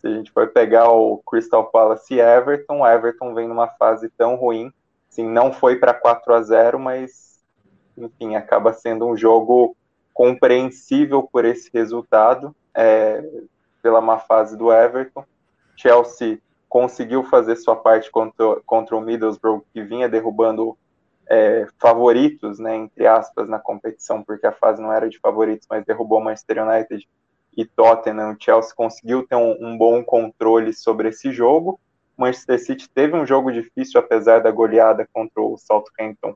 Se 0.00 0.08
a 0.08 0.10
gente 0.10 0.32
for 0.32 0.48
pegar 0.48 0.90
o 0.90 1.18
Crystal 1.18 1.64
Palace 1.70 2.14
e 2.14 2.20
Everton, 2.20 2.80
o 2.80 2.86
Everton 2.86 3.34
vem 3.34 3.46
numa 3.46 3.68
fase 3.68 4.08
tão 4.18 4.34
ruim, 4.34 4.72
assim, 5.08 5.24
não 5.24 5.52
foi 5.52 5.76
para 5.76 5.94
4 5.94 6.34
a 6.34 6.42
0 6.42 6.78
mas, 6.80 7.40
enfim, 7.96 8.34
acaba 8.34 8.72
sendo 8.72 9.06
um 9.06 9.16
jogo 9.16 9.76
compreensível 10.12 11.22
por 11.22 11.44
esse 11.44 11.70
resultado, 11.72 12.54
é, 12.74 13.24
pela 13.82 14.00
má 14.00 14.18
fase 14.18 14.56
do 14.56 14.72
Everton. 14.72 15.24
Chelsea 15.76 16.38
conseguiu 16.68 17.24
fazer 17.24 17.56
sua 17.56 17.76
parte 17.76 18.10
contra, 18.10 18.60
contra 18.64 18.96
o 18.96 19.00
Middlesbrough, 19.00 19.64
que 19.72 19.82
vinha 19.82 20.08
derrubando 20.08 20.76
é, 21.28 21.66
favoritos, 21.78 22.58
né, 22.58 22.76
entre 22.76 23.06
aspas, 23.06 23.48
na 23.48 23.58
competição, 23.58 24.22
porque 24.22 24.46
a 24.46 24.52
fase 24.52 24.80
não 24.80 24.92
era 24.92 25.08
de 25.08 25.18
favoritos, 25.18 25.66
mas 25.68 25.84
derrubou 25.84 26.20
Manchester 26.20 26.66
United 26.66 27.08
e 27.56 27.64
Tottenham. 27.64 28.36
Chelsea 28.38 28.74
conseguiu 28.74 29.26
ter 29.26 29.36
um, 29.36 29.56
um 29.60 29.76
bom 29.76 30.02
controle 30.02 30.72
sobre 30.72 31.08
esse 31.08 31.32
jogo. 31.32 31.78
Manchester 32.16 32.58
City 32.58 32.88
teve 32.88 33.16
um 33.16 33.26
jogo 33.26 33.52
difícil, 33.52 34.00
apesar 34.00 34.40
da 34.40 34.50
goleada 34.50 35.08
contra 35.12 35.42
o 35.42 35.56
Southampton, 35.56 36.34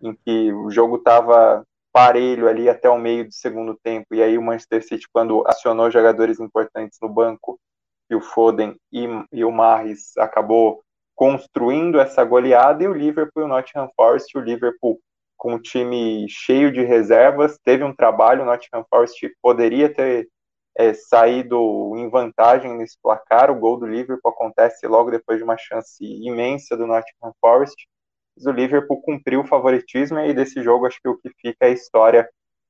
em 0.00 0.14
que 0.24 0.52
o 0.52 0.70
jogo 0.70 0.96
estava 0.96 1.66
parelho 1.94 2.48
ali 2.48 2.68
até 2.68 2.90
o 2.90 2.98
meio 2.98 3.24
do 3.24 3.32
segundo 3.32 3.78
tempo. 3.80 4.16
E 4.16 4.20
aí 4.20 4.36
o 4.36 4.42
Manchester 4.42 4.82
City, 4.82 5.06
quando 5.12 5.46
acionou 5.46 5.88
jogadores 5.92 6.40
importantes 6.40 6.98
no 7.00 7.08
banco, 7.08 7.56
e 8.10 8.16
o 8.16 8.20
Foden 8.20 8.76
e, 8.92 9.06
e 9.32 9.44
o 9.44 9.52
Marres 9.52 10.16
acabou 10.18 10.82
construindo 11.14 12.00
essa 12.00 12.24
goleada, 12.24 12.82
e 12.82 12.88
o 12.88 12.92
Liverpool 12.92 13.44
e 13.44 13.46
o 13.46 13.48
Nottingham 13.48 13.88
Forest, 13.96 14.36
o 14.36 14.40
Liverpool 14.40 14.98
com 15.36 15.54
um 15.54 15.60
time 15.60 16.26
cheio 16.28 16.72
de 16.72 16.82
reservas, 16.82 17.58
teve 17.64 17.84
um 17.84 17.94
trabalho, 17.94 18.42
o 18.42 18.46
Nottingham 18.46 18.84
Forest 18.90 19.30
poderia 19.40 19.92
ter 19.92 20.28
é, 20.76 20.92
saído 20.92 21.92
em 21.96 22.08
vantagem 22.08 22.76
nesse 22.76 22.98
placar. 23.00 23.50
O 23.50 23.58
gol 23.58 23.78
do 23.78 23.86
Liverpool 23.86 24.32
acontece 24.32 24.86
logo 24.88 25.10
depois 25.10 25.38
de 25.38 25.44
uma 25.44 25.56
chance 25.56 26.02
imensa 26.02 26.76
do 26.76 26.86
Nottingham 26.86 27.32
Forest. 27.40 27.76
O 28.36 28.50
Liverpool 28.50 29.00
cumpriu 29.02 29.40
o 29.40 29.46
favoritismo 29.46 30.18
e 30.20 30.34
desse 30.34 30.62
jogo 30.62 30.86
acho 30.86 31.00
que 31.00 31.08
o 31.08 31.16
que 31.16 31.30
fica 31.40 31.66
é 31.66 31.68
a 31.68 31.70
história, 31.70 32.28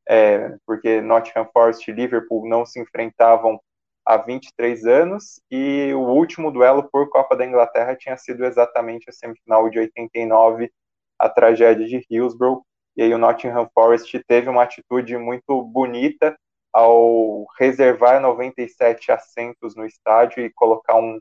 é, 0.09 0.57
porque 0.67 1.01
Nottingham 1.01 1.49
Forest 1.53 1.91
e 1.91 1.95
Liverpool 1.95 2.49
não 2.49 2.67
se 2.67 2.81
enfrentavam 2.81 3.59
há 4.05 4.19
23 4.19 4.85
anos 4.85 5.41
e 5.51 5.93
o 5.95 6.01
último 6.01 6.51
duelo 6.51 6.89
por 6.91 7.09
Copa 7.09 7.35
da 7.35 7.47
Inglaterra 7.47 7.97
tinha 7.97 8.17
sido 8.17 8.45
exatamente 8.45 9.09
a 9.09 9.13
semifinal 9.13 9.71
de 9.71 9.79
89, 9.79 10.71
a 11.19 11.29
tragédia 11.29 11.87
de 11.87 12.05
Hillsborough. 12.11 12.63
E 12.97 13.03
aí 13.03 13.15
o 13.15 13.19
Nottingham 13.19 13.69
Forest 13.73 14.23
teve 14.29 14.49
uma 14.49 14.63
atitude 14.63 15.17
muito 15.17 15.63
bonita 15.63 16.37
ao 16.73 17.47
reservar 17.59 18.21
97 18.21 19.11
assentos 19.13 19.75
no 19.75 19.87
estádio 19.87 20.45
e 20.45 20.53
colocar 20.53 20.97
um 20.97 21.19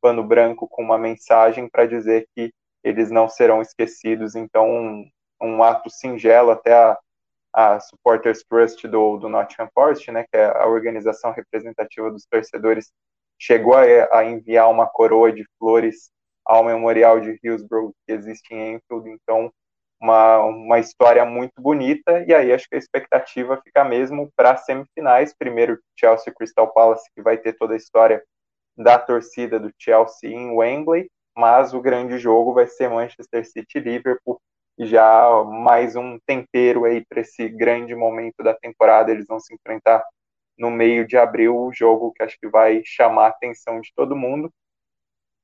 pano 0.00 0.22
branco 0.22 0.68
com 0.68 0.82
uma 0.82 0.98
mensagem 0.98 1.68
para 1.68 1.86
dizer 1.86 2.28
que 2.34 2.52
eles 2.86 3.10
não 3.10 3.28
serão 3.28 3.60
esquecidos. 3.60 4.36
Então, 4.36 4.70
um, 4.70 5.10
um 5.42 5.62
ato 5.62 5.90
singelo, 5.90 6.52
até 6.52 6.72
a, 6.72 6.98
a 7.52 7.80
Supporters 7.80 8.44
Trust 8.48 8.86
do, 8.86 9.16
do 9.16 9.28
Nottingham 9.28 9.68
Forest, 9.74 10.12
né, 10.12 10.24
que 10.30 10.38
é 10.38 10.46
a 10.46 10.66
organização 10.66 11.32
representativa 11.32 12.10
dos 12.12 12.24
torcedores, 12.26 12.92
chegou 13.38 13.74
a, 13.74 13.82
a 14.16 14.24
enviar 14.24 14.70
uma 14.70 14.86
coroa 14.86 15.32
de 15.32 15.44
flores 15.58 16.10
ao 16.44 16.62
memorial 16.62 17.18
de 17.18 17.36
Hillsborough 17.42 17.92
que 18.06 18.12
existe 18.12 18.54
em 18.54 18.74
Enfield. 18.74 19.10
Então, 19.10 19.50
uma, 20.00 20.38
uma 20.44 20.78
história 20.78 21.24
muito 21.24 21.60
bonita, 21.60 22.24
e 22.28 22.32
aí 22.32 22.52
acho 22.52 22.68
que 22.68 22.76
a 22.76 22.78
expectativa 22.78 23.60
fica 23.64 23.82
mesmo 23.82 24.30
para 24.36 24.56
semifinais. 24.56 25.34
Primeiro, 25.36 25.80
Chelsea 25.98 26.32
Crystal 26.32 26.72
Palace, 26.72 27.10
que 27.16 27.22
vai 27.22 27.36
ter 27.36 27.54
toda 27.54 27.74
a 27.74 27.76
história 27.76 28.22
da 28.76 28.96
torcida 28.96 29.58
do 29.58 29.72
Chelsea 29.76 30.30
em 30.30 30.50
Wembley, 30.50 31.10
mas 31.36 31.74
o 31.74 31.80
grande 31.80 32.18
jogo 32.18 32.54
vai 32.54 32.66
ser 32.66 32.88
Manchester 32.88 33.46
City 33.46 33.78
Liverpool, 33.78 34.40
já 34.78 35.44
mais 35.44 35.94
um 35.94 36.18
tempero 36.26 36.84
aí 36.84 37.04
para 37.04 37.20
esse 37.20 37.48
grande 37.48 37.94
momento 37.94 38.42
da 38.42 38.54
temporada. 38.54 39.10
Eles 39.10 39.26
vão 39.26 39.38
se 39.38 39.54
enfrentar 39.54 40.02
no 40.58 40.70
meio 40.70 41.06
de 41.06 41.16
abril, 41.16 41.56
o 41.56 41.72
jogo 41.72 42.12
que 42.12 42.22
acho 42.22 42.38
que 42.40 42.48
vai 42.48 42.82
chamar 42.84 43.26
a 43.26 43.28
atenção 43.28 43.80
de 43.80 43.92
todo 43.94 44.16
mundo. 44.16 44.50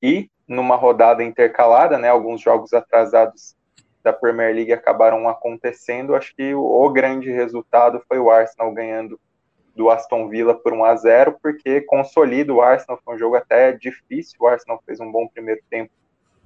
E 0.02 0.30
numa 0.48 0.76
rodada 0.76 1.22
intercalada, 1.22 1.98
né, 1.98 2.08
alguns 2.08 2.40
jogos 2.40 2.72
atrasados 2.72 3.54
da 4.02 4.12
Premier 4.12 4.54
League 4.54 4.72
acabaram 4.72 5.28
acontecendo. 5.28 6.14
Acho 6.14 6.34
que 6.34 6.54
o, 6.54 6.90
grande 6.90 7.30
resultado 7.30 8.02
foi 8.08 8.18
o 8.18 8.30
Arsenal 8.30 8.72
ganhando 8.72 9.20
do 9.74 9.90
Aston 9.90 10.28
Villa 10.28 10.54
por 10.54 10.72
1 10.72 10.84
a 10.84 10.96
0 10.96 11.38
porque 11.42 11.80
consolida 11.82 12.52
o 12.52 12.60
Arsenal. 12.60 13.00
Foi 13.04 13.14
um 13.14 13.18
jogo 13.18 13.36
até 13.36 13.72
difícil. 13.72 14.36
O 14.40 14.46
Arsenal 14.46 14.82
fez 14.84 15.00
um 15.00 15.10
bom 15.10 15.26
primeiro 15.26 15.60
tempo. 15.70 15.90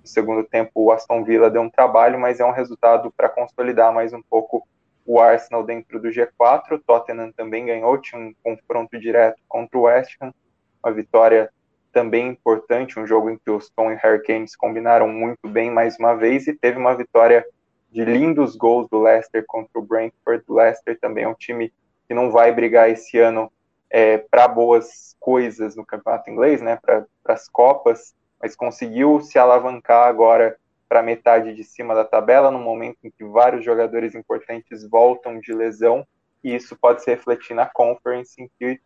No 0.00 0.06
segundo 0.06 0.44
tempo, 0.44 0.70
o 0.74 0.92
Aston 0.92 1.24
Villa 1.24 1.50
deu 1.50 1.62
um 1.62 1.70
trabalho, 1.70 2.18
mas 2.18 2.38
é 2.38 2.44
um 2.44 2.52
resultado 2.52 3.12
para 3.16 3.28
consolidar 3.28 3.92
mais 3.92 4.12
um 4.12 4.22
pouco 4.22 4.66
o 5.04 5.20
Arsenal 5.20 5.64
dentro 5.64 6.00
do 6.00 6.08
G4. 6.08 6.72
O 6.72 6.78
Tottenham 6.78 7.32
também 7.32 7.66
ganhou, 7.66 7.98
tinha 7.98 8.20
um 8.20 8.34
confronto 8.42 8.98
direto 8.98 9.40
contra 9.48 9.78
o 9.78 9.82
West 9.82 10.16
Ham. 10.20 10.32
Uma 10.84 10.92
vitória 10.92 11.50
também 11.92 12.28
importante, 12.28 13.00
um 13.00 13.06
jogo 13.06 13.30
em 13.30 13.38
que 13.38 13.50
os 13.50 13.70
Tom 13.70 13.90
e 13.90 13.94
Harry 13.94 14.22
Kane 14.22 14.46
combinaram 14.58 15.08
muito 15.08 15.48
bem 15.48 15.70
mais 15.70 15.98
uma 15.98 16.14
vez 16.14 16.46
e 16.46 16.52
teve 16.52 16.78
uma 16.78 16.94
vitória 16.94 17.44
de 17.90 18.04
lindos 18.04 18.54
gols 18.54 18.86
do 18.90 19.00
Leicester 19.00 19.42
contra 19.46 19.78
o 19.78 19.82
Brentford. 19.82 20.44
O 20.46 20.54
Leicester 20.54 20.98
também 21.00 21.24
é 21.24 21.28
um 21.28 21.34
time 21.34 21.72
que 22.06 22.14
não 22.14 22.30
vai 22.30 22.52
brigar 22.52 22.90
esse 22.90 23.18
ano 23.18 23.50
é, 23.90 24.18
para 24.18 24.48
boas 24.48 25.16
coisas 25.20 25.76
no 25.76 25.84
campeonato 25.84 26.30
inglês, 26.30 26.60
né, 26.60 26.76
para 26.76 27.06
as 27.26 27.48
Copas, 27.48 28.14
mas 28.40 28.54
conseguiu 28.54 29.20
se 29.20 29.38
alavancar 29.38 30.08
agora 30.08 30.56
para 30.88 31.02
metade 31.02 31.54
de 31.54 31.64
cima 31.64 31.94
da 31.94 32.04
tabela, 32.04 32.50
no 32.50 32.58
momento 32.58 32.98
em 33.02 33.10
que 33.10 33.24
vários 33.24 33.64
jogadores 33.64 34.14
importantes 34.14 34.88
voltam 34.88 35.40
de 35.40 35.52
lesão, 35.52 36.06
e 36.44 36.54
isso 36.54 36.76
pode 36.76 37.02
se 37.02 37.10
refletir 37.10 37.54
na 37.54 37.66
Conference, 37.66 38.40
em 38.40 38.48
que 38.58 38.80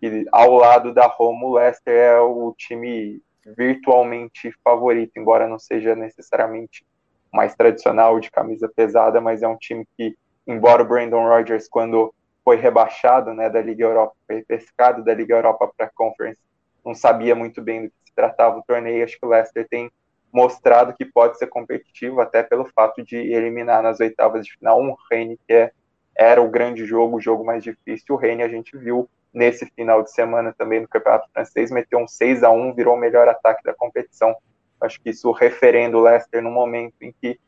que 0.00 0.26
ao 0.32 0.54
lado 0.54 0.94
da 0.94 1.06
Roma, 1.06 1.46
o 1.46 1.54
Leicester 1.54 1.94
é 1.94 2.20
o 2.20 2.54
time 2.56 3.20
virtualmente 3.44 4.52
favorito, 4.62 5.12
embora 5.16 5.48
não 5.48 5.58
seja 5.58 5.94
necessariamente 5.94 6.86
mais 7.32 7.54
tradicional 7.54 8.20
de 8.20 8.30
camisa 8.30 8.70
pesada, 8.74 9.20
mas 9.20 9.42
é 9.42 9.48
um 9.48 9.56
time 9.56 9.86
que, 9.96 10.16
embora 10.46 10.82
o 10.82 10.86
Brandon 10.86 11.26
Rodgers, 11.26 11.68
quando 11.68 12.14
foi 12.44 12.56
rebaixado 12.56 13.32
né, 13.34 13.48
da 13.48 13.60
Liga 13.60 13.84
Europa, 13.84 14.14
foi 14.26 14.42
pescado 14.42 15.04
da 15.04 15.14
Liga 15.14 15.34
Europa 15.34 15.70
para 15.76 15.86
a 15.86 15.90
Conference, 15.94 16.38
não 16.84 16.94
sabia 16.94 17.34
muito 17.34 17.62
bem 17.62 17.84
do 17.84 17.88
que 17.88 17.96
se 18.04 18.14
tratava 18.14 18.58
o 18.58 18.62
torneio. 18.62 19.04
Acho 19.04 19.18
que 19.18 19.24
o 19.24 19.28
Leicester 19.28 19.66
tem 19.68 19.90
mostrado 20.32 20.94
que 20.94 21.04
pode 21.04 21.38
ser 21.38 21.46
competitivo, 21.46 22.20
até 22.20 22.42
pelo 22.42 22.64
fato 22.64 23.02
de 23.02 23.16
eliminar 23.16 23.82
nas 23.82 24.00
oitavas 24.00 24.46
de 24.46 24.56
final 24.56 24.80
um 24.80 24.96
Rennes, 25.10 25.38
que 25.46 25.52
é, 25.52 25.70
era 26.16 26.40
o 26.40 26.50
grande 26.50 26.84
jogo, 26.84 27.16
o 27.16 27.20
jogo 27.20 27.44
mais 27.44 27.62
difícil. 27.62 28.14
O 28.14 28.18
Rennes 28.18 28.46
a 28.46 28.48
gente 28.48 28.76
viu 28.76 29.08
nesse 29.32 29.66
final 29.66 30.02
de 30.02 30.10
semana 30.10 30.54
também 30.56 30.80
no 30.80 30.88
Campeonato 30.88 31.28
Francês, 31.32 31.70
meteu 31.70 31.98
um 31.98 32.08
6 32.08 32.42
a 32.42 32.50
1 32.50 32.74
virou 32.74 32.94
o 32.94 32.98
melhor 32.98 33.28
ataque 33.28 33.62
da 33.62 33.74
competição. 33.74 34.34
Acho 34.80 35.00
que 35.00 35.10
isso 35.10 35.30
referendo 35.30 35.98
o 35.98 36.02
Leicester 36.02 36.42
no 36.42 36.50
momento 36.50 36.94
em 37.00 37.14
que 37.20 37.38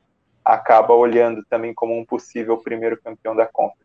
acaba 0.44 0.94
olhando 0.94 1.44
também 1.48 1.74
como 1.74 1.98
um 1.98 2.04
possível 2.04 2.58
primeiro 2.58 3.00
campeão 3.00 3.34
da 3.34 3.46
Conference. 3.46 3.83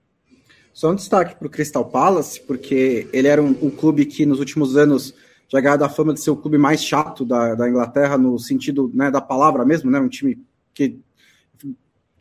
Só 0.73 0.91
um 0.91 0.95
destaque 0.95 1.35
para 1.35 1.47
o 1.47 1.49
Crystal 1.49 1.83
Palace, 1.83 2.41
porque 2.41 3.07
ele 3.11 3.27
era 3.27 3.41
um, 3.41 3.55
um, 3.61 3.69
clube 3.69 4.05
que 4.05 4.25
nos 4.25 4.39
últimos 4.39 4.77
anos 4.77 5.13
já 5.47 5.59
ganhou 5.59 5.83
a 5.83 5.89
fama 5.89 6.13
de 6.13 6.21
ser 6.21 6.31
o 6.31 6.37
clube 6.37 6.57
mais 6.57 6.83
chato 6.83 7.25
da, 7.25 7.55
da 7.55 7.67
Inglaterra, 7.67 8.17
no 8.17 8.37
sentido 8.39 8.89
né, 8.93 9.09
da 9.09 9.19
palavra 9.19 9.65
mesmo, 9.65 9.89
né, 9.89 9.99
um 9.99 10.07
time 10.07 10.39
que 10.73 10.99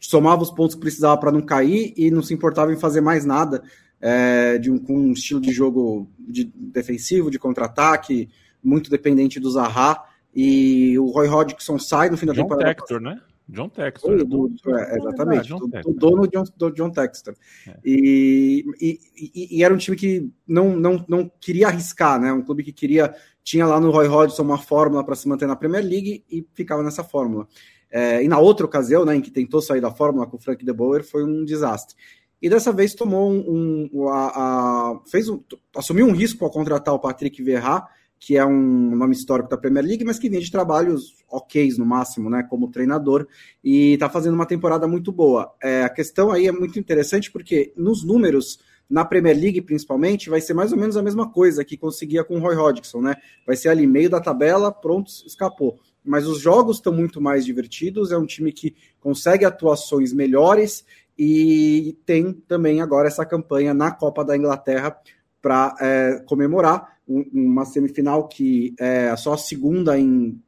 somava 0.01 0.43
os 0.43 0.51
pontos 0.51 0.75
que 0.75 0.81
precisava 0.81 1.17
para 1.19 1.33
não 1.33 1.43
cair 1.43 1.93
e 1.97 2.11
não 2.11 2.23
se 2.23 2.33
importava 2.33 2.73
em 2.73 2.79
fazer 2.79 3.01
mais 3.01 3.25
nada 3.25 3.63
é, 4.01 4.59
de 4.59 4.71
um, 4.71 4.79
com 4.79 4.97
um 4.97 5.13
estilo 5.13 5.41
de 5.41 5.53
jogo 5.53 6.09
de 6.19 6.45
defensivo, 6.45 7.31
de 7.31 7.39
contra-ataque, 7.39 8.29
muito 8.63 8.91
dependente 8.91 9.41
do 9.41 9.51
Zaha. 9.51 10.03
E 10.35 10.99
o 10.99 11.07
Roy 11.07 11.27
Hodgson 11.27 11.79
sai 11.79 12.11
no 12.11 12.17
fim 12.17 12.27
da 12.27 12.33
John 12.33 12.43
temporada. 12.43 12.75
Textor, 12.75 13.01
né? 13.01 13.21
John 13.49 13.69
Textor. 13.69 14.19
Do, 14.25 14.49
do, 14.49 14.77
é, 14.77 14.97
exatamente, 14.97 15.49
do, 15.49 15.67
do, 15.67 15.93
dono 15.95 16.29
John, 16.29 16.45
do 16.57 16.71
John 16.71 16.91
Textor. 16.91 17.35
É. 17.67 17.77
E, 17.85 18.65
e, 18.81 19.57
e, 19.57 19.65
era 19.65 19.73
um 19.73 19.79
time 19.79 19.97
que 19.97 20.31
não, 20.47 20.77
não, 20.77 21.05
não 21.09 21.31
queria 21.41 21.69
arriscar, 21.69 22.21
né? 22.21 22.33
Um 22.33 22.43
clube 22.43 22.63
que 22.63 22.73
queria. 22.73 23.15
Tinha 23.43 23.67
lá 23.67 23.81
no 23.81 23.91
Roy 23.91 24.07
Hodgson 24.07 24.43
uma 24.43 24.59
fórmula 24.59 25.03
para 25.03 25.15
se 25.15 25.27
manter 25.27 25.47
na 25.47 25.57
Premier 25.57 25.83
League 25.83 26.23
e 26.31 26.47
ficava 26.53 26.83
nessa 26.83 27.03
fórmula. 27.03 27.49
É, 27.91 28.23
e 28.23 28.29
na 28.29 28.39
outra 28.39 28.67
ocasião, 28.67 29.07
né, 29.07 29.17
em 29.17 29.23
que 29.23 29.31
tentou 29.31 29.63
sair 29.63 29.81
da 29.81 29.91
fórmula 29.91 30.27
com 30.27 30.37
o 30.37 30.41
Frank 30.41 30.63
De 30.63 30.73
Boer, 30.75 31.03
foi 31.03 31.25
um 31.25 31.43
desastre 31.43 31.97
e 32.41 32.49
dessa 32.49 32.73
vez 32.73 32.95
tomou 32.95 33.31
um, 33.33 33.89
um 33.93 34.09
a, 34.09 34.29
a, 34.29 35.01
fez 35.07 35.29
um, 35.29 35.43
assumiu 35.77 36.07
um 36.07 36.13
risco 36.13 36.45
ao 36.45 36.51
contratar 36.51 36.95
o 36.95 36.99
Patrick 36.99 37.43
Verrat, 37.43 37.89
que 38.19 38.37
é 38.37 38.45
um 38.45 38.97
nome 38.97 39.15
histórico 39.15 39.49
da 39.49 39.57
Premier 39.57 39.85
League, 39.85 40.05
mas 40.05 40.19
que 40.19 40.29
vem 40.29 40.41
de 40.41 40.51
trabalhos 40.51 41.17
ok 41.31 41.69
no 41.79 41.87
máximo, 41.87 42.29
né, 42.29 42.43
como 42.43 42.71
treinador, 42.71 43.27
e 43.63 43.95
está 43.95 44.09
fazendo 44.09 44.35
uma 44.35 44.47
temporada 44.47 44.87
muito 44.87 45.13
boa. 45.13 45.55
É, 45.63 45.83
a 45.83 45.89
questão 45.89 46.31
aí 46.31 46.47
é 46.47 46.53
muito 46.53 46.79
interessante 46.79 47.31
porque 47.31 47.73
nos 47.77 48.05
números 48.05 48.59
na 48.89 49.05
Premier 49.05 49.37
League, 49.37 49.61
principalmente, 49.61 50.31
vai 50.31 50.41
ser 50.41 50.55
mais 50.55 50.73
ou 50.73 50.79
menos 50.79 50.97
a 50.97 51.03
mesma 51.03 51.31
coisa 51.31 51.65
que 51.65 51.77
conseguia 51.77 52.25
com 52.25 52.37
o 52.37 52.41
Roy 52.41 52.57
Hodgson, 52.57 53.03
né? 53.03 53.17
Vai 53.47 53.55
ser 53.55 53.69
ali 53.69 53.87
meio 53.87 54.09
da 54.09 54.19
tabela, 54.19 54.73
pronto, 54.73 55.11
escapou. 55.27 55.79
Mas 56.03 56.27
os 56.27 56.41
jogos 56.41 56.79
estão 56.79 56.93
muito 56.93 57.21
mais 57.21 57.45
divertidos, 57.45 58.11
é 58.11 58.17
um 58.17 58.25
time 58.25 58.51
que 58.51 58.75
consegue 58.99 59.45
atuações 59.45 60.13
melhores 60.15 60.87
e 61.19 61.99
tem 62.07 62.33
também 62.33 62.81
agora 62.81 63.09
essa 63.09 63.27
campanha 63.27 63.75
na 63.75 63.91
Copa 63.91 64.25
da 64.25 64.37
Inglaterra 64.37 64.97
para 65.41 65.75
é, 65.81 66.23
comemorar 66.27 66.99
uma 67.07 67.65
semifinal 67.65 68.29
que 68.29 68.75
é 68.79 69.17
só 69.17 69.33
a 69.33 69.39
segunda 69.39 69.99
em 69.99 70.41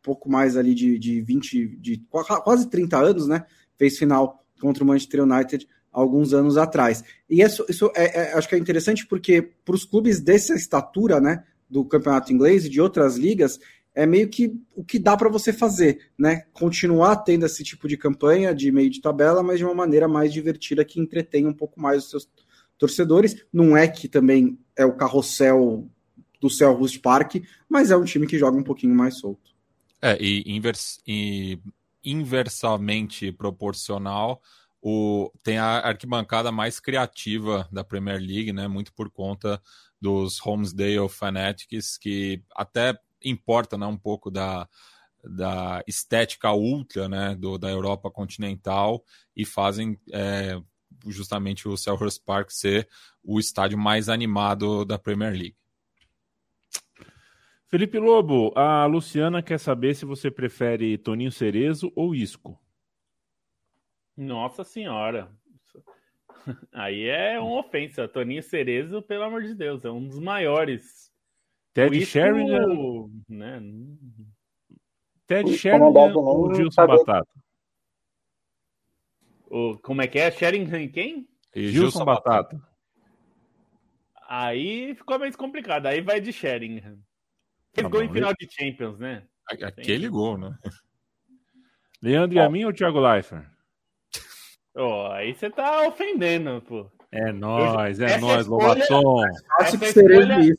pouco 0.00 0.30
mais 0.30 0.56
ali 0.56 0.74
de, 0.74 0.98
de 0.98 1.20
20, 1.22 1.76
de 1.80 2.06
quase 2.08 2.68
30 2.68 2.98
anos, 2.98 3.26
né? 3.26 3.44
Fez 3.76 3.98
final 3.98 4.44
contra 4.60 4.84
o 4.84 4.86
Manchester 4.86 5.24
United 5.24 5.66
alguns 5.90 6.32
anos 6.34 6.56
atrás. 6.56 7.02
E 7.28 7.40
isso, 7.40 7.64
isso 7.68 7.90
é, 7.96 8.32
é 8.32 8.32
acho 8.34 8.48
que 8.48 8.54
é 8.54 8.58
interessante 8.58 9.06
porque 9.06 9.40
para 9.64 9.74
os 9.74 9.84
clubes 9.84 10.20
dessa 10.20 10.54
estatura, 10.54 11.20
né, 11.20 11.44
do 11.70 11.84
campeonato 11.84 12.32
inglês 12.32 12.64
e 12.64 12.68
de 12.68 12.80
outras 12.80 13.16
ligas, 13.16 13.58
é 13.94 14.04
meio 14.04 14.28
que 14.28 14.52
o 14.74 14.84
que 14.84 14.98
dá 14.98 15.16
para 15.16 15.28
você 15.28 15.52
fazer, 15.52 16.10
né? 16.18 16.42
Continuar 16.52 17.16
tendo 17.18 17.46
esse 17.46 17.62
tipo 17.62 17.86
de 17.86 17.96
campanha 17.96 18.52
de 18.52 18.72
meio 18.72 18.90
de 18.90 19.00
tabela, 19.00 19.42
mas 19.42 19.58
de 19.58 19.64
uma 19.64 19.74
maneira 19.74 20.08
mais 20.08 20.32
divertida 20.32 20.84
que 20.84 21.00
entretém 21.00 21.46
um 21.46 21.54
pouco 21.54 21.80
mais 21.80 22.04
os 22.04 22.10
seus 22.10 22.28
torcedores. 22.84 23.46
Não 23.50 23.74
é 23.76 23.88
que 23.88 24.08
também 24.08 24.58
é 24.76 24.84
o 24.84 24.94
carrossel 24.94 25.88
do 26.40 26.50
Selhurst 26.50 27.00
Park, 27.00 27.36
mas 27.68 27.90
é 27.90 27.96
um 27.96 28.04
time 28.04 28.26
que 28.26 28.38
joga 28.38 28.58
um 28.58 28.62
pouquinho 28.62 28.94
mais 28.94 29.18
solto. 29.18 29.54
É, 30.02 30.18
e, 30.20 30.42
invers, 30.46 31.00
e 31.06 31.58
inversamente 32.04 33.32
proporcional, 33.32 34.42
o, 34.82 35.32
tem 35.42 35.56
a 35.56 35.78
arquibancada 35.78 36.52
mais 36.52 36.78
criativa 36.78 37.66
da 37.72 37.82
Premier 37.82 38.20
League, 38.20 38.52
né? 38.52 38.68
Muito 38.68 38.92
por 38.92 39.10
conta 39.10 39.60
dos 39.98 40.38
Homesdale 40.44 41.08
Fanatics, 41.08 41.96
que 41.96 42.42
até 42.54 42.94
importa 43.24 43.78
né, 43.78 43.86
um 43.86 43.96
pouco 43.96 44.30
da, 44.30 44.68
da 45.24 45.82
estética 45.86 46.52
ultra 46.52 47.08
né, 47.08 47.34
do, 47.34 47.56
da 47.56 47.70
Europa 47.70 48.10
continental 48.10 49.02
e 49.34 49.46
fazem 49.46 49.98
é, 50.12 50.60
justamente 51.06 51.68
o 51.68 51.76
Selhurst 51.76 52.22
Park 52.24 52.50
ser 52.50 52.88
o 53.22 53.38
estádio 53.38 53.78
mais 53.78 54.08
animado 54.08 54.84
da 54.84 54.98
Premier 54.98 55.32
League. 55.32 55.56
Felipe 57.68 57.98
Lobo, 57.98 58.52
a 58.54 58.86
Luciana 58.86 59.42
quer 59.42 59.58
saber 59.58 59.94
se 59.94 60.04
você 60.04 60.30
prefere 60.30 60.96
Toninho 60.96 61.32
Cerezo 61.32 61.92
ou 61.96 62.14
Isco. 62.14 62.56
Nossa 64.16 64.62
senhora. 64.62 65.28
Aí 66.72 67.08
é 67.08 67.40
uma 67.40 67.58
ofensa. 67.58 68.06
Toninho 68.06 68.42
Cerezo, 68.42 69.02
pelo 69.02 69.24
amor 69.24 69.42
de 69.42 69.54
Deus, 69.54 69.84
é 69.84 69.90
um 69.90 70.06
dos 70.06 70.20
maiores. 70.20 71.10
Ted 71.72 71.96
Isco, 71.96 72.12
Sheringham. 72.12 73.10
Né? 73.28 73.60
Ted 75.26 75.52
Sheringham 75.56 76.14
ou 76.14 76.54
Gilson 76.54 76.86
Batata? 76.86 77.43
O, 79.54 79.78
como 79.78 80.02
é 80.02 80.08
que 80.08 80.18
é? 80.18 80.32
Sheringham 80.32 80.88
quem? 80.88 81.28
E 81.54 81.68
Gilson, 81.68 81.80
Gilson 81.82 82.04
Batata. 82.04 82.56
Batata. 82.56 82.74
Aí 84.28 84.96
ficou 84.96 85.16
mais 85.16 85.36
complicado. 85.36 85.86
Aí 85.86 86.00
vai 86.00 86.20
de 86.20 86.32
Sheringham. 86.32 86.98
Ele 87.76 87.88
tá 87.88 88.04
em 88.04 88.12
final 88.12 88.32
de 88.36 88.48
Champions, 88.50 88.98
né? 88.98 89.22
Aquele 89.48 90.08
gol, 90.08 90.36
né? 90.36 90.58
Leandro 92.02 92.36
e 92.36 92.40
a 92.40 92.50
mim 92.50 92.64
ou 92.64 92.72
Thiago 92.72 92.98
Leifert? 92.98 93.46
Oh, 94.74 95.06
aí 95.12 95.32
você 95.32 95.48
tá 95.48 95.86
ofendendo, 95.86 96.60
pô. 96.62 96.90
É 97.12 97.30
nós, 97.30 98.00
é 98.00 98.18
nós, 98.18 98.48
Lobaton. 98.48 99.22
Essa 99.60 99.76
escolha, 99.86 100.56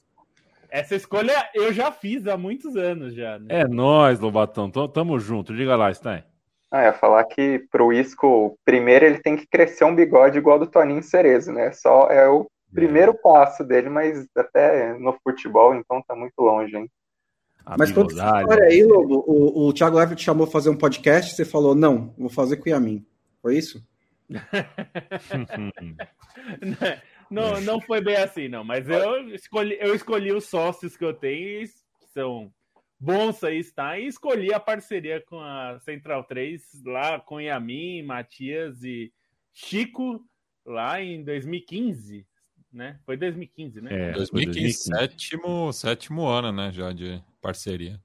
essa 0.70 0.96
escolha 0.96 1.50
eu 1.54 1.74
já 1.74 1.92
fiz 1.92 2.26
há 2.28 2.38
muitos 2.38 2.78
anos 2.78 3.14
já. 3.14 3.40
Né? 3.40 3.48
É 3.50 3.68
nós, 3.68 4.22
Lobatão. 4.22 4.72
Tamo 4.72 5.20
junto. 5.20 5.54
Diga 5.54 5.76
lá, 5.76 5.94
Stein. 5.94 6.24
Ah, 6.72 6.84
ia 6.84 6.94
falar 6.94 7.24
que 7.26 7.60
pro 7.72 7.94
Isco, 7.94 8.58
primeiro 8.66 9.06
ele 9.06 9.20
tem 9.20 9.38
que 9.38 9.48
crescer 9.48 9.86
um 9.86 9.96
bigode 9.96 10.38
igual 10.38 10.60
do 10.60 10.68
Toninho 10.68 11.04
Cerezo, 11.04 11.52
né? 11.52 11.72
Só 11.72 12.10
é 12.10 12.28
o 12.28 12.48
primeiro 12.74 13.12
é. 13.12 13.16
passo 13.16 13.64
dele, 13.64 13.90
mas 13.90 14.28
até 14.36 14.94
no 14.98 15.14
futebol, 15.24 15.74
então 15.74 16.02
tá 16.02 16.16
muito 16.16 16.40
longe, 16.40 16.76
hein? 16.76 16.90
Mas 17.78 17.92
quando 17.92 18.12
você 18.12 18.22
história 18.22 18.66
aí, 18.66 18.84
Lobo, 18.84 19.24
o, 19.26 19.68
o 19.68 19.74
Thiago 19.74 19.98
Leifert 19.98 20.20
te 20.20 20.26
chamou 20.26 20.46
fazer 20.46 20.70
um 20.70 20.78
podcast, 20.78 21.34
você 21.34 21.44
falou, 21.44 21.74
não, 21.74 22.14
vou 22.16 22.30
fazer 22.30 22.58
com 22.58 22.70
o 22.70 22.70
Yamin. 22.70 23.04
Foi 23.42 23.58
isso? 23.58 23.84
não, 27.30 27.60
não 27.62 27.82
foi 27.82 28.02
bem 28.02 28.18
assim, 28.18 28.48
não. 28.48 28.64
Mas 28.64 28.88
eu 28.88 29.30
escolhi, 29.30 29.76
eu 29.80 29.96
escolhi 29.96 30.32
os 30.32 30.46
sócios 30.46 30.96
que 30.96 31.04
eu 31.04 31.14
tenho, 31.14 31.68
que 32.00 32.08
são 32.14 32.52
bons 33.00 33.44
aí, 33.44 33.60
está, 33.60 34.00
e 34.00 34.08
escolhi 34.08 34.54
a 34.54 34.60
parceria 34.60 35.22
com 35.22 35.40
a 35.40 35.80
Central 35.80 36.24
3, 36.24 36.84
lá 36.86 37.20
com 37.20 37.40
Yamin, 37.40 38.04
Matias 38.04 38.84
e 38.84 39.12
Chico, 39.54 40.26
lá 40.66 41.02
em 41.02 41.24
2015 41.24 42.26
né? 42.76 43.00
Foi 43.06 43.16
2015, 43.16 43.82
né? 43.82 44.10
É, 44.10 44.12
2015, 44.12 44.20
2015. 44.20 44.74
Sétimo, 44.74 45.74
sétimo 45.74 46.28
ano, 46.28 46.52
né, 46.52 46.72
já 46.72 46.92
de 46.92 47.24
parceria. 47.42 48.00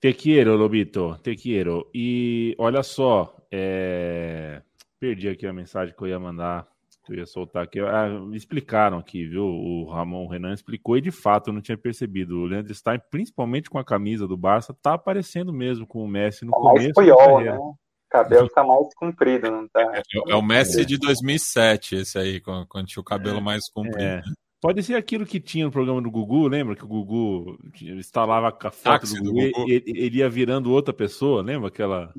Te 0.00 0.12
quiero, 0.12 0.56
Lobito, 0.56 1.16
te 1.22 1.36
quiero. 1.36 1.88
E 1.94 2.54
olha 2.58 2.82
só, 2.82 3.34
é... 3.50 4.60
perdi 4.98 5.28
aqui 5.28 5.46
a 5.46 5.52
mensagem 5.52 5.94
que 5.94 6.02
eu 6.02 6.08
ia 6.08 6.18
mandar, 6.18 6.66
que 7.06 7.12
eu 7.12 7.18
ia 7.18 7.26
soltar 7.26 7.62
aqui. 7.62 7.80
Ah, 7.80 8.08
me 8.08 8.36
explicaram 8.36 8.98
aqui, 8.98 9.26
viu? 9.26 9.44
O 9.44 9.88
Ramon 9.88 10.26
Renan 10.26 10.52
explicou 10.52 10.96
e 10.96 11.00
de 11.00 11.10
fato 11.10 11.48
eu 11.48 11.54
não 11.54 11.62
tinha 11.62 11.78
percebido. 11.78 12.40
O 12.40 12.46
Leandro 12.46 12.74
Stein, 12.74 13.00
principalmente 13.10 13.70
com 13.70 13.78
a 13.78 13.84
camisa 13.84 14.26
do 14.26 14.36
Barça, 14.36 14.74
tá 14.82 14.94
aparecendo 14.94 15.52
mesmo 15.52 15.86
com 15.86 16.02
o 16.02 16.08
Messi 16.08 16.44
no 16.44 16.50
tá 16.50 16.58
começo. 16.58 16.84
Mais 16.84 16.94
puyol, 16.94 17.40
né? 17.40 17.56
O 17.56 17.76
cabelo 18.10 18.48
tá 18.48 18.64
mais 18.64 18.94
comprido, 18.94 19.50
não 19.50 19.68
tá? 19.68 19.80
É, 19.94 20.32
é 20.32 20.34
o 20.34 20.42
Messi 20.42 20.84
de 20.84 20.98
2007, 20.98 21.96
esse 21.96 22.18
aí, 22.18 22.40
quando 22.40 22.86
tinha 22.86 23.00
o 23.00 23.04
cabelo 23.04 23.38
é, 23.38 23.42
mais 23.42 23.70
comprido. 23.70 24.02
É. 24.02 24.22
Pode 24.60 24.82
ser 24.82 24.94
aquilo 24.94 25.26
que 25.26 25.38
tinha 25.38 25.64
no 25.64 25.70
programa 25.70 26.00
do 26.00 26.10
Gugu, 26.10 26.48
lembra 26.48 26.74
que 26.74 26.84
o 26.84 26.88
Gugu 26.88 27.58
instalava 27.82 28.48
a 28.48 28.70
foto 28.70 29.06
do 29.06 29.22
Gugu, 29.22 29.40
do 29.42 29.50
Gugu. 29.52 29.70
E, 29.70 29.82
ele 29.86 30.18
ia 30.18 30.28
virando 30.28 30.72
outra 30.72 30.92
pessoa, 30.92 31.42
lembra 31.42 31.68
aquela... 31.68 32.12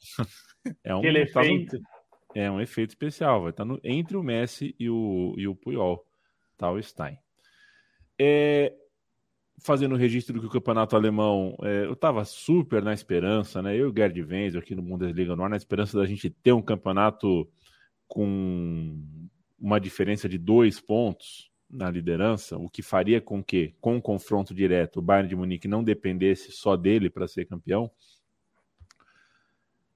É 0.84 0.94
um, 0.94 0.98
Aquele 0.98 1.22
efeito. 1.22 1.76
É 2.34 2.50
um 2.50 2.60
efeito 2.60 2.90
especial, 2.90 3.42
vai 3.42 3.50
estar 3.50 3.64
tá 3.64 3.68
no... 3.68 3.80
entre 3.82 4.16
o 4.16 4.22
Messi 4.22 4.74
e 4.78 4.88
o, 4.88 5.34
e 5.36 5.46
o 5.46 5.54
Puyol, 5.54 6.06
tá 6.56 6.70
o 6.70 6.82
Stein. 6.82 7.18
É, 8.18 8.72
fazendo 9.60 9.94
o 9.94 9.98
registro 9.98 10.34
do 10.34 10.40
que 10.40 10.46
o 10.46 10.50
campeonato 10.50 10.96
alemão, 10.96 11.56
é, 11.62 11.84
eu 11.84 11.92
estava 11.92 12.24
super 12.24 12.82
na 12.82 12.92
esperança, 12.92 13.62
né? 13.62 13.74
Eu 13.74 13.88
e 13.88 13.90
o 13.90 13.94
Gerd 13.94 14.22
Wenzel 14.22 14.60
aqui 14.60 14.74
no 14.74 14.82
Bundesliga 14.82 15.36
Nord, 15.36 15.50
na 15.50 15.56
esperança 15.56 15.98
da 15.98 16.06
gente 16.06 16.30
ter 16.30 16.52
um 16.52 16.62
campeonato 16.62 17.48
com 18.08 19.00
uma 19.58 19.80
diferença 19.80 20.28
de 20.28 20.36
dois 20.36 20.80
pontos 20.80 21.50
na 21.70 21.90
liderança, 21.90 22.58
o 22.58 22.68
que 22.68 22.82
faria 22.82 23.20
com 23.20 23.42
que, 23.42 23.74
com 23.80 23.96
o 23.96 24.02
confronto 24.02 24.54
direto, 24.54 24.98
o 24.98 25.02
Bayern 25.02 25.28
de 25.28 25.34
Munique 25.34 25.66
não 25.66 25.82
dependesse 25.82 26.52
só 26.52 26.76
dele 26.76 27.08
para 27.08 27.26
ser 27.26 27.46
campeão. 27.46 27.90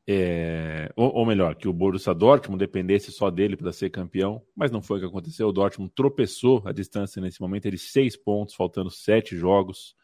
É, 0.08 0.92
ou, 0.94 1.12
ou, 1.16 1.26
melhor, 1.26 1.56
que 1.56 1.66
o 1.66 1.72
Borussia 1.72 2.14
Dortmund 2.14 2.60
dependesse 2.60 3.10
só 3.10 3.28
dele 3.28 3.56
para 3.56 3.72
ser 3.72 3.90
campeão, 3.90 4.40
mas 4.54 4.70
não 4.70 4.80
foi 4.80 4.98
o 4.98 5.00
que 5.00 5.06
aconteceu. 5.06 5.48
O 5.48 5.52
Dortmund 5.52 5.92
tropeçou 5.96 6.62
a 6.64 6.72
distância 6.72 7.20
nesse 7.20 7.40
momento, 7.40 7.66
ele 7.66 7.78
seis 7.78 8.16
pontos, 8.16 8.54
faltando 8.54 8.88
sete 8.88 9.36
jogos. 9.36 9.96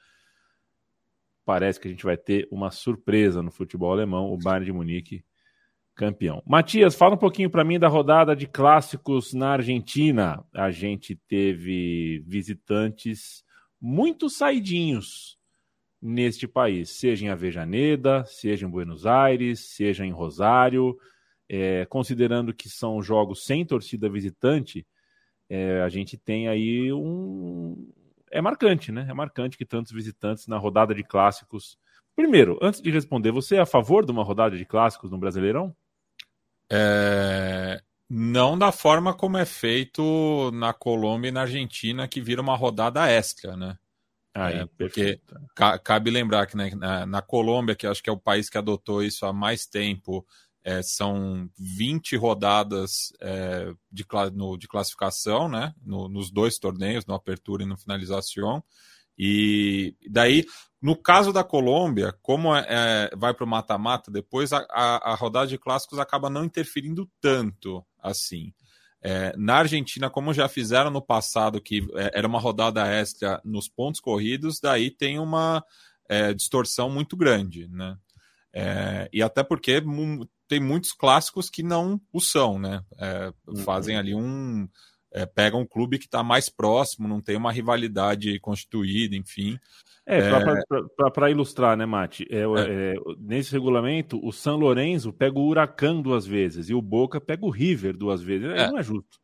Parece 1.44 1.78
que 1.78 1.86
a 1.86 1.90
gente 1.90 2.05
vai 2.05 2.16
ter 2.16 2.48
uma 2.50 2.72
surpresa 2.72 3.42
no 3.42 3.53
futebol 3.53 3.92
alemão, 3.92 4.32
o 4.32 4.38
Bayern 4.38 4.66
de 4.66 4.72
Munique 4.72 5.24
campeão. 5.94 6.42
Matias, 6.46 6.94
fala 6.94 7.14
um 7.14 7.18
pouquinho 7.18 7.50
para 7.50 7.64
mim 7.64 7.78
da 7.78 7.86
rodada 7.86 8.34
de 8.34 8.46
clássicos 8.46 9.32
na 9.32 9.50
Argentina. 9.50 10.44
A 10.53 10.70
gente 10.70 11.14
teve 11.28 12.24
visitantes 12.26 13.44
muito 13.80 14.28
saidinhos 14.30 15.38
neste 16.03 16.48
país, 16.48 16.90
seja 16.90 17.24
em 17.24 17.28
Avejaneda, 17.28 18.24
seja 18.24 18.66
em 18.66 18.68
Buenos 18.68 19.07
Aires, 19.07 19.61
seja 19.61 20.05
em 20.05 20.11
Rosário, 20.11 20.98
é, 21.48 21.86
considerando 21.86 22.53
que 22.53 22.68
são 22.68 23.00
jogos 23.00 23.44
sem 23.44 23.64
torcida 23.64 24.09
visitante, 24.09 24.84
é, 25.48 25.80
a 25.82 25.88
gente 25.88 26.16
tem 26.16 26.48
aí 26.48 26.92
um. 26.92 27.88
É 28.30 28.40
marcante, 28.40 28.90
né? 28.90 29.07
É 29.09 29.14
marcante 29.14 29.59
que 29.59 29.64
tantos 29.64 29.92
visitantes 29.92 30.46
na 30.46 30.57
rodada 30.57 30.94
de 30.94 31.05
clássicos. 31.05 31.78
Primeiro, 32.16 32.59
antes 32.61 32.80
de 32.80 32.90
responder, 32.90 33.30
você 33.30 33.57
é 33.57 33.61
a 33.61 33.66
favor 33.66 34.05
de 34.05 34.11
uma 34.11 34.24
rodada 34.24 34.57
de 34.57 34.64
clássicos 34.64 35.11
no 35.11 35.18
Brasileirão? 35.18 35.76
É... 36.70 37.82
Não 38.09 38.59
da 38.59 38.72
forma 38.72 39.14
como 39.14 39.36
é 39.38 39.44
feito 39.44 40.50
na 40.53 40.72
Colômbia 40.72 41.28
e 41.28 41.32
na 41.32 41.42
Argentina, 41.42 42.09
que 42.09 42.20
vira 42.20 42.40
uma 42.40 42.57
rodada 42.57 43.07
extra, 43.11 43.57
né? 43.57 43.78
Aí, 44.35 44.61
é, 44.61 44.66
porque 44.78 45.20
ca 45.55 45.78
cabe 45.78 46.11
lembrar 46.11 46.47
que 46.47 46.57
né, 46.57 46.70
na, 46.74 47.05
na, 47.05 47.20
Colômbia, 47.22 47.74
que 47.74 47.87
acho 47.87 48.03
que 48.03 48.09
é 48.09 48.12
o 48.12 48.18
país 48.18 48.49
que 48.49 48.57
adotou 48.57 49.03
isso 49.03 49.26
há 49.26 49.33
mais 49.33 49.66
tempo, 49.66 50.26
é, 50.64 50.83
são 50.83 51.51
20 51.59 52.16
rodadas 52.16 53.12
é, 53.20 53.72
de, 53.91 54.07
no, 54.33 54.57
de 54.57 54.66
classificação, 54.68 55.49
né? 55.49 55.74
No, 55.85 56.09
nos 56.09 56.30
dois 56.30 56.59
torneios, 56.59 57.05
no 57.05 57.14
Apertura 57.14 57.62
e 57.62 57.66
no 57.66 57.76
Finalização. 57.76 58.62
E 59.18 59.95
daí, 60.09 60.47
no 60.80 60.97
caso 60.97 61.33
da 61.33 61.45
Colômbia, 61.45 62.14
como 62.22 62.55
é, 62.57 62.66
é 62.68 63.16
vai 63.16 63.35
para 63.35 63.45
o 63.45 63.49
mata-mata, 63.49 64.11
depois 64.11 64.53
a, 64.53 64.66
a, 64.70 65.12
a 65.12 65.14
rodada 65.14 65.49
de 65.49 65.59
clássicos 65.59 65.99
acaba 65.99 66.30
não 66.30 66.45
interferindo 66.45 67.11
tanto 67.20 67.85
assim. 67.99 68.55
É, 69.03 69.34
na 69.36 69.57
Argentina, 69.57 70.09
como 70.09 70.32
já 70.32 70.48
fizeram 70.48 70.90
no 70.90 71.03
passado, 71.03 71.61
que 71.61 71.86
é, 71.94 72.18
era 72.18 72.28
uma 72.28 72.38
rodada 72.38 72.86
extra 72.86 73.40
nos 73.44 73.68
pontos 73.68 74.00
corridos, 74.00 74.61
daí 74.61 74.90
tem 74.90 75.18
uma 75.18 75.64
é, 76.09 76.32
distorção 76.32 76.88
muito 76.88 77.16
grande, 77.16 77.68
né? 77.68 77.96
É, 78.55 79.09
e 79.12 79.22
até 79.22 79.42
porque 79.42 79.82
tem 80.46 80.61
muitos 80.61 80.92
clássicos 80.92 81.48
que 81.48 81.62
não 81.62 82.00
o 82.12 82.20
são, 82.20 82.59
né? 82.59 82.84
É, 82.98 83.32
fazem 83.64 83.96
ali 83.96 84.14
um. 84.14 84.68
É, 85.14 85.26
pegam 85.26 85.60
um 85.60 85.66
clube 85.66 85.98
que 85.98 86.06
está 86.06 86.22
mais 86.22 86.48
próximo, 86.48 87.06
não 87.06 87.20
tem 87.20 87.36
uma 87.36 87.52
rivalidade 87.52 88.38
constituída, 88.40 89.14
enfim. 89.14 89.58
É, 90.06 90.18
é... 90.18 91.10
para 91.10 91.30
ilustrar, 91.30 91.76
né, 91.76 91.86
Mate? 91.86 92.26
É, 92.30 92.40
é. 92.40 92.44
É, 92.44 92.94
nesse 93.18 93.52
regulamento, 93.52 94.18
o 94.26 94.32
São 94.32 94.56
Lourenço 94.56 95.12
pega 95.12 95.38
o 95.38 95.46
Huracan 95.46 96.00
duas 96.00 96.26
vezes 96.26 96.68
e 96.68 96.74
o 96.74 96.82
Boca 96.82 97.20
pega 97.20 97.44
o 97.44 97.50
River 97.50 97.96
duas 97.96 98.22
vezes. 98.22 98.48
É. 98.48 98.68
Não 98.68 98.78
é 98.78 98.82
justo. 98.82 99.18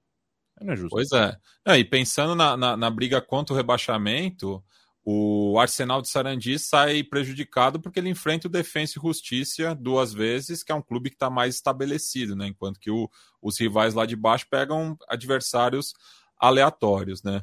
Não 0.60 0.72
é 0.72 0.76
justo. 0.76 0.90
Pois 0.90 1.08
é. 1.12 1.36
e 1.78 1.84
pensando 1.84 2.34
na, 2.34 2.56
na, 2.56 2.76
na, 2.76 2.90
briga 2.90 3.20
contra 3.20 3.54
o 3.54 3.56
rebaixamento, 3.56 4.62
o 5.04 5.58
Arsenal 5.58 6.02
de 6.02 6.08
Sarandi 6.08 6.58
sai 6.58 7.02
prejudicado 7.02 7.80
porque 7.80 7.98
ele 7.98 8.10
enfrenta 8.10 8.46
o 8.46 8.50
Defensa 8.50 8.98
e 8.98 9.02
Justiça 9.02 9.74
duas 9.74 10.12
vezes, 10.12 10.62
que 10.62 10.70
é 10.70 10.74
um 10.74 10.82
clube 10.82 11.10
que 11.10 11.16
está 11.16 11.30
mais 11.30 11.54
estabelecido, 11.54 12.36
né? 12.36 12.46
Enquanto 12.46 12.78
que 12.78 12.90
o, 12.90 13.08
os 13.40 13.58
rivais 13.58 13.94
lá 13.94 14.04
de 14.04 14.16
baixo 14.16 14.46
pegam 14.50 14.96
adversários 15.08 15.94
aleatórios, 16.38 17.22
né? 17.22 17.42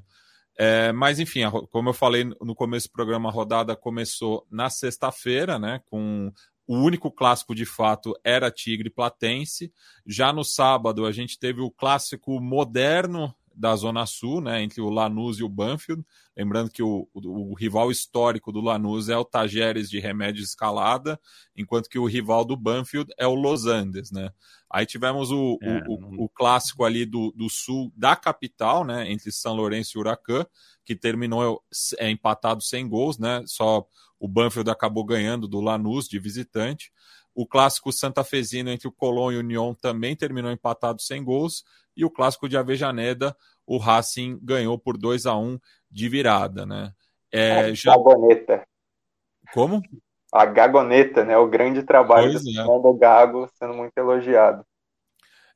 É, 0.58 0.92
mas 0.94 1.20
enfim, 1.20 1.42
como 1.70 1.90
eu 1.90 1.94
falei 1.94 2.24
no 2.24 2.56
começo 2.56 2.88
do 2.88 2.94
programa, 2.94 3.30
a 3.30 3.32
rodada 3.32 3.76
começou 3.76 4.46
na 4.50 4.70
sexta-feira, 4.70 5.60
né? 5.60 5.82
Com 5.86 6.32
o 6.68 6.78
único 6.78 7.12
clássico 7.12 7.54
de 7.54 7.66
fato 7.66 8.14
era 8.24 8.52
Tigre 8.52 8.90
Platense. 8.90 9.72
Já 10.06 10.32
no 10.32 10.44
sábado 10.44 11.06
a 11.06 11.12
gente 11.12 11.38
teve 11.38 11.62
o 11.62 11.72
clássico 11.72 12.40
moderno 12.40 13.34
da 13.56 13.76
Zona 13.76 14.06
Sul, 14.06 14.42
né, 14.42 14.62
entre 14.62 14.82
o 14.82 14.90
Lanús 14.90 15.40
e 15.40 15.44
o 15.44 15.50
Banfield. 15.50 16.04
Lembrando 16.36 16.70
que 16.70 16.84
o, 16.84 17.08
o, 17.14 17.52
o, 17.52 17.54
rival 17.54 17.90
histórico 17.90 18.52
do 18.52 18.60
Lanús 18.60 19.08
é 19.08 19.18
o 19.18 19.24
Tajeres 19.24 19.90
de 19.90 20.00
Remédio 20.00 20.44
Escalada, 20.44 21.20
enquanto 21.56 21.90
que 21.90 21.98
o 21.98 22.06
rival 22.06 22.44
do 22.44 22.58
Banfield 22.58 23.12
é 23.18 23.26
o 23.26 23.34
Los 23.34 23.66
Andes. 23.66 24.12
Né? 24.12 24.30
Aí 24.70 24.86
tivemos 24.86 25.32
o, 25.32 25.58
é, 25.62 25.84
o, 25.88 26.26
o, 26.26 26.30
clássico 26.30 26.84
ali 26.84 27.06
do, 27.06 27.32
do 27.32 27.50
sul 27.50 27.92
da 27.96 28.16
capital, 28.16 28.84
né, 28.84 29.10
entre 29.12 29.32
São 29.32 29.54
Lourenço 29.54 29.98
e 29.98 30.00
Huracan, 30.00 30.46
que 30.84 30.96
terminou 30.96 31.64
é, 31.98 32.10
empatado 32.10 32.62
sem 32.62 32.88
gols, 32.88 33.18
né? 33.18 33.42
Só 33.48 33.88
o 34.20 34.28
Banfield 34.28 34.70
acabou 34.70 35.04
ganhando 35.04 35.48
do 35.48 35.60
Lanús 35.60 36.08
de 36.08 36.20
visitante. 36.20 36.92
O 37.36 37.46
clássico 37.46 37.92
santafesino 37.92 38.70
entre 38.70 38.88
o 38.88 38.92
Colón 38.92 39.34
e 39.34 39.36
o 39.36 39.42
União 39.42 39.76
também 39.76 40.16
terminou 40.16 40.50
empatado 40.50 41.02
sem 41.02 41.22
gols. 41.22 41.66
E 41.96 42.06
o 42.06 42.10
clássico 42.10 42.48
de 42.48 42.58
Avejaneda, 42.58 43.36
o 43.68 43.78
Racing 43.78 44.40
ganhou 44.42 44.80
por 44.80 44.98
2 44.98 45.26
a 45.26 45.36
1 45.36 45.60
de 45.92 46.08
virada, 46.08 46.66
né? 46.66 46.94
É, 47.32 47.76
já... 47.76 47.92
Gagoneta. 47.92 48.66
Como? 49.54 49.82
A 50.34 50.46
Gagoneta, 50.46 51.26
né? 51.26 51.38
O 51.38 51.48
grande 51.48 51.84
trabalho 51.84 52.32
pois 52.32 52.44
do 52.44 52.96
é. 52.96 53.00
Gago 53.00 53.50
sendo 53.60 53.74
muito 53.74 53.98
elogiado. 53.98 54.66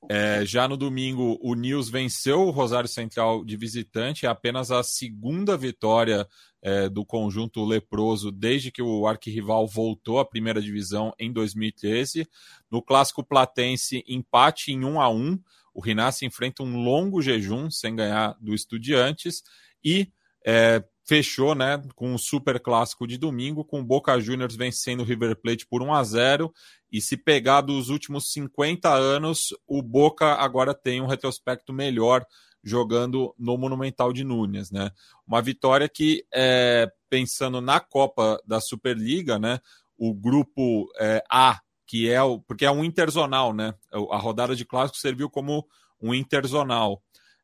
É, 0.08 0.46
já 0.46 0.68
no 0.68 0.78
domingo, 0.78 1.38
o 1.42 1.54
Nils 1.56 1.90
venceu 1.90 2.42
o 2.42 2.52
Rosário 2.52 2.88
Central 2.88 3.44
de 3.44 3.58
visitante, 3.58 4.26
é 4.26 4.30
apenas 4.30 4.72
a 4.72 4.82
segunda 4.82 5.58
vitória 5.58 6.28
é, 6.62 6.88
do 6.88 7.06
conjunto 7.06 7.66
leproso 7.66 8.32
desde 8.32 8.72
que 8.72 8.82
o 8.82 9.08
arquirrival 9.08 9.68
voltou 9.68 10.20
à 10.20 10.26
primeira 10.26 10.62
divisão 10.62 11.14
em 11.20 11.32
2013. 11.32 12.28
No 12.72 12.82
clássico 12.82 13.24
platense, 13.24 14.04
empate 14.08 14.72
em 14.72 14.86
1 14.86 15.02
a 15.02 15.10
1 15.10 15.40
o 15.74 15.82
Rinassi 15.82 16.26
enfrenta 16.26 16.64
um 16.64 16.84
longo 16.84 17.22
jejum 17.22 17.70
sem 17.70 17.96
ganhar 17.96 18.36
do 18.42 18.54
Estudiantes. 18.54 19.44
E 19.84 20.12
é, 20.46 20.84
fechou 21.10 21.56
né, 21.56 21.82
com 21.96 22.14
um 22.14 22.20
super 22.20 22.60
clássico 22.60 23.08
de 23.08 23.18
domingo, 23.18 23.66
com 23.66 23.80
o 23.80 23.84
Boca 23.84 24.20
Juniors 24.20 24.56
vencendo 24.56 25.00
o 25.00 25.04
River 25.04 25.36
Plate 25.36 25.66
por 25.66 25.82
1 25.82 25.92
a 25.92 26.04
0 26.04 26.54
e 26.92 27.02
se 27.02 27.18
pegar 27.18 27.62
dos 27.62 27.90
últimos 27.90 28.32
50 28.32 28.94
anos, 28.94 29.48
o 29.68 29.82
Boca 29.82 30.36
agora 30.36 30.72
tem 30.72 31.02
um 31.02 31.08
retrospecto 31.08 31.74
melhor 31.74 32.24
jogando 32.64 33.34
no 33.40 33.58
Monumental 33.58 34.14
de 34.14 34.24
Núñez, 34.24 34.70
né? 34.70 34.92
Uma 35.26 35.42
vitória 35.42 35.90
que, 35.90 36.24
é, 36.32 36.88
pensando 37.10 37.60
na 37.60 37.80
Copa 37.80 38.40
da 38.46 38.62
Superliga, 38.62 39.40
né? 39.40 39.60
O 39.98 40.14
grupo 40.14 40.92
é, 41.00 41.24
A 41.28 41.60
que 41.88 42.08
é 42.08 42.22
o. 42.22 42.40
Porque 42.40 42.66
é 42.66 42.72
um 42.72 42.84
interzonal, 42.84 43.52
né? 43.52 43.74
A 44.12 44.18
rodada 44.18 44.56
de 44.56 44.64
clássico 44.64 45.00
serviu 45.00 45.28
como 45.28 45.66
um 46.00 46.14
interzonal. 46.14 47.02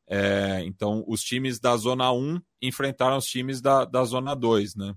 É, 0.08 0.62
então, 0.64 1.04
os 1.06 1.20
times 1.22 1.58
da 1.58 1.76
Zona 1.76 2.12
1 2.12 2.40
enfrentaram 2.62 3.16
os 3.16 3.26
times 3.26 3.60
da, 3.60 3.84
da 3.84 4.04
Zona 4.04 4.34
2, 4.34 4.76
né? 4.76 4.94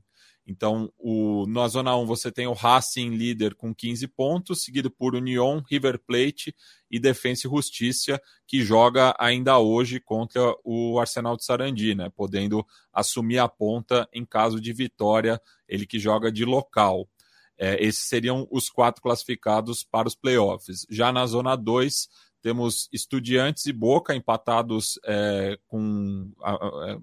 Então, 0.49 0.91
o, 0.97 1.45
na 1.47 1.67
Zona 1.67 1.95
1 1.95 2.07
você 2.07 2.31
tem 2.31 2.47
o 2.47 2.53
Racing 2.53 3.11
líder 3.11 3.53
com 3.53 3.73
15 3.73 4.07
pontos, 4.07 4.63
seguido 4.63 4.89
por 4.89 5.13
Union, 5.13 5.61
River 5.69 5.99
Plate 5.99 6.55
e 6.89 6.99
Defensa 6.99 7.45
e 7.45 7.49
Justiça, 7.51 8.19
que 8.47 8.63
joga 8.63 9.15
ainda 9.19 9.59
hoje 9.59 9.99
contra 9.99 10.41
o 10.63 10.99
Arsenal 10.99 11.37
de 11.37 11.45
Sarandi, 11.45 11.93
né? 11.93 12.09
Podendo 12.15 12.65
assumir 12.91 13.37
a 13.37 13.47
ponta 13.47 14.09
em 14.11 14.25
caso 14.25 14.59
de 14.59 14.73
vitória, 14.73 15.39
ele 15.67 15.85
que 15.85 15.99
joga 15.99 16.31
de 16.31 16.43
local. 16.45 17.07
É, 17.55 17.75
esses 17.83 18.07
seriam 18.07 18.47
os 18.49 18.71
quatro 18.71 19.03
classificados 19.03 19.83
para 19.83 20.07
os 20.07 20.15
playoffs. 20.15 20.87
Já 20.89 21.11
na 21.11 21.27
zona 21.27 21.55
2, 21.55 22.07
temos 22.41 22.89
Estudiantes 22.91 23.65
e 23.65 23.73
Boca 23.73 24.15
empatados 24.15 24.99
é, 25.05 25.57
com, 25.67 26.31
a, 26.41 26.51
a, 26.53 26.97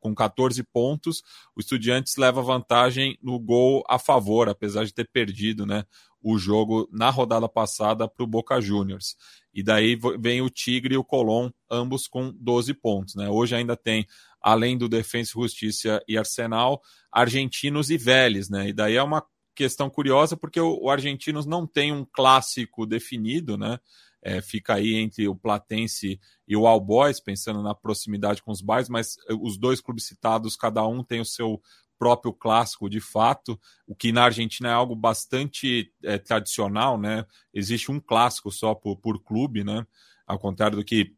com 0.00 0.14
14 0.14 0.62
pontos. 0.64 1.22
O 1.54 1.60
Estudiantes 1.60 2.16
leva 2.16 2.42
vantagem 2.42 3.18
no 3.22 3.38
gol 3.38 3.84
a 3.88 3.98
favor, 3.98 4.48
apesar 4.48 4.84
de 4.84 4.94
ter 4.94 5.08
perdido 5.10 5.66
né, 5.66 5.84
o 6.22 6.38
jogo 6.38 6.88
na 6.92 7.10
rodada 7.10 7.48
passada 7.48 8.08
para 8.08 8.24
o 8.24 8.26
Boca 8.26 8.60
Juniors. 8.60 9.16
E 9.52 9.62
daí 9.62 9.98
vem 10.18 10.42
o 10.42 10.50
Tigre 10.50 10.94
e 10.94 10.98
o 10.98 11.04
Colón, 11.04 11.50
ambos 11.70 12.06
com 12.06 12.32
12 12.32 12.74
pontos. 12.74 13.14
Né? 13.14 13.28
Hoje 13.28 13.54
ainda 13.54 13.76
tem, 13.76 14.06
além 14.40 14.76
do 14.76 14.88
Defensa 14.88 15.32
Justiça 15.34 16.02
e 16.06 16.18
Arsenal, 16.18 16.82
Argentinos 17.10 17.90
e 17.90 17.96
Vélez. 17.96 18.50
Né? 18.50 18.68
E 18.68 18.72
daí 18.72 18.96
é 18.96 19.02
uma 19.02 19.24
questão 19.56 19.88
curiosa, 19.88 20.36
porque 20.36 20.60
o, 20.60 20.78
o 20.82 20.90
Argentinos 20.90 21.46
não 21.46 21.66
tem 21.66 21.90
um 21.90 22.04
clássico 22.04 22.86
definido, 22.86 23.56
né? 23.56 23.78
É, 24.22 24.40
fica 24.40 24.74
aí 24.74 24.94
entre 24.94 25.28
o 25.28 25.36
Platense 25.36 26.18
e 26.48 26.56
o 26.56 26.66
All 26.66 26.80
Boys, 26.80 27.20
pensando 27.20 27.62
na 27.62 27.74
proximidade 27.74 28.42
com 28.42 28.50
os 28.50 28.60
bairros, 28.60 28.88
mas 28.88 29.16
eh, 29.28 29.34
os 29.40 29.56
dois 29.56 29.80
clubes 29.80 30.06
citados, 30.06 30.56
cada 30.56 30.84
um 30.86 31.04
tem 31.04 31.20
o 31.20 31.24
seu 31.24 31.60
próprio 31.98 32.32
clássico 32.32 32.90
de 32.90 33.00
fato, 33.00 33.58
o 33.86 33.94
que 33.94 34.12
na 34.12 34.24
Argentina 34.24 34.68
é 34.68 34.72
algo 34.72 34.94
bastante 34.94 35.92
é, 36.02 36.18
tradicional, 36.18 36.98
né? 36.98 37.24
Existe 37.52 37.90
um 37.90 38.00
clássico 38.00 38.50
só 38.50 38.74
por, 38.74 38.96
por 38.96 39.22
clube, 39.22 39.64
né? 39.64 39.86
Ao 40.26 40.38
contrário 40.38 40.76
do 40.76 40.84
que 40.84 41.14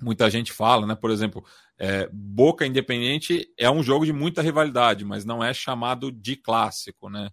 muita 0.00 0.30
gente 0.30 0.52
fala, 0.52 0.86
né? 0.86 0.94
Por 0.94 1.10
exemplo, 1.10 1.44
é, 1.78 2.08
Boca 2.12 2.66
Independente 2.66 3.48
é 3.58 3.70
um 3.70 3.82
jogo 3.82 4.04
de 4.04 4.12
muita 4.12 4.42
rivalidade, 4.42 5.04
mas 5.04 5.24
não 5.24 5.42
é 5.42 5.52
chamado 5.54 6.10
de 6.12 6.36
clássico, 6.36 7.08
né? 7.08 7.30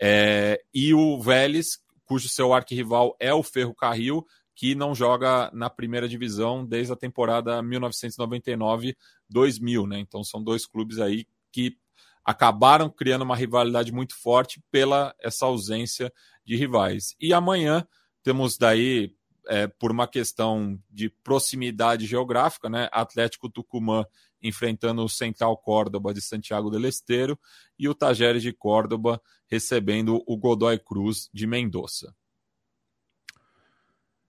É, 0.00 0.62
e 0.72 0.94
o 0.94 1.20
Vélez, 1.20 1.78
cujo 2.08 2.28
seu 2.28 2.54
arquirrival 2.54 3.14
é 3.20 3.32
o 3.34 3.42
Ferro 3.42 3.74
Carril, 3.74 4.26
que 4.54 4.74
não 4.74 4.94
joga 4.94 5.50
na 5.52 5.68
primeira 5.68 6.08
divisão 6.08 6.66
desde 6.66 6.92
a 6.92 6.96
temporada 6.96 7.62
1999-2000, 7.62 9.86
né? 9.86 9.98
Então 10.00 10.24
são 10.24 10.42
dois 10.42 10.66
clubes 10.66 10.98
aí 10.98 11.26
que 11.52 11.76
acabaram 12.24 12.90
criando 12.90 13.22
uma 13.22 13.36
rivalidade 13.36 13.92
muito 13.92 14.16
forte 14.16 14.60
pela 14.70 15.14
essa 15.20 15.46
ausência 15.46 16.12
de 16.44 16.56
rivais. 16.56 17.14
E 17.20 17.32
amanhã 17.32 17.86
temos 18.22 18.56
daí 18.56 19.14
é, 19.46 19.66
por 19.66 19.90
uma 19.90 20.08
questão 20.08 20.78
de 20.90 21.08
proximidade 21.08 22.06
geográfica, 22.06 22.68
né? 22.68 22.88
Atlético 22.90 23.50
Tucumã 23.50 24.04
enfrentando 24.42 25.02
o 25.02 25.08
Central 25.08 25.56
Córdoba 25.56 26.12
de 26.14 26.20
Santiago 26.20 26.70
del 26.70 26.86
Esteiro 26.86 27.38
e 27.78 27.88
o 27.88 27.94
Tajeres 27.94 28.42
de 28.42 28.52
Córdoba 28.52 29.20
recebendo 29.48 30.22
o 30.26 30.36
Godoy 30.36 30.78
Cruz 30.78 31.28
de 31.32 31.46
Mendoza. 31.46 32.14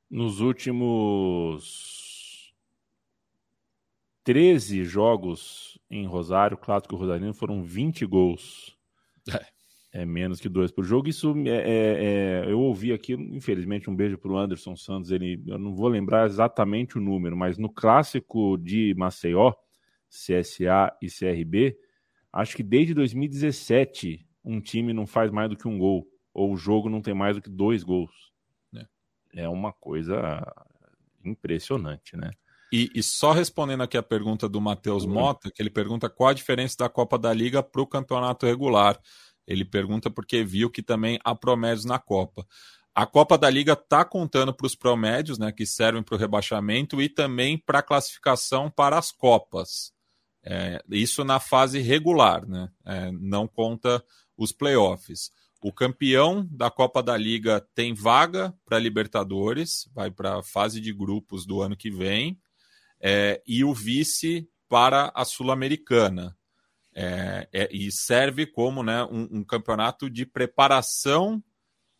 Nos 0.09 0.39
últimos 0.39 1.99
13 4.23 4.83
jogos 4.83 5.79
em 5.89 6.05
Rosário, 6.05 6.57
Clássico 6.57 6.95
Rosarino, 6.95 7.33
foram 7.33 7.63
20 7.63 8.05
gols. 8.05 8.77
É. 9.29 9.59
É 9.91 10.05
menos 10.05 10.39
que 10.39 10.47
dois 10.47 10.71
por 10.71 10.83
jogo. 10.83 11.09
Isso 11.09 11.33
é, 11.47 11.49
é, 11.49 12.43
é 12.45 12.51
eu 12.51 12.59
ouvi 12.59 12.93
aqui, 12.93 13.13
infelizmente, 13.13 13.89
um 13.89 13.95
beijo 13.95 14.19
para 14.19 14.31
o 14.31 14.37
Anderson 14.37 14.75
Santos. 14.75 15.09
Ele, 15.09 15.41
eu 15.47 15.57
não 15.57 15.73
vou 15.73 15.87
lembrar 15.87 16.27
exatamente 16.27 16.97
o 16.97 17.01
número, 17.01 17.35
mas 17.35 17.57
no 17.57 17.69
clássico 17.69 18.55
de 18.57 18.93
Maceió, 18.95 19.51
CSA 20.09 20.95
e 21.01 21.07
CRB, 21.07 21.77
acho 22.33 22.55
que 22.55 22.63
desde 22.63 22.93
2017 22.93 24.25
um 24.43 24.59
time 24.59 24.93
não 24.93 25.05
faz 25.05 25.31
mais 25.31 25.49
do 25.49 25.55
que 25.55 25.67
um 25.67 25.77
gol, 25.77 26.07
ou 26.33 26.53
o 26.53 26.57
jogo 26.57 26.89
não 26.89 27.01
tem 27.01 27.13
mais 27.13 27.35
do 27.35 27.41
que 27.41 27.49
dois 27.49 27.83
gols. 27.83 28.31
É, 28.75 29.43
é 29.43 29.49
uma 29.49 29.71
coisa 29.71 30.41
impressionante, 31.23 32.15
né? 32.17 32.31
E, 32.71 32.91
e, 32.93 33.01
só 33.01 33.31
respondendo 33.31 33.81
aqui 33.81 33.97
a 33.97 34.03
pergunta 34.03 34.47
do 34.47 34.61
Matheus. 34.61 35.05
Mota, 35.05 35.49
que 35.49 35.61
ele 35.61 35.71
pergunta 35.71 36.07
qual 36.07 36.29
a 36.29 36.33
diferença 36.33 36.75
da 36.77 36.89
Copa 36.89 37.17
da 37.17 37.33
Liga 37.33 37.63
para 37.63 37.81
o 37.81 37.87
campeonato 37.87 38.45
regular. 38.45 38.99
Ele 39.47 39.65
pergunta 39.65 40.11
porque 40.11 40.43
viu 40.43 40.69
que 40.69 40.83
também 40.83 41.19
há 41.23 41.33
promédios 41.33 41.83
na 41.83 41.97
Copa. 41.97 42.45
A 42.93 43.07
Copa 43.07 43.37
da 43.37 43.49
Liga 43.49 43.73
está 43.73 44.05
contando 44.05 44.53
para 44.53 44.67
os 44.67 44.75
promédios, 44.75 45.39
né, 45.39 45.51
que 45.51 45.65
servem 45.65 46.03
para 46.03 46.15
o 46.15 46.17
rebaixamento 46.17 47.01
e 47.01 47.09
também 47.09 47.57
para 47.57 47.79
a 47.79 47.83
classificação 47.83 48.69
para 48.69 48.97
as 48.97 49.11
Copas. 49.11 49.91
É, 50.51 50.81
isso 50.89 51.23
na 51.23 51.39
fase 51.39 51.79
regular, 51.79 52.43
né? 52.47 52.71
É, 52.83 53.11
não 53.11 53.47
conta 53.47 54.03
os 54.35 54.51
playoffs. 54.51 55.29
O 55.61 55.71
campeão 55.71 56.47
da 56.49 56.71
Copa 56.71 57.03
da 57.03 57.15
Liga 57.15 57.63
tem 57.75 57.93
vaga 57.93 58.51
para 58.65 58.79
Libertadores, 58.79 59.87
vai 59.93 60.09
para 60.09 60.39
a 60.39 60.43
fase 60.43 60.81
de 60.81 60.91
grupos 60.91 61.45
do 61.45 61.61
ano 61.61 61.77
que 61.77 61.91
vem, 61.91 62.39
é, 62.99 63.39
e 63.45 63.63
o 63.63 63.75
vice 63.75 64.49
para 64.67 65.11
a 65.13 65.23
Sul-Americana. 65.23 66.35
É, 66.95 67.47
é, 67.53 67.69
e 67.71 67.91
serve 67.91 68.47
como 68.47 68.81
né, 68.81 69.03
um, 69.03 69.39
um, 69.39 69.43
campeonato 69.43 70.09
de 70.09 70.25
preparação 70.25 71.41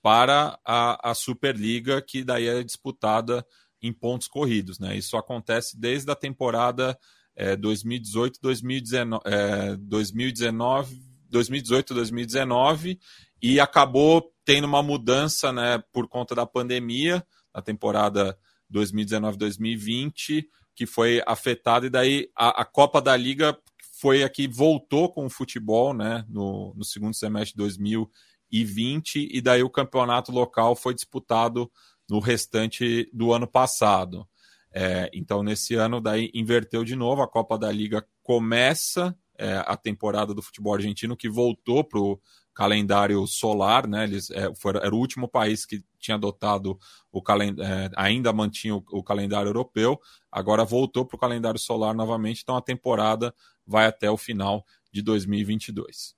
para 0.01 0.59
a, 0.65 1.11
a, 1.11 1.13
Superliga, 1.13 2.01
que 2.01 2.23
daí 2.23 2.47
é 2.47 2.63
disputada 2.63 3.45
em 3.79 3.93
pontos 3.93 4.27
corridos. 4.27 4.79
Né? 4.79 4.97
Isso 4.97 5.15
acontece 5.15 5.79
desde 5.79 6.09
a 6.09 6.15
temporada 6.15 6.97
é, 7.39 7.55
2018, 7.55 8.37
2019, 8.41 9.23
é, 9.25 9.77
2019, 9.77 11.01
2018, 11.29 11.93
2019 11.93 12.99
e 13.41 13.61
acabou 13.61 14.33
tendo 14.43 14.65
uma 14.65 14.83
mudança, 14.83 15.53
né, 15.53 15.81
por 15.93 16.09
conta 16.09 16.35
da 16.35 16.45
pandemia 16.45 17.25
na 17.55 17.61
temporada 17.61 18.37
2019-2020 18.71 20.45
que 20.75 20.85
foi 20.85 21.21
afetada 21.25 21.87
e 21.87 21.89
daí 21.89 22.29
a, 22.35 22.61
a 22.61 22.65
Copa 22.65 23.01
da 23.01 23.15
Liga 23.15 23.57
foi 24.01 24.21
a 24.21 24.29
que 24.29 24.45
voltou 24.45 25.11
com 25.11 25.25
o 25.25 25.29
futebol, 25.29 25.93
né, 25.93 26.25
no, 26.27 26.73
no 26.75 26.83
segundo 26.83 27.15
semestre 27.15 27.53
de 27.53 27.57
2020 27.57 29.29
e 29.31 29.41
daí 29.41 29.63
o 29.63 29.69
campeonato 29.69 30.29
local 30.29 30.75
foi 30.75 30.93
disputado 30.93 31.71
no 32.09 32.19
restante 32.19 33.09
do 33.13 33.31
ano 33.31 33.47
passado. 33.47 34.27
É, 34.71 35.09
então, 35.13 35.41
nesse 35.41 35.75
ano, 35.75 35.99
daí 35.99 36.29
inverteu 36.33 36.83
de 36.83 36.95
novo. 36.95 37.21
A 37.21 37.27
Copa 37.27 37.57
da 37.57 37.71
Liga 37.71 38.05
começa 38.21 39.15
é, 39.37 39.63
a 39.65 39.75
temporada 39.77 40.33
do 40.33 40.41
futebol 40.41 40.73
argentino, 40.73 41.15
que 41.15 41.29
voltou 41.29 41.83
para 41.83 41.99
o 41.99 42.19
calendário 42.53 43.25
solar, 43.25 43.87
né? 43.87 44.03
Eles 44.03 44.29
é, 44.31 44.53
foram, 44.53 44.81
era 44.81 44.93
o 44.93 44.97
último 44.97 45.29
país 45.29 45.65
que 45.65 45.81
tinha 45.97 46.15
adotado 46.15 46.77
o 47.09 47.21
calendário, 47.21 47.73
é, 47.73 47.89
ainda 47.95 48.33
mantinha 48.33 48.75
o, 48.75 48.83
o, 48.91 49.01
calendário 49.01 49.47
europeu, 49.47 49.99
agora 50.29 50.65
voltou 50.65 51.05
para 51.05 51.15
o 51.15 51.19
calendário 51.19 51.59
solar 51.59 51.95
novamente. 51.95 52.41
Então, 52.43 52.57
a 52.57 52.61
temporada 52.61 53.33
vai 53.65 53.85
até 53.85 54.11
o 54.11 54.17
final 54.17 54.65
de 54.91 55.01
2022. 55.01 56.15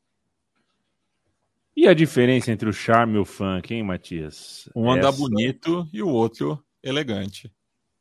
E 1.76 1.88
a 1.88 1.93
diferença 1.93 2.52
entre 2.52 2.68
o 2.68 2.74
charme 2.74 3.16
e 3.16 3.20
o 3.20 3.26
funk, 3.26 3.74
hein, 3.74 3.84
Matias? 3.84 4.68
Um 4.76 4.89
anda 4.91 5.10
Essa... 5.10 5.18
bonito 5.18 5.88
e 5.93 6.02
o 6.02 6.10
outro 6.10 6.62
elegante. 6.84 7.52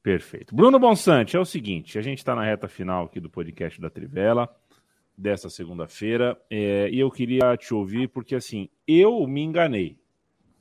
Perfeito. 0.02 0.54
Bruno 0.54 0.78
Bonsante, 0.78 1.36
é 1.36 1.40
o 1.40 1.44
seguinte: 1.44 1.98
a 1.98 2.02
gente 2.02 2.18
está 2.18 2.34
na 2.34 2.44
reta 2.44 2.68
final 2.68 3.04
aqui 3.04 3.20
do 3.20 3.28
podcast 3.28 3.80
da 3.80 3.90
Trivela, 3.90 4.48
dessa 5.16 5.50
segunda-feira, 5.50 6.40
é, 6.48 6.88
e 6.90 6.98
eu 6.98 7.10
queria 7.10 7.56
te 7.56 7.74
ouvir, 7.74 8.08
porque 8.08 8.34
assim, 8.34 8.68
eu 8.86 9.26
me 9.26 9.42
enganei 9.42 9.98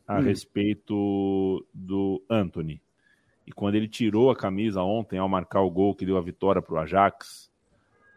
a 0.05 0.17
hum. 0.17 0.21
respeito 0.21 1.65
do 1.73 2.21
Anthony. 2.29 2.81
E 3.47 3.51
quando 3.51 3.75
ele 3.75 3.87
tirou 3.87 4.29
a 4.29 4.35
camisa 4.35 4.83
ontem 4.83 5.17
ao 5.17 5.29
marcar 5.29 5.61
o 5.61 5.71
gol 5.71 5.95
que 5.95 6.05
deu 6.05 6.17
a 6.17 6.21
vitória 6.21 6.61
para 6.61 6.75
o 6.75 6.77
Ajax, 6.77 7.49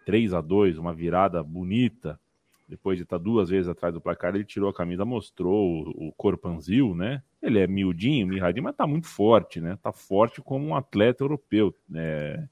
3 0.05 0.35
a 0.35 0.41
2 0.41 0.79
uma 0.79 0.93
virada 0.93 1.43
bonita, 1.43 2.18
depois 2.73 2.97
de 2.97 3.03
estar 3.03 3.18
duas 3.18 3.51
vezes 3.51 3.68
atrás 3.68 3.93
do 3.93 4.01
placar, 4.01 4.35
ele 4.35 4.47
tirou 4.47 4.70
a 4.70 4.73
camisa, 4.73 5.05
mostrou 5.05 5.85
o, 5.85 6.09
o 6.09 6.12
corpanzil, 6.12 6.95
né? 6.95 7.23
Ele 7.43 7.59
é 7.59 7.66
miudinho, 7.66 8.27
mirradinho, 8.27 8.64
mas 8.64 8.75
tá 8.75 8.87
muito 8.87 9.07
forte, 9.07 9.61
né? 9.61 9.79
Tá 9.83 9.93
forte 9.93 10.41
como 10.41 10.66
um 10.66 10.75
atleta 10.75 11.23
europeu. 11.23 11.75
né? 11.87 12.49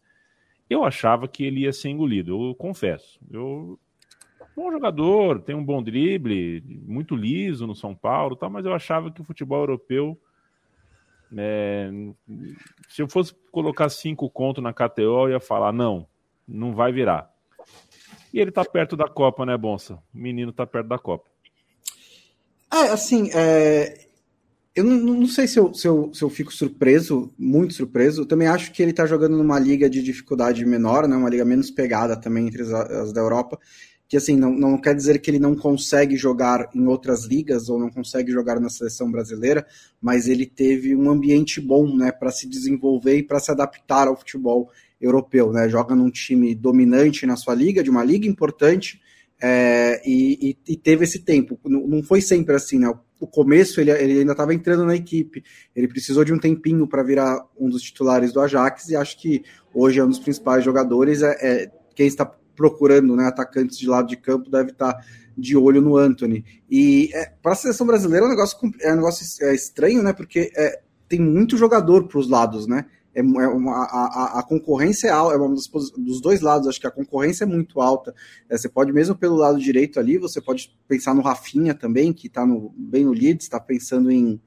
Eu 0.69 0.85
achava 0.85 1.27
que 1.27 1.43
ele 1.43 1.61
ia 1.61 1.73
ser 1.73 1.89
engolido, 1.89 2.51
eu 2.51 2.55
confesso. 2.55 3.19
Eu 3.31 3.81
bom 4.55 4.71
jogador, 4.71 5.41
tem 5.41 5.55
um 5.55 5.65
bom 5.65 5.83
drible, 5.83 6.63
muito 6.87 7.17
liso 7.17 7.67
no 7.67 7.75
São 7.75 7.95
Paulo, 7.95 8.37
tá, 8.37 8.47
mas 8.47 8.67
eu 8.67 8.75
achava 8.75 9.11
que 9.11 9.23
o 9.23 9.25
futebol 9.25 9.61
europeu 9.61 10.21
é, 11.35 11.91
se 12.89 13.01
eu 13.01 13.09
fosse 13.09 13.35
colocar 13.51 13.89
cinco 13.89 14.29
contos 14.29 14.63
na 14.63 14.75
KTO, 14.75 15.29
eu 15.29 15.31
ia 15.31 15.41
falar, 15.41 15.73
não, 15.73 16.07
não 16.47 16.75
vai 16.75 16.93
virar. 16.93 17.33
E 18.33 18.39
ele 18.39 18.51
tá 18.51 18.65
perto 18.65 18.97
da 18.97 19.09
Copa, 19.09 19.45
né, 19.45 19.57
Bonsa? 19.57 19.95
O 20.15 20.19
menino 20.19 20.53
tá 20.53 20.67
perto 20.67 20.87
da 20.87 20.99
Copa. 20.99 21.29
É, 22.73 22.89
assim, 22.91 23.31
é... 23.35 24.07
eu 24.75 24.85
não, 24.85 24.97
não 24.97 25.27
sei 25.27 25.49
se 25.49 25.59
eu, 25.59 25.75
se, 25.75 25.89
eu, 25.89 26.15
se 26.15 26.23
eu 26.23 26.31
fico 26.31 26.53
surpreso, 26.53 27.33
muito 27.37 27.75
surpreso. 27.75 28.23
Eu 28.23 28.27
também 28.27 28.47
acho 28.47 28.73
que 28.73 28.83
ele 28.83 28.93
tá 28.93 29.05
jogando 29.07 29.37
numa 29.37 29.59
liga 29.59 29.91
de 29.91 30.03
dificuldade 30.03 30.65
menor, 30.65 31.09
né? 31.09 31.17
Uma 31.17 31.29
liga 31.29 31.45
menos 31.45 31.71
pegada 31.71 32.17
também 32.17 32.47
entre 32.47 32.63
as, 32.63 32.71
as 32.73 33.13
da 33.13 33.21
Europa. 33.21 33.59
Que 34.09 34.17
assim, 34.17 34.37
não, 34.37 34.51
não 34.51 34.81
quer 34.81 34.95
dizer 34.95 35.21
que 35.21 35.31
ele 35.31 35.39
não 35.39 35.55
consegue 35.55 36.17
jogar 36.17 36.69
em 36.75 36.87
outras 36.87 37.25
ligas 37.25 37.69
ou 37.69 37.79
não 37.79 37.91
consegue 37.91 38.33
jogar 38.33 38.59
na 38.61 38.69
seleção 38.69 39.11
brasileira, 39.11 39.65
mas 40.01 40.27
ele 40.27 40.47
teve 40.47 40.97
um 40.97 41.09
ambiente 41.09 41.61
bom, 41.61 41.97
né, 41.97 42.11
para 42.11 42.33
se 42.33 42.49
desenvolver 42.49 43.19
e 43.19 43.23
para 43.23 43.39
se 43.39 43.53
adaptar 43.53 44.09
ao 44.09 44.17
futebol 44.17 44.69
europeu, 45.01 45.53
né? 45.53 45.69
Joga 45.69 45.95
num 45.95 46.11
time 46.11 46.55
dominante 46.55 47.27
na 47.27 47.37
sua 47.37 47.55
liga, 47.55 47.83
de 47.83 47.91
uma 47.91 48.05
liga 48.05 48.27
importante, 48.27 49.01
é, 49.43 50.03
e, 50.05 50.57
e, 50.69 50.77
teve 50.77 51.05
esse 51.05 51.21
tempo. 51.21 51.59
Não, 51.65 51.87
não, 51.87 52.03
foi 52.03 52.21
sempre 52.21 52.55
assim, 52.55 52.79
né? 52.79 52.93
O 53.19 53.27
começo 53.27 53.81
ele, 53.81 53.91
ele 53.91 54.19
ainda 54.21 54.33
estava 54.33 54.53
entrando 54.53 54.85
na 54.85 54.95
equipe, 54.95 55.43
ele 55.75 55.89
precisou 55.89 56.25
de 56.25 56.33
um 56.33 56.39
tempinho 56.39 56.87
para 56.87 57.03
virar 57.03 57.47
um 57.59 57.69
dos 57.69 57.83
titulares 57.83 58.33
do 58.33 58.41
Ajax, 58.41 58.89
e 58.91 58.97
acho 58.97 59.19
que 59.19 59.43
hoje 59.75 59.99
é 59.99 60.05
um 60.05 60.09
dos 60.09 60.19
principais 60.19 60.63
jogadores. 60.63 61.23
É, 61.23 61.37
é 61.41 61.71
quem 61.95 62.07
está 62.07 62.27
procurando 62.55 63.17
né, 63.17 63.27
atacantes 63.27 63.79
de 63.79 63.89
lado 63.89 64.09
de 64.09 64.17
campo 64.17 64.51
deve 64.51 64.71
estar 64.71 64.93
tá 64.93 65.05
de 65.37 65.57
olho 65.57 65.81
no 65.81 65.97
Anthony. 65.97 66.45
E 66.71 67.11
é, 67.15 67.33
para 67.43 67.53
a 67.53 67.57
seleção 67.57 67.87
brasileira 67.87 68.27
é 68.27 68.29
um 68.29 68.31
negócio, 68.31 68.59
é 68.83 68.93
um 68.93 68.97
negócio 68.97 69.47
é 69.47 69.55
estranho, 69.55 70.03
né? 70.03 70.13
Porque 70.13 70.53
é, 70.55 70.81
tem 71.09 71.19
muito 71.19 71.57
jogador 71.57 72.07
para 72.07 72.19
os 72.19 72.29
lados, 72.29 72.67
né? 72.67 72.85
É, 73.15 73.21
é 73.21 73.23
uma, 73.23 73.85
a, 73.85 74.39
a, 74.39 74.43
concorrência 74.43 75.09
é 75.09 75.11
alta, 75.11 75.35
é 75.35 75.39
uma 75.39 75.55
dos, 75.55 75.69
dos, 75.97 76.21
dois 76.21 76.41
lados, 76.41 76.69
acho 76.69 76.81
que 76.81 76.87
a 76.87 76.91
concorrência 76.91 77.45
é 77.45 77.47
muito 77.47 77.81
alta. 77.81 78.15
É, 78.49 78.57
você 78.57 78.69
pode, 78.69 78.93
mesmo 78.93 79.15
pelo 79.15 79.37
lado 79.37 79.59
direito 79.59 79.99
ali, 79.99 80.19
você 80.19 80.41
pode 80.41 80.77
pensar 80.87 81.15
no 81.15 81.23
Rafinha 81.23 81.75
também, 81.75 82.13
que 82.13 82.27
está 82.27 82.47
bem 82.77 83.05
no 83.05 83.13
Leeds, 83.13 83.47
está 83.47 83.59
pensando 83.59 84.11
em 84.11 84.41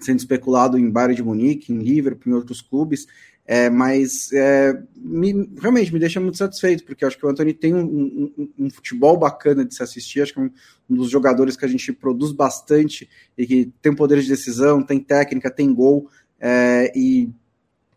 sendo 0.00 0.18
especulado 0.18 0.78
em 0.78 0.88
Bayern 0.90 1.16
de 1.16 1.22
Munique, 1.24 1.72
em 1.72 1.78
Liverpool, 1.78 2.32
em 2.32 2.36
outros 2.36 2.60
clubes. 2.60 3.06
É, 3.50 3.70
mas 3.70 4.30
é, 4.30 4.78
me, 4.94 5.50
realmente 5.58 5.90
me 5.90 5.98
deixa 5.98 6.20
muito 6.20 6.36
satisfeito, 6.36 6.84
porque 6.84 7.02
acho 7.02 7.16
que 7.16 7.24
o 7.24 7.30
Anthony 7.30 7.54
tem 7.54 7.74
um, 7.74 7.80
um, 7.80 8.50
um, 8.58 8.70
futebol 8.70 9.16
bacana 9.16 9.64
de 9.64 9.74
se 9.74 9.82
assistir, 9.82 10.20
acho 10.20 10.34
que 10.34 10.38
é 10.38 10.42
um, 10.42 10.50
um, 10.90 10.96
dos 10.96 11.08
jogadores 11.08 11.56
que 11.56 11.64
a 11.64 11.68
gente 11.68 11.90
produz 11.90 12.30
bastante 12.30 13.08
e 13.38 13.46
que 13.46 13.72
tem 13.80 13.96
poder 13.96 14.20
de 14.20 14.28
decisão, 14.28 14.82
tem 14.82 15.00
técnica, 15.00 15.50
tem 15.50 15.72
gol, 15.72 16.10
é, 16.40 16.92
e 16.94 17.30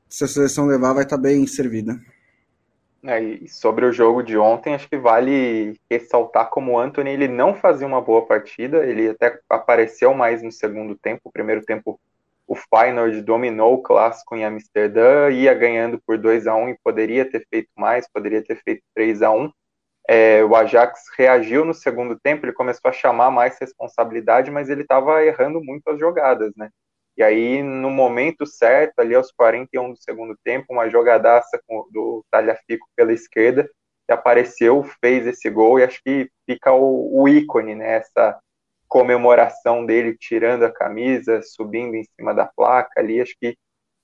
se 0.10 0.24
a 0.24 0.28
seleção 0.28 0.66
levar, 0.66 0.94
vai 0.94 1.04
estar 1.04 1.16
tá 1.16 1.22
bem 1.22 1.46
servida. 1.48 2.00
É, 3.04 3.20
e 3.20 3.48
sobre 3.48 3.86
o 3.86 3.92
jogo 3.92 4.22
de 4.22 4.38
ontem, 4.38 4.76
acho 4.76 4.88
que 4.88 4.98
vale 4.98 5.76
ressaltar 5.90 6.50
como 6.50 6.74
o 6.74 6.80
Anthony 6.80 7.10
ele 7.10 7.28
não 7.28 7.56
fazia 7.56 7.88
uma 7.88 8.02
boa 8.02 8.26
partida, 8.26 8.86
ele 8.86 9.10
até 9.10 9.40
apareceu 9.50 10.14
mais 10.14 10.44
no 10.44 10.52
segundo 10.52 10.96
tempo. 10.96 11.22
O 11.26 11.32
primeiro 11.32 11.64
tempo, 11.64 12.00
o 12.48 12.56
Feyenoord 12.56 13.22
dominou 13.22 13.74
o 13.74 13.82
clássico 13.82 14.36
em 14.36 14.46
Amsterdã, 14.46 15.32
ia 15.32 15.54
ganhando 15.54 16.00
por 16.06 16.18
2 16.18 16.46
a 16.46 16.56
1 16.56 16.70
e 16.70 16.78
poderia 16.84 17.26
ter 17.30 17.46
feito 17.50 17.70
mais, 17.76 18.08
poderia 18.12 18.44
ter 18.44 18.62
feito 18.64 18.84
3 18.94 19.24
a 19.24 19.32
1 19.32 19.52
é, 20.08 20.44
o 20.44 20.56
Ajax 20.56 21.06
reagiu 21.18 21.64
no 21.64 21.74
segundo 21.74 22.20
tempo, 22.20 22.46
ele 22.46 22.54
começou 22.54 22.90
a 22.90 22.92
chamar 22.92 23.32
mais 23.32 23.58
responsabilidade, 23.60 24.52
mas 24.52 24.70
ele 24.70 24.82
estava 24.82 25.24
errando 25.24 25.64
muito 25.64 25.88
as 25.90 26.00
jogadas, 26.00 26.52
né? 26.56 26.70
E 27.22 27.24
aí, 27.24 27.62
no 27.62 27.92
momento 27.92 28.48
certo, 28.48 28.98
ali 28.98 29.14
aos 29.14 29.32
41 29.32 29.92
do 29.94 30.02
segundo 30.02 30.36
tempo, 30.44 30.66
uma 30.72 30.90
jogadaça 30.90 31.62
do 31.92 32.26
Talhafico 32.32 32.88
pela 32.96 33.14
esquerda, 33.14 33.70
que 34.08 34.12
apareceu, 34.12 34.84
fez 35.00 35.28
esse 35.28 35.48
gol, 35.48 35.80
e 35.80 35.84
acho 35.84 36.02
que 36.04 36.32
fica 36.50 36.74
o, 36.74 37.22
o 37.22 37.28
ícone, 37.30 37.76
né? 37.76 37.98
Essa 37.98 38.40
comemoração 38.88 39.86
dele 39.86 40.18
tirando 40.18 40.64
a 40.64 40.74
camisa, 40.74 41.44
subindo 41.44 41.94
em 41.94 42.04
cima 42.16 42.34
da 42.34 42.48
placa 42.48 43.00
ali, 43.00 43.22
acho 43.22 43.36
que 43.40 43.56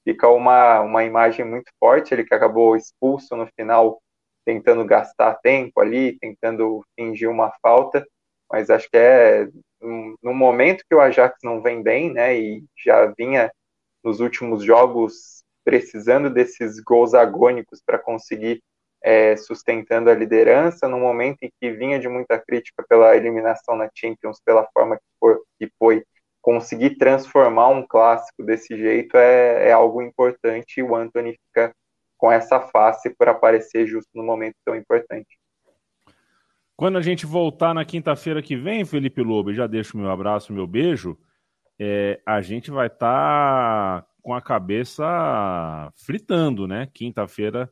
fica 0.03 0.29
uma, 0.29 0.81
uma 0.81 1.03
imagem 1.03 1.43
muito 1.43 1.71
forte, 1.79 2.13
ele 2.13 2.23
que 2.23 2.35
acabou 2.35 2.75
expulso 2.75 3.35
no 3.35 3.47
final, 3.59 3.99
tentando 4.45 4.85
gastar 4.85 5.39
tempo 5.41 5.81
ali, 5.81 6.19
tentando 6.19 6.85
fingir 6.95 7.31
uma 7.31 7.51
falta, 7.63 8.07
mas 8.51 8.69
acho 8.69 8.89
que 8.89 8.97
é 8.97 9.47
no 9.81 10.33
momento 10.33 10.83
que 10.89 10.95
o 10.95 11.01
Ajax 11.01 11.37
não 11.43 11.61
vem 11.61 11.83
bem, 11.83 12.11
né, 12.11 12.37
e 12.37 12.63
já 12.83 13.05
vinha 13.17 13.51
nos 14.03 14.19
últimos 14.19 14.63
jogos 14.63 15.43
precisando 15.63 16.29
desses 16.29 16.79
gols 16.79 17.13
agônicos 17.13 17.81
para 17.85 17.99
conseguir 17.99 18.61
é, 19.01 19.35
sustentando 19.37 20.09
a 20.09 20.15
liderança, 20.15 20.87
no 20.87 20.99
momento 20.99 21.43
em 21.43 21.51
que 21.59 21.71
vinha 21.71 21.99
de 21.99 22.07
muita 22.07 22.39
crítica 22.39 22.83
pela 22.87 23.15
eliminação 23.15 23.75
na 23.75 23.89
Champions, 23.93 24.41
pela 24.43 24.67
forma 24.73 24.97
que 24.97 25.03
foi, 25.19 25.37
que 25.59 25.71
foi 25.77 26.03
conseguir 26.41 26.97
transformar 26.97 27.69
um 27.69 27.85
clássico 27.85 28.43
desse 28.43 28.75
jeito 28.77 29.17
é, 29.17 29.69
é 29.69 29.71
algo 29.73 30.01
importante 30.01 30.79
e 30.79 30.83
o 30.83 30.95
Anthony 30.95 31.37
fica 31.47 31.73
com 32.17 32.31
essa 32.31 32.59
face 32.59 33.09
por 33.15 33.29
aparecer 33.29 33.85
justo 33.85 34.09
no 34.15 34.23
momento 34.23 34.55
tão 34.65 34.75
importante. 34.75 35.36
Quando 36.77 36.99
a 36.99 37.01
gente 37.01 37.25
voltar 37.25 37.73
na 37.73 37.83
quinta-feira 37.83 38.39
que 38.39 38.55
vem, 38.55 38.85
Felipe 38.85 39.23
Lobo, 39.23 39.51
já 39.51 39.65
deixo 39.65 39.97
meu 39.97 40.11
abraço, 40.11 40.53
meu 40.53 40.67
beijo, 40.67 41.17
é, 41.79 42.21
a 42.23 42.39
gente 42.39 42.69
vai 42.69 42.85
estar 42.85 44.03
tá 44.03 44.07
com 44.21 44.31
a 44.31 44.39
cabeça 44.39 45.91
fritando, 45.95 46.67
né? 46.67 46.87
Quinta-feira 46.93 47.67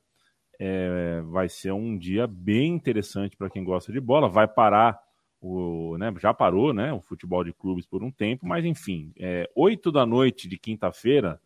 é, 0.59 1.21
vai 1.21 1.47
ser 1.47 1.71
um 1.71 1.95
dia 1.95 2.25
bem 2.25 2.73
interessante 2.73 3.37
para 3.37 3.47
quem 3.47 3.63
gosta 3.63 3.93
de 3.93 3.99
bola. 3.99 4.27
Vai 4.27 4.47
parar 4.47 4.99
o, 5.39 5.95
né, 5.99 6.11
já 6.19 6.33
parou, 6.33 6.73
né? 6.73 6.91
O 6.91 6.99
futebol 6.99 7.43
de 7.43 7.53
clubes 7.53 7.85
por 7.85 8.03
um 8.03 8.09
tempo, 8.09 8.47
mas 8.47 8.65
enfim, 8.65 9.13
é, 9.19 9.47
8 9.55 9.91
da 9.91 10.03
noite 10.03 10.47
de 10.47 10.57
quinta-feira, 10.57 11.39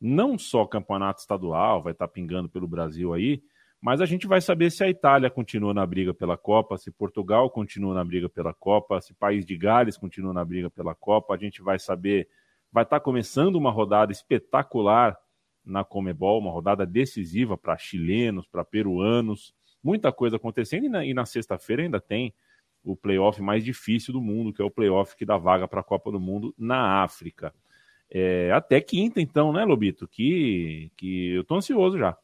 não 0.00 0.36
só 0.36 0.66
campeonato 0.66 1.20
estadual 1.20 1.80
vai 1.80 1.92
estar 1.92 2.08
tá 2.08 2.12
pingando 2.12 2.48
pelo 2.48 2.66
Brasil 2.66 3.14
aí, 3.14 3.40
Mas 3.84 4.00
a 4.00 4.06
gente 4.06 4.26
vai 4.26 4.40
saber 4.40 4.70
se 4.70 4.82
a 4.82 4.88
Itália 4.88 5.28
continua 5.28 5.74
na 5.74 5.84
briga 5.84 6.14
pela 6.14 6.38
Copa, 6.38 6.78
se 6.78 6.90
Portugal 6.90 7.50
continua 7.50 7.92
na 7.92 8.02
briga 8.02 8.30
pela 8.30 8.54
Copa, 8.54 8.98
se 8.98 9.12
País 9.12 9.44
de 9.44 9.58
Gales 9.58 9.98
continua 9.98 10.32
na 10.32 10.42
briga 10.42 10.70
pela 10.70 10.94
Copa. 10.94 11.34
A 11.34 11.36
gente 11.36 11.60
vai 11.60 11.78
saber, 11.78 12.26
vai 12.72 12.84
estar 12.84 12.98
tá 12.98 13.04
começando 13.04 13.56
uma 13.56 13.70
rodada 13.70 14.10
espetacular 14.10 15.14
na 15.62 15.84
Comebol, 15.84 16.38
uma 16.38 16.50
rodada 16.50 16.86
decisiva 16.86 17.58
para 17.58 17.76
chilenos, 17.76 18.46
para 18.46 18.64
peruanos, 18.64 19.54
muita 19.82 20.10
coisa 20.10 20.36
acontecendo. 20.36 20.86
E 20.86 20.88
na, 20.88 21.04
na 21.12 21.26
sexta-feira 21.26 21.82
ainda 21.82 22.00
tem 22.00 22.32
o 22.82 22.96
playoff 22.96 23.42
mais 23.42 23.62
difícil 23.62 24.14
do 24.14 24.20
mundo, 24.22 24.50
que 24.50 24.62
é 24.62 24.64
o 24.64 24.70
playoff 24.70 25.14
que 25.14 25.26
dá 25.26 25.36
vaga 25.36 25.68
para 25.68 25.80
a 25.80 25.84
Copa 25.84 26.10
do 26.10 26.18
Mundo 26.18 26.54
na 26.56 27.02
África. 27.02 27.52
É, 28.10 28.50
até 28.50 28.80
quinta, 28.80 29.20
então, 29.20 29.52
né, 29.52 29.62
Lobito? 29.62 30.08
Que, 30.08 30.90
que 30.96 31.32
eu 31.32 31.44
tô 31.44 31.56
ansioso 31.56 31.98
já. 31.98 32.16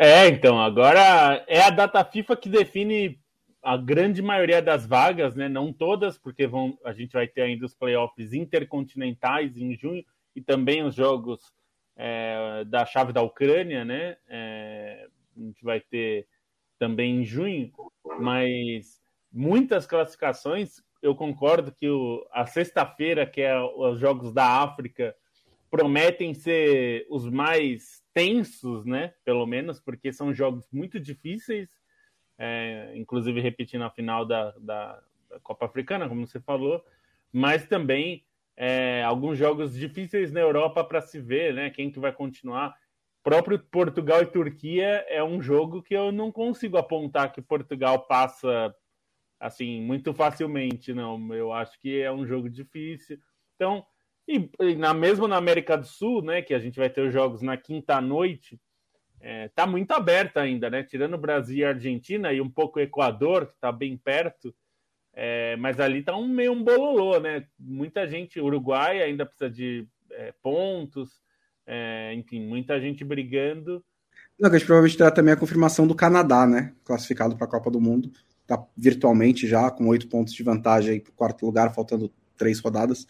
É, 0.00 0.28
então, 0.28 0.60
agora 0.60 1.44
é 1.48 1.60
a 1.60 1.70
data 1.70 2.04
FIFA 2.04 2.36
que 2.36 2.48
define 2.48 3.18
a 3.60 3.76
grande 3.76 4.22
maioria 4.22 4.62
das 4.62 4.86
vagas, 4.86 5.34
né? 5.34 5.48
Não 5.48 5.72
todas, 5.72 6.16
porque 6.16 6.46
vão, 6.46 6.78
a 6.84 6.92
gente 6.92 7.14
vai 7.14 7.26
ter 7.26 7.42
ainda 7.42 7.66
os 7.66 7.74
playoffs 7.74 8.32
intercontinentais 8.32 9.56
em 9.56 9.74
junho 9.74 10.04
e 10.36 10.40
também 10.40 10.84
os 10.84 10.94
jogos 10.94 11.52
é, 11.96 12.64
da 12.68 12.86
chave 12.86 13.12
da 13.12 13.22
Ucrânia, 13.22 13.84
né? 13.84 14.16
É, 14.28 15.08
a 15.36 15.40
gente 15.40 15.64
vai 15.64 15.80
ter 15.80 16.28
também 16.78 17.22
em 17.22 17.24
junho, 17.24 17.72
mas 18.20 19.00
muitas 19.32 19.84
classificações. 19.84 20.80
Eu 21.02 21.16
concordo 21.16 21.72
que 21.72 21.88
o, 21.88 22.24
a 22.30 22.46
sexta-feira, 22.46 23.26
que 23.26 23.40
é 23.40 23.60
os 23.60 23.98
jogos 23.98 24.32
da 24.32 24.62
África, 24.62 25.12
prometem 25.68 26.34
ser 26.34 27.04
os 27.10 27.28
mais 27.28 28.00
tensos, 28.12 28.84
né? 28.84 29.14
Pelo 29.24 29.46
menos, 29.46 29.80
porque 29.80 30.12
são 30.12 30.34
jogos 30.34 30.66
muito 30.72 30.98
difíceis, 30.98 31.68
é, 32.38 32.92
inclusive 32.96 33.40
repetindo 33.40 33.82
a 33.82 33.90
final 33.90 34.24
da, 34.24 34.50
da, 34.58 35.02
da, 35.28 35.40
Copa 35.42 35.66
Africana, 35.66 36.08
como 36.08 36.26
você 36.26 36.40
falou, 36.40 36.84
mas 37.32 37.66
também 37.66 38.24
é, 38.56 39.02
alguns 39.04 39.38
jogos 39.38 39.74
difíceis 39.74 40.32
na 40.32 40.40
Europa 40.40 40.82
para 40.84 41.00
se 41.00 41.20
ver, 41.20 41.54
né? 41.54 41.70
Quem 41.70 41.90
que 41.90 41.98
vai 41.98 42.12
continuar? 42.12 42.76
Próprio 43.22 43.58
Portugal 43.58 44.22
e 44.22 44.26
Turquia 44.26 45.04
é 45.08 45.22
um 45.22 45.42
jogo 45.42 45.82
que 45.82 45.94
eu 45.94 46.10
não 46.10 46.32
consigo 46.32 46.76
apontar 46.76 47.32
que 47.32 47.42
Portugal 47.42 48.06
passa 48.06 48.74
assim 49.38 49.80
muito 49.80 50.12
facilmente, 50.14 50.92
não. 50.92 51.34
Eu 51.34 51.52
acho 51.52 51.78
que 51.80 52.00
é 52.00 52.10
um 52.10 52.26
jogo 52.26 52.48
difícil. 52.48 53.18
Então, 53.54 53.84
e, 54.28 54.50
e, 54.60 54.76
na 54.76 54.92
mesmo 54.92 55.26
na 55.26 55.36
América 55.36 55.76
do 55.76 55.86
Sul, 55.86 56.22
né, 56.22 56.42
que 56.42 56.52
a 56.52 56.58
gente 56.58 56.78
vai 56.78 56.90
ter 56.90 57.00
os 57.00 57.12
jogos 57.12 57.40
na 57.40 57.56
quinta 57.56 57.98
noite, 58.00 58.60
é, 59.20 59.48
tá 59.48 59.66
muito 59.66 59.90
aberta 59.92 60.40
ainda, 60.40 60.70
né? 60.70 60.82
Tirando 60.82 61.18
Brasil 61.18 61.58
e 61.58 61.64
Argentina 61.64 62.32
e 62.32 62.40
um 62.40 62.48
pouco 62.48 62.78
Equador, 62.78 63.46
que 63.46 63.54
está 63.54 63.72
bem 63.72 63.96
perto, 63.96 64.54
é, 65.12 65.56
mas 65.56 65.80
ali 65.80 66.02
tá 66.02 66.16
um 66.16 66.28
meio 66.28 66.52
um 66.52 66.62
bololô, 66.62 67.18
né? 67.18 67.44
Muita 67.58 68.06
gente, 68.06 68.38
Uruguai 68.38 69.02
ainda 69.02 69.26
precisa 69.26 69.50
de 69.50 69.88
é, 70.12 70.32
pontos, 70.42 71.20
é, 71.66 72.14
enfim, 72.14 72.46
muita 72.46 72.80
gente 72.80 73.02
brigando. 73.04 73.84
Não, 74.38 74.48
a 74.48 74.52
gente 74.52 74.66
provavelmente 74.66 74.96
terá 74.96 75.10
também 75.10 75.34
a 75.34 75.36
confirmação 75.36 75.86
do 75.86 75.94
Canadá, 75.94 76.46
né? 76.46 76.72
Classificado 76.84 77.36
para 77.36 77.46
a 77.46 77.50
Copa 77.50 77.70
do 77.70 77.80
Mundo. 77.80 78.12
Tá 78.46 78.64
virtualmente 78.76 79.48
já 79.48 79.70
com 79.70 79.88
oito 79.88 80.06
pontos 80.06 80.32
de 80.32 80.42
vantagem 80.42 81.00
para 81.00 81.10
o 81.10 81.14
quarto 81.14 81.44
lugar, 81.44 81.74
faltando 81.74 82.12
três 82.36 82.60
rodadas 82.60 83.04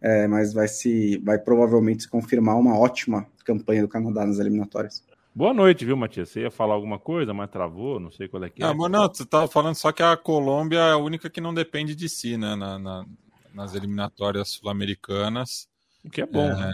é, 0.00 0.26
mas 0.26 0.52
vai 0.52 0.68
se 0.68 1.18
vai 1.18 1.38
provavelmente 1.38 2.04
se 2.04 2.08
confirmar 2.08 2.56
uma 2.56 2.78
ótima 2.78 3.26
campanha 3.44 3.82
do 3.82 3.88
Canadá 3.88 4.24
nas 4.26 4.38
eliminatórias. 4.38 5.04
Boa 5.34 5.54
noite, 5.54 5.84
viu, 5.84 5.96
Matias? 5.96 6.28
Você 6.28 6.40
ia 6.40 6.50
falar 6.50 6.74
alguma 6.74 6.98
coisa, 6.98 7.32
mas 7.32 7.50
travou, 7.50 8.00
não 8.00 8.10
sei 8.10 8.26
qual 8.26 8.42
é 8.42 8.50
que 8.50 8.62
é. 8.62 8.66
Ah, 8.66 8.74
mas 8.74 8.90
não, 8.90 9.06
você 9.06 9.22
estava 9.22 9.46
falando 9.46 9.76
só 9.76 9.92
que 9.92 10.02
a 10.02 10.16
Colômbia 10.16 10.78
é 10.78 10.92
a 10.92 10.96
única 10.96 11.30
que 11.30 11.40
não 11.40 11.54
depende 11.54 11.94
de 11.94 12.08
si, 12.08 12.36
né, 12.36 12.56
na, 12.56 12.78
na 12.78 13.06
nas 13.54 13.74
eliminatórias 13.74 14.50
sul-americanas. 14.50 15.68
O 16.04 16.10
que 16.10 16.22
é 16.22 16.26
bom. 16.26 16.50
É... 16.50 16.72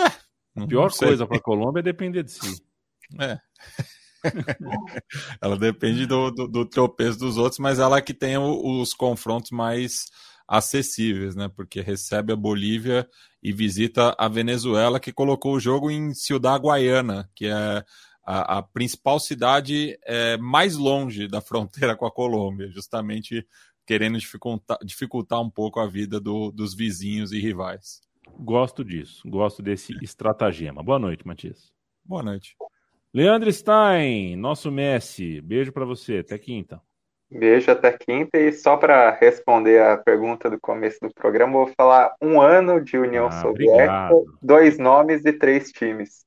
É, 0.00 0.62
a 0.62 0.66
pior 0.66 0.92
coisa 0.96 1.26
para 1.26 1.36
a 1.36 1.42
Colômbia 1.42 1.80
é 1.80 1.82
depender 1.82 2.22
de 2.22 2.32
si. 2.32 2.62
É. 3.18 3.38
ela 5.40 5.58
depende 5.58 6.06
do, 6.06 6.30
do, 6.30 6.48
do, 6.48 6.64
tropeço 6.64 7.18
dos 7.18 7.36
outros, 7.36 7.58
mas 7.58 7.78
ela 7.78 7.98
é 7.98 8.02
que 8.02 8.14
tem 8.14 8.36
o, 8.38 8.80
os 8.80 8.94
confrontos 8.94 9.50
mais 9.50 10.06
acessíveis, 10.46 11.34
né? 11.34 11.48
Porque 11.48 11.80
recebe 11.80 12.32
a 12.32 12.36
Bolívia 12.36 13.08
e 13.42 13.52
visita 13.52 14.14
a 14.18 14.28
Venezuela, 14.28 15.00
que 15.00 15.12
colocou 15.12 15.54
o 15.54 15.60
jogo 15.60 15.90
em 15.90 16.14
Ciudad 16.14 16.60
Guayana, 16.60 17.28
que 17.34 17.46
é 17.46 17.84
a, 18.24 18.58
a 18.58 18.62
principal 18.62 19.20
cidade 19.20 19.98
é, 20.04 20.36
mais 20.38 20.76
longe 20.76 21.28
da 21.28 21.40
fronteira 21.40 21.96
com 21.96 22.06
a 22.06 22.12
Colômbia, 22.12 22.70
justamente 22.70 23.46
querendo 23.86 24.18
dificultar, 24.18 24.78
dificultar 24.82 25.40
um 25.40 25.50
pouco 25.50 25.78
a 25.78 25.86
vida 25.86 26.18
do, 26.18 26.50
dos 26.50 26.74
vizinhos 26.74 27.32
e 27.32 27.40
rivais. 27.40 28.00
Gosto 28.38 28.84
disso, 28.84 29.28
gosto 29.28 29.62
desse 29.62 29.94
estratagema. 30.02 30.82
Boa 30.82 30.98
noite, 30.98 31.26
Matias. 31.26 31.72
Boa 32.04 32.22
noite. 32.22 32.56
Leandro 33.12 33.52
Stein, 33.52 34.34
nosso 34.34 34.72
Messi, 34.72 35.40
beijo 35.40 35.70
para 35.70 35.84
você, 35.84 36.18
até 36.18 36.38
quinta. 36.38 36.82
Beijo 37.30 37.70
até 37.70 37.92
quinta. 37.92 38.38
E 38.38 38.52
só 38.52 38.76
para 38.76 39.10
responder 39.10 39.80
a 39.80 39.96
pergunta 39.96 40.48
do 40.48 40.60
começo 40.60 40.98
do 41.00 41.12
programa, 41.12 41.52
vou 41.52 41.72
falar 41.76 42.14
um 42.20 42.40
ano 42.40 42.80
de 42.80 42.96
União 42.96 43.26
ah, 43.26 43.42
Soviética, 43.42 44.12
obrigado. 44.12 44.24
dois 44.42 44.78
nomes 44.78 45.24
e 45.24 45.32
três 45.32 45.70
times. 45.70 46.24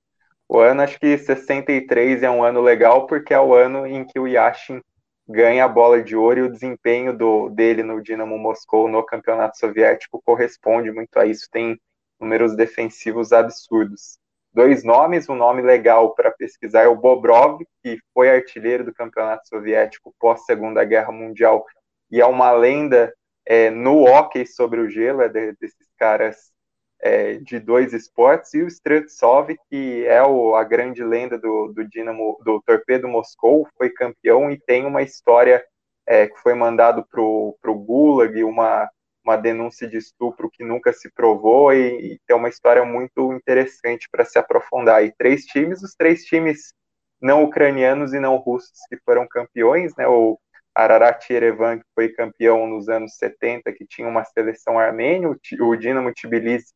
O 0.50 0.60
ano, 0.60 0.82
acho 0.82 1.00
que 1.00 1.18
63 1.18 2.24
é 2.24 2.30
um 2.30 2.43
ano 2.43 2.62
legal, 2.62 3.06
porque 3.06 3.34
é 3.34 3.39
o 3.39 3.54
ano 3.54 3.86
em 3.86 4.06
que 4.06 4.20
o 4.20 4.28
Yashin 4.28 4.82
ganha 5.28 5.66
a 5.66 5.68
bola 5.68 6.02
de 6.02 6.16
ouro 6.16 6.39
e 6.39 6.43
o 6.43 6.52
desempenho 6.52 7.16
do, 7.16 7.50
dele 7.50 7.84
no 7.84 8.02
Dinamo 8.02 8.38
Moscou 8.38 8.88
no 8.88 9.04
campeonato 9.04 9.58
soviético 9.58 10.22
corresponde 10.24 10.89
muito 10.91 11.18
a 11.18 11.26
isso. 11.26 11.48
Tem 11.52 11.78
números 12.20 12.56
defensivos 12.56 13.34
absurdos 13.34 14.18
dois 14.58 14.84
nomes. 14.84 15.30
Um 15.30 15.36
nome 15.36 15.62
legal 15.62 16.16
para 16.16 16.32
pesquisar 16.32 16.82
é 16.82 16.88
o 16.88 16.95
Bobrov, 16.95 17.62
que 17.84 17.99
foi 18.12 18.28
artilheiro 18.28 18.84
do 18.84 18.91
campeonato 18.91 19.47
soviético 19.47 20.16
pós 20.20 20.45
Segunda 20.45 20.84
Guerra 20.84 21.12
Mundial 21.12 21.64
e 22.10 22.20
é 22.20 22.26
uma 22.26 22.51
lenda 22.51 23.14
é, 23.45 23.70
no 23.70 24.05
hockey 24.05 24.47
sobre 24.47 24.80
o 24.80 24.89
gelo, 24.89 25.22
é 25.22 25.30
de, 25.30 25.53
desses 25.62 25.88
caras 25.99 26.51
é, 26.99 27.36
de 27.36 27.60
dois 27.60 27.93
esportes, 27.93 28.53
e 28.55 28.64
o 28.64 28.68
Streltsov, 28.68 29.55
que 29.70 30.05
é 30.08 30.24
o, 30.24 30.55
a 30.55 30.64
grande 30.64 31.03
lenda 31.03 31.38
do, 31.38 31.72
do 31.74 31.88
Dinamo, 31.88 32.39
do 32.43 32.60
Torpedo 32.66 33.08
Moscou, 33.08 33.68
foi 33.78 33.91
campeão 33.91 34.49
e 34.49 34.60
tem 34.60 34.86
uma 34.86 35.03
história 35.03 35.64
é, 36.08 36.26
que 36.26 36.39
foi 36.39 36.55
mandado 36.55 37.05
para 37.05 37.22
o 37.22 37.55
Gulag, 37.86 38.43
uma 38.43 38.89
uma 39.28 39.38
denúncia 39.38 39.88
de 39.88 39.97
estupro 39.97 40.49
que 40.49 40.63
nunca 40.63 40.93
se 40.93 41.11
provou 41.11 41.73
e, 41.73 42.13
e 42.13 42.19
tem 42.25 42.36
uma 42.36 42.47
história 42.47 42.86
muito 42.86 43.34
interessante 43.34 44.07
para 44.09 44.23
se 44.23 44.39
aprofundar. 44.39 45.03
E 45.03 45.13
três 45.17 45.45
times, 45.45 45.84
os 45.84 45.93
três 45.93 46.23
times 46.23 46.73
não 47.21 47.43
ucranianos 47.43 48.13
e 48.13 48.19
não 48.19 48.38
russos 48.38 48.80
que 48.89 48.97
foram 49.03 49.28
campeões, 49.28 49.93
né? 49.97 50.07
O 50.07 50.39
Ararat 50.73 51.30
Yerevan, 51.30 51.80
que 51.80 51.86
foi 51.93 52.09
campeão 52.09 52.67
nos 52.67 52.88
anos 52.88 53.17
70, 53.17 53.73
que 53.73 53.86
tinha 53.86 54.07
uma 54.07 54.23
seleção 54.23 54.80
armênia, 54.80 55.30
o 55.59 55.75
Dinamo 55.75 56.13
Tbilisi 56.13 56.71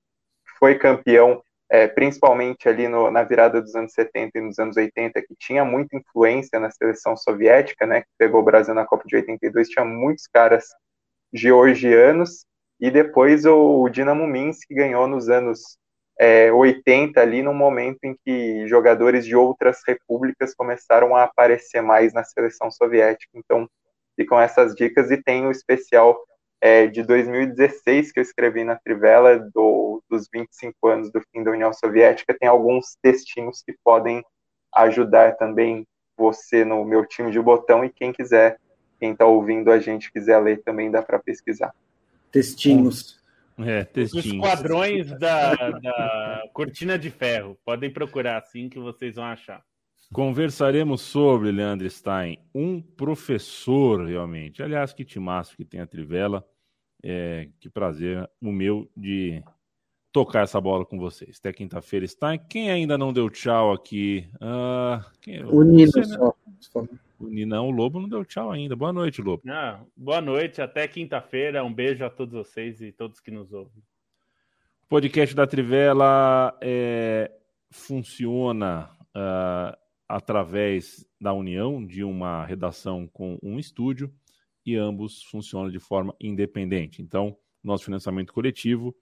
foi 0.60 0.78
campeão 0.78 1.42
é, 1.72 1.88
principalmente 1.88 2.68
ali 2.68 2.90
no, 2.90 3.10
na 3.10 3.24
virada 3.24 3.62
dos 3.62 3.74
anos 3.76 3.94
70 3.94 4.38
e 4.38 4.42
nos 4.42 4.60
anos 4.60 4.76
80, 4.76 5.22
que 5.22 5.34
tinha 5.40 5.64
muita 5.64 5.96
influência 5.96 6.60
na 6.60 6.70
seleção 6.70 7.16
soviética, 7.16 7.86
né, 7.86 8.02
que 8.02 8.10
pegou 8.18 8.42
o 8.42 8.44
Brasil 8.44 8.74
na 8.74 8.86
Copa 8.86 9.06
de 9.08 9.16
82, 9.16 9.70
tinha 9.70 9.86
muitos 9.86 10.28
caras 10.28 10.66
georgianos, 11.34 12.46
e 12.80 12.90
depois 12.90 13.46
o, 13.46 13.84
o 13.84 13.90
Dinamo 13.90 14.26
Minsk 14.28 14.68
ganhou 14.72 15.08
nos 15.08 15.30
anos 15.30 15.78
é, 16.20 16.52
80 16.52 17.20
ali, 17.20 17.42
no 17.42 17.54
momento 17.54 18.04
em 18.04 18.16
que 18.26 18.68
jogadores 18.68 19.26
de 19.26 19.36
outras 19.36 19.80
repúblicas 19.88 20.54
começaram 20.54 21.16
a 21.16 21.24
aparecer 21.24 21.82
mais 21.82 22.14
na 22.14 22.24
seleção 22.24 22.70
soviética. 22.70 23.32
Então, 23.36 23.68
ficam 24.16 24.40
essas 24.40 24.76
dicas 24.76 25.10
e 25.12 25.18
tem 25.18 25.48
o 25.48 25.52
especial 25.52 26.20
é, 26.62 26.86
de 26.86 27.02
2016 27.02 28.12
que 28.12 28.20
eu 28.20 28.22
escrevi 28.22 28.64
na 28.64 28.76
Trivela 28.76 29.40
do, 29.40 30.04
dos 30.10 30.28
25 30.32 30.88
anos 30.88 31.12
do 31.12 31.22
fim 31.32 31.44
da 31.44 31.52
União 31.52 31.74
Soviética. 31.74 32.38
Tem 32.40 32.48
alguns 32.48 32.96
textinhos 33.02 33.64
que 33.64 33.76
podem 33.84 34.24
ajudar 34.76 35.36
também 35.38 35.88
você 36.16 36.64
no 36.64 36.86
meu 36.86 37.06
time 37.06 37.32
de 37.32 37.42
botão 37.42 37.84
e 37.84 37.90
quem 37.90 38.14
quiser 38.14 38.58
quem 39.02 39.14
está 39.14 39.26
ouvindo 39.26 39.72
a 39.72 39.80
gente 39.80 40.12
quiser 40.12 40.38
ler 40.38 40.62
também 40.62 40.92
dá 40.92 41.02
para 41.02 41.18
pesquisar. 41.18 41.74
Textinhos. 42.32 43.20
É, 43.58 43.84
textinhos. 43.84 44.26
Os 44.28 44.34
esquadrões 44.34 45.08
da, 45.20 45.56
da 45.56 46.44
Cortina 46.54 47.00
de 47.00 47.10
Ferro. 47.10 47.58
Podem 47.66 47.92
procurar 47.92 48.38
assim 48.38 48.70
que 48.70 48.78
vocês 48.78 49.16
vão 49.16 49.26
achar. 49.26 49.64
Conversaremos 50.14 51.02
sobre, 51.02 51.52
Leandro 51.52 51.90
Stein, 51.90 52.38
um 52.54 52.80
professor 52.80 54.06
realmente. 54.06 54.62
Aliás, 54.62 54.94
que 54.94 55.04
timaço 55.04 55.58
que 55.58 55.66
tem 55.66 55.80
a 55.80 55.88
Trivela. 55.88 56.46
É, 57.04 57.50
que 57.60 57.68
prazer 57.68 58.30
o 58.40 58.52
meu 58.52 58.88
de 58.96 59.44
tocar 60.12 60.44
essa 60.44 60.62
bola 60.62 60.86
com 60.86 61.00
vocês. 61.00 61.38
Até 61.40 61.52
quinta-feira 61.52 62.06
está. 62.06 62.38
Quem 62.38 62.70
ainda 62.70 63.00
não 63.00 63.12
deu 63.12 63.32
tchau 63.32 63.74
aqui? 63.74 64.28
Uh, 64.36 65.04
quem... 65.20 65.44
O 65.44 65.64
Nino 65.64 65.92
Você, 65.92 66.04
só. 66.04 66.86
O 67.22 67.30
Ninão, 67.30 67.68
o 67.68 67.72
Lobo 67.72 68.02
não 68.02 68.10
deu 68.10 68.26
tchau 68.26 68.52
ainda. 68.52 68.76
Boa 68.76 68.92
noite, 68.92 69.22
Lobo. 69.22 69.44
Ah, 69.48 69.80
boa 69.96 70.20
noite, 70.20 70.60
até 70.60 70.88
quinta-feira. 70.88 71.64
Um 71.64 71.72
beijo 71.72 72.04
a 72.04 72.10
todos 72.10 72.34
vocês 72.34 72.82
e 72.82 72.92
todos 72.92 73.20
que 73.20 73.30
nos 73.30 73.54
ouvem. 73.54 73.84
O 74.84 74.88
podcast 74.90 75.36
da 75.36 75.46
Trivela 75.46 76.58
é, 76.60 77.32
funciona 77.70 78.90
uh, 79.16 79.78
através 80.10 81.06
da 81.20 81.32
união 81.32 81.86
de 81.86 82.04
uma 82.04 82.44
redação 82.44 83.08
com 83.08 83.38
um 83.44 83.60
estúdio 83.60 84.12
e 84.66 84.76
ambos 84.76 85.22
funcionam 85.24 85.70
de 85.70 85.80
forma 85.80 86.16
independente. 86.20 87.04
Então, 87.04 87.38
nosso 87.64 87.86
financiamento 87.86 88.34
coletivo 88.34 88.96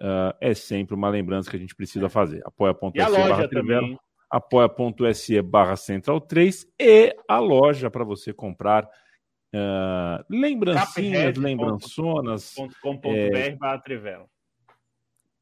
uh, 0.00 0.34
é 0.40 0.52
sempre 0.52 0.96
uma 0.96 1.08
lembrança 1.08 1.48
que 1.48 1.56
a 1.56 1.60
gente 1.60 1.76
precisa 1.76 2.08
fazer. 2.08 2.42
Apoia.se 2.44 2.98
barra 2.98 3.48
Trivela, 3.48 3.96
apoia.se 4.32 5.42
barra 5.42 5.76
Central 5.76 6.20
3 6.20 6.66
e 6.80 7.14
a 7.28 7.38
loja 7.38 7.90
para 7.90 8.02
você 8.02 8.32
comprar 8.32 8.84
uh, 8.84 10.24
lembrancinhas, 10.30 11.36
lembrançonas. 11.36 12.54
.com.br 12.54 13.56
barra 13.58 13.78
Trivela 13.78 14.26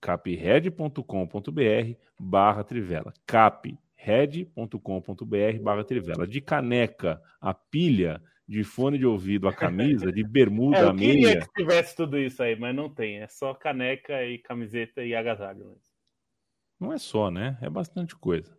capred.com.br 0.01 1.95
barra 2.19 2.65
Trivela. 2.65 3.13
capred.com.br 3.27 4.79
barra 5.63 5.85
Trivela. 5.85 6.27
De 6.27 6.41
caneca, 6.41 7.21
a 7.41 7.53
pilha, 7.53 8.23
de 8.49 8.65
fone 8.65 8.99
de 8.99 9.07
ouvido, 9.07 9.47
a 9.47 9.53
camisa, 9.53 10.11
de 10.11 10.25
bermuda, 10.25 10.79
é, 10.79 10.83
eu 10.83 10.89
a 10.89 10.93
meia. 10.93 11.13
Eu 11.13 11.17
queria 11.17 11.41
que 11.41 11.53
tivesse 11.53 11.95
tudo 11.95 12.19
isso 12.19 12.43
aí, 12.43 12.59
mas 12.59 12.75
não 12.75 12.89
tem. 12.89 13.21
É 13.21 13.29
só 13.29 13.55
caneca 13.55 14.25
e 14.25 14.39
camiseta 14.39 15.05
e 15.05 15.15
agasalho. 15.15 15.77
Não 16.79 16.93
é 16.93 16.99
só, 16.99 17.31
né? 17.31 17.59
É 17.61 17.69
bastante 17.69 18.17
coisa. 18.17 18.57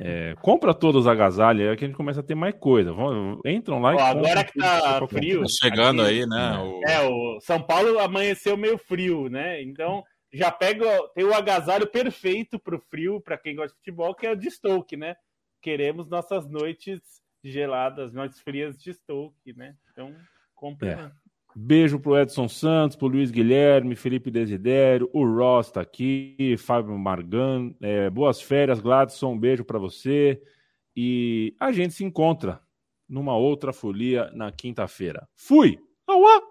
É, 0.00 0.34
compra 0.40 0.74
todos 0.74 1.02
os 1.02 1.06
agasalhos, 1.06 1.68
aí 1.68 1.76
que 1.76 1.84
a 1.84 1.88
gente 1.88 1.96
começa 1.96 2.20
a 2.20 2.22
ter 2.22 2.34
mais 2.34 2.54
coisa. 2.54 2.92
Vão, 2.92 3.40
entram 3.44 3.80
lá 3.80 3.94
Ó, 3.94 3.98
e 3.98 4.00
Agora 4.00 4.44
que 4.44 4.58
tá 4.58 5.06
frio. 5.08 5.42
Tá 5.42 5.48
chegando 5.62 6.02
aqui, 6.02 6.10
aí, 6.10 6.26
né? 6.26 6.58
O... 6.58 6.80
É, 6.88 7.00
o 7.08 7.40
São 7.40 7.62
Paulo 7.62 7.98
amanheceu 7.98 8.56
meio 8.56 8.78
frio, 8.78 9.28
né? 9.28 9.62
Então 9.62 10.04
já 10.32 10.50
pega, 10.50 10.86
tem 11.14 11.24
o 11.24 11.34
agasalho 11.34 11.86
perfeito 11.86 12.58
para 12.58 12.76
o 12.76 12.80
frio, 12.80 13.20
para 13.20 13.38
quem 13.38 13.56
gosta 13.56 13.72
de 13.72 13.78
futebol, 13.78 14.14
que 14.14 14.26
é 14.26 14.32
o 14.32 14.36
de 14.36 14.50
Stoke, 14.50 14.96
né? 14.96 15.16
Queremos 15.62 16.08
nossas 16.08 16.48
noites 16.48 17.00
geladas, 17.42 18.12
noites 18.12 18.40
frias 18.40 18.76
de 18.76 18.92
Stoke, 18.92 19.52
né? 19.56 19.74
Então, 19.92 20.14
compre. 20.54 20.90
É. 20.90 21.10
Beijo 21.58 21.98
pro 21.98 22.18
Edson 22.18 22.50
Santos, 22.50 22.98
pro 22.98 23.08
Luiz 23.08 23.30
Guilherme, 23.30 23.96
Felipe 23.96 24.30
Desidério, 24.30 25.08
o 25.10 25.24
Ross 25.24 25.70
tá 25.70 25.80
aqui, 25.80 26.54
Fábio 26.58 26.98
Margan. 26.98 27.74
É, 27.80 28.10
boas 28.10 28.42
férias, 28.42 28.78
Gladson, 28.78 29.32
um 29.32 29.38
beijo 29.38 29.64
para 29.64 29.78
você. 29.78 30.38
E 30.94 31.56
a 31.58 31.72
gente 31.72 31.94
se 31.94 32.04
encontra 32.04 32.60
numa 33.08 33.34
outra 33.34 33.72
folia 33.72 34.30
na 34.34 34.52
quinta-feira. 34.52 35.26
Fui! 35.34 35.78
Auá! 36.06 36.42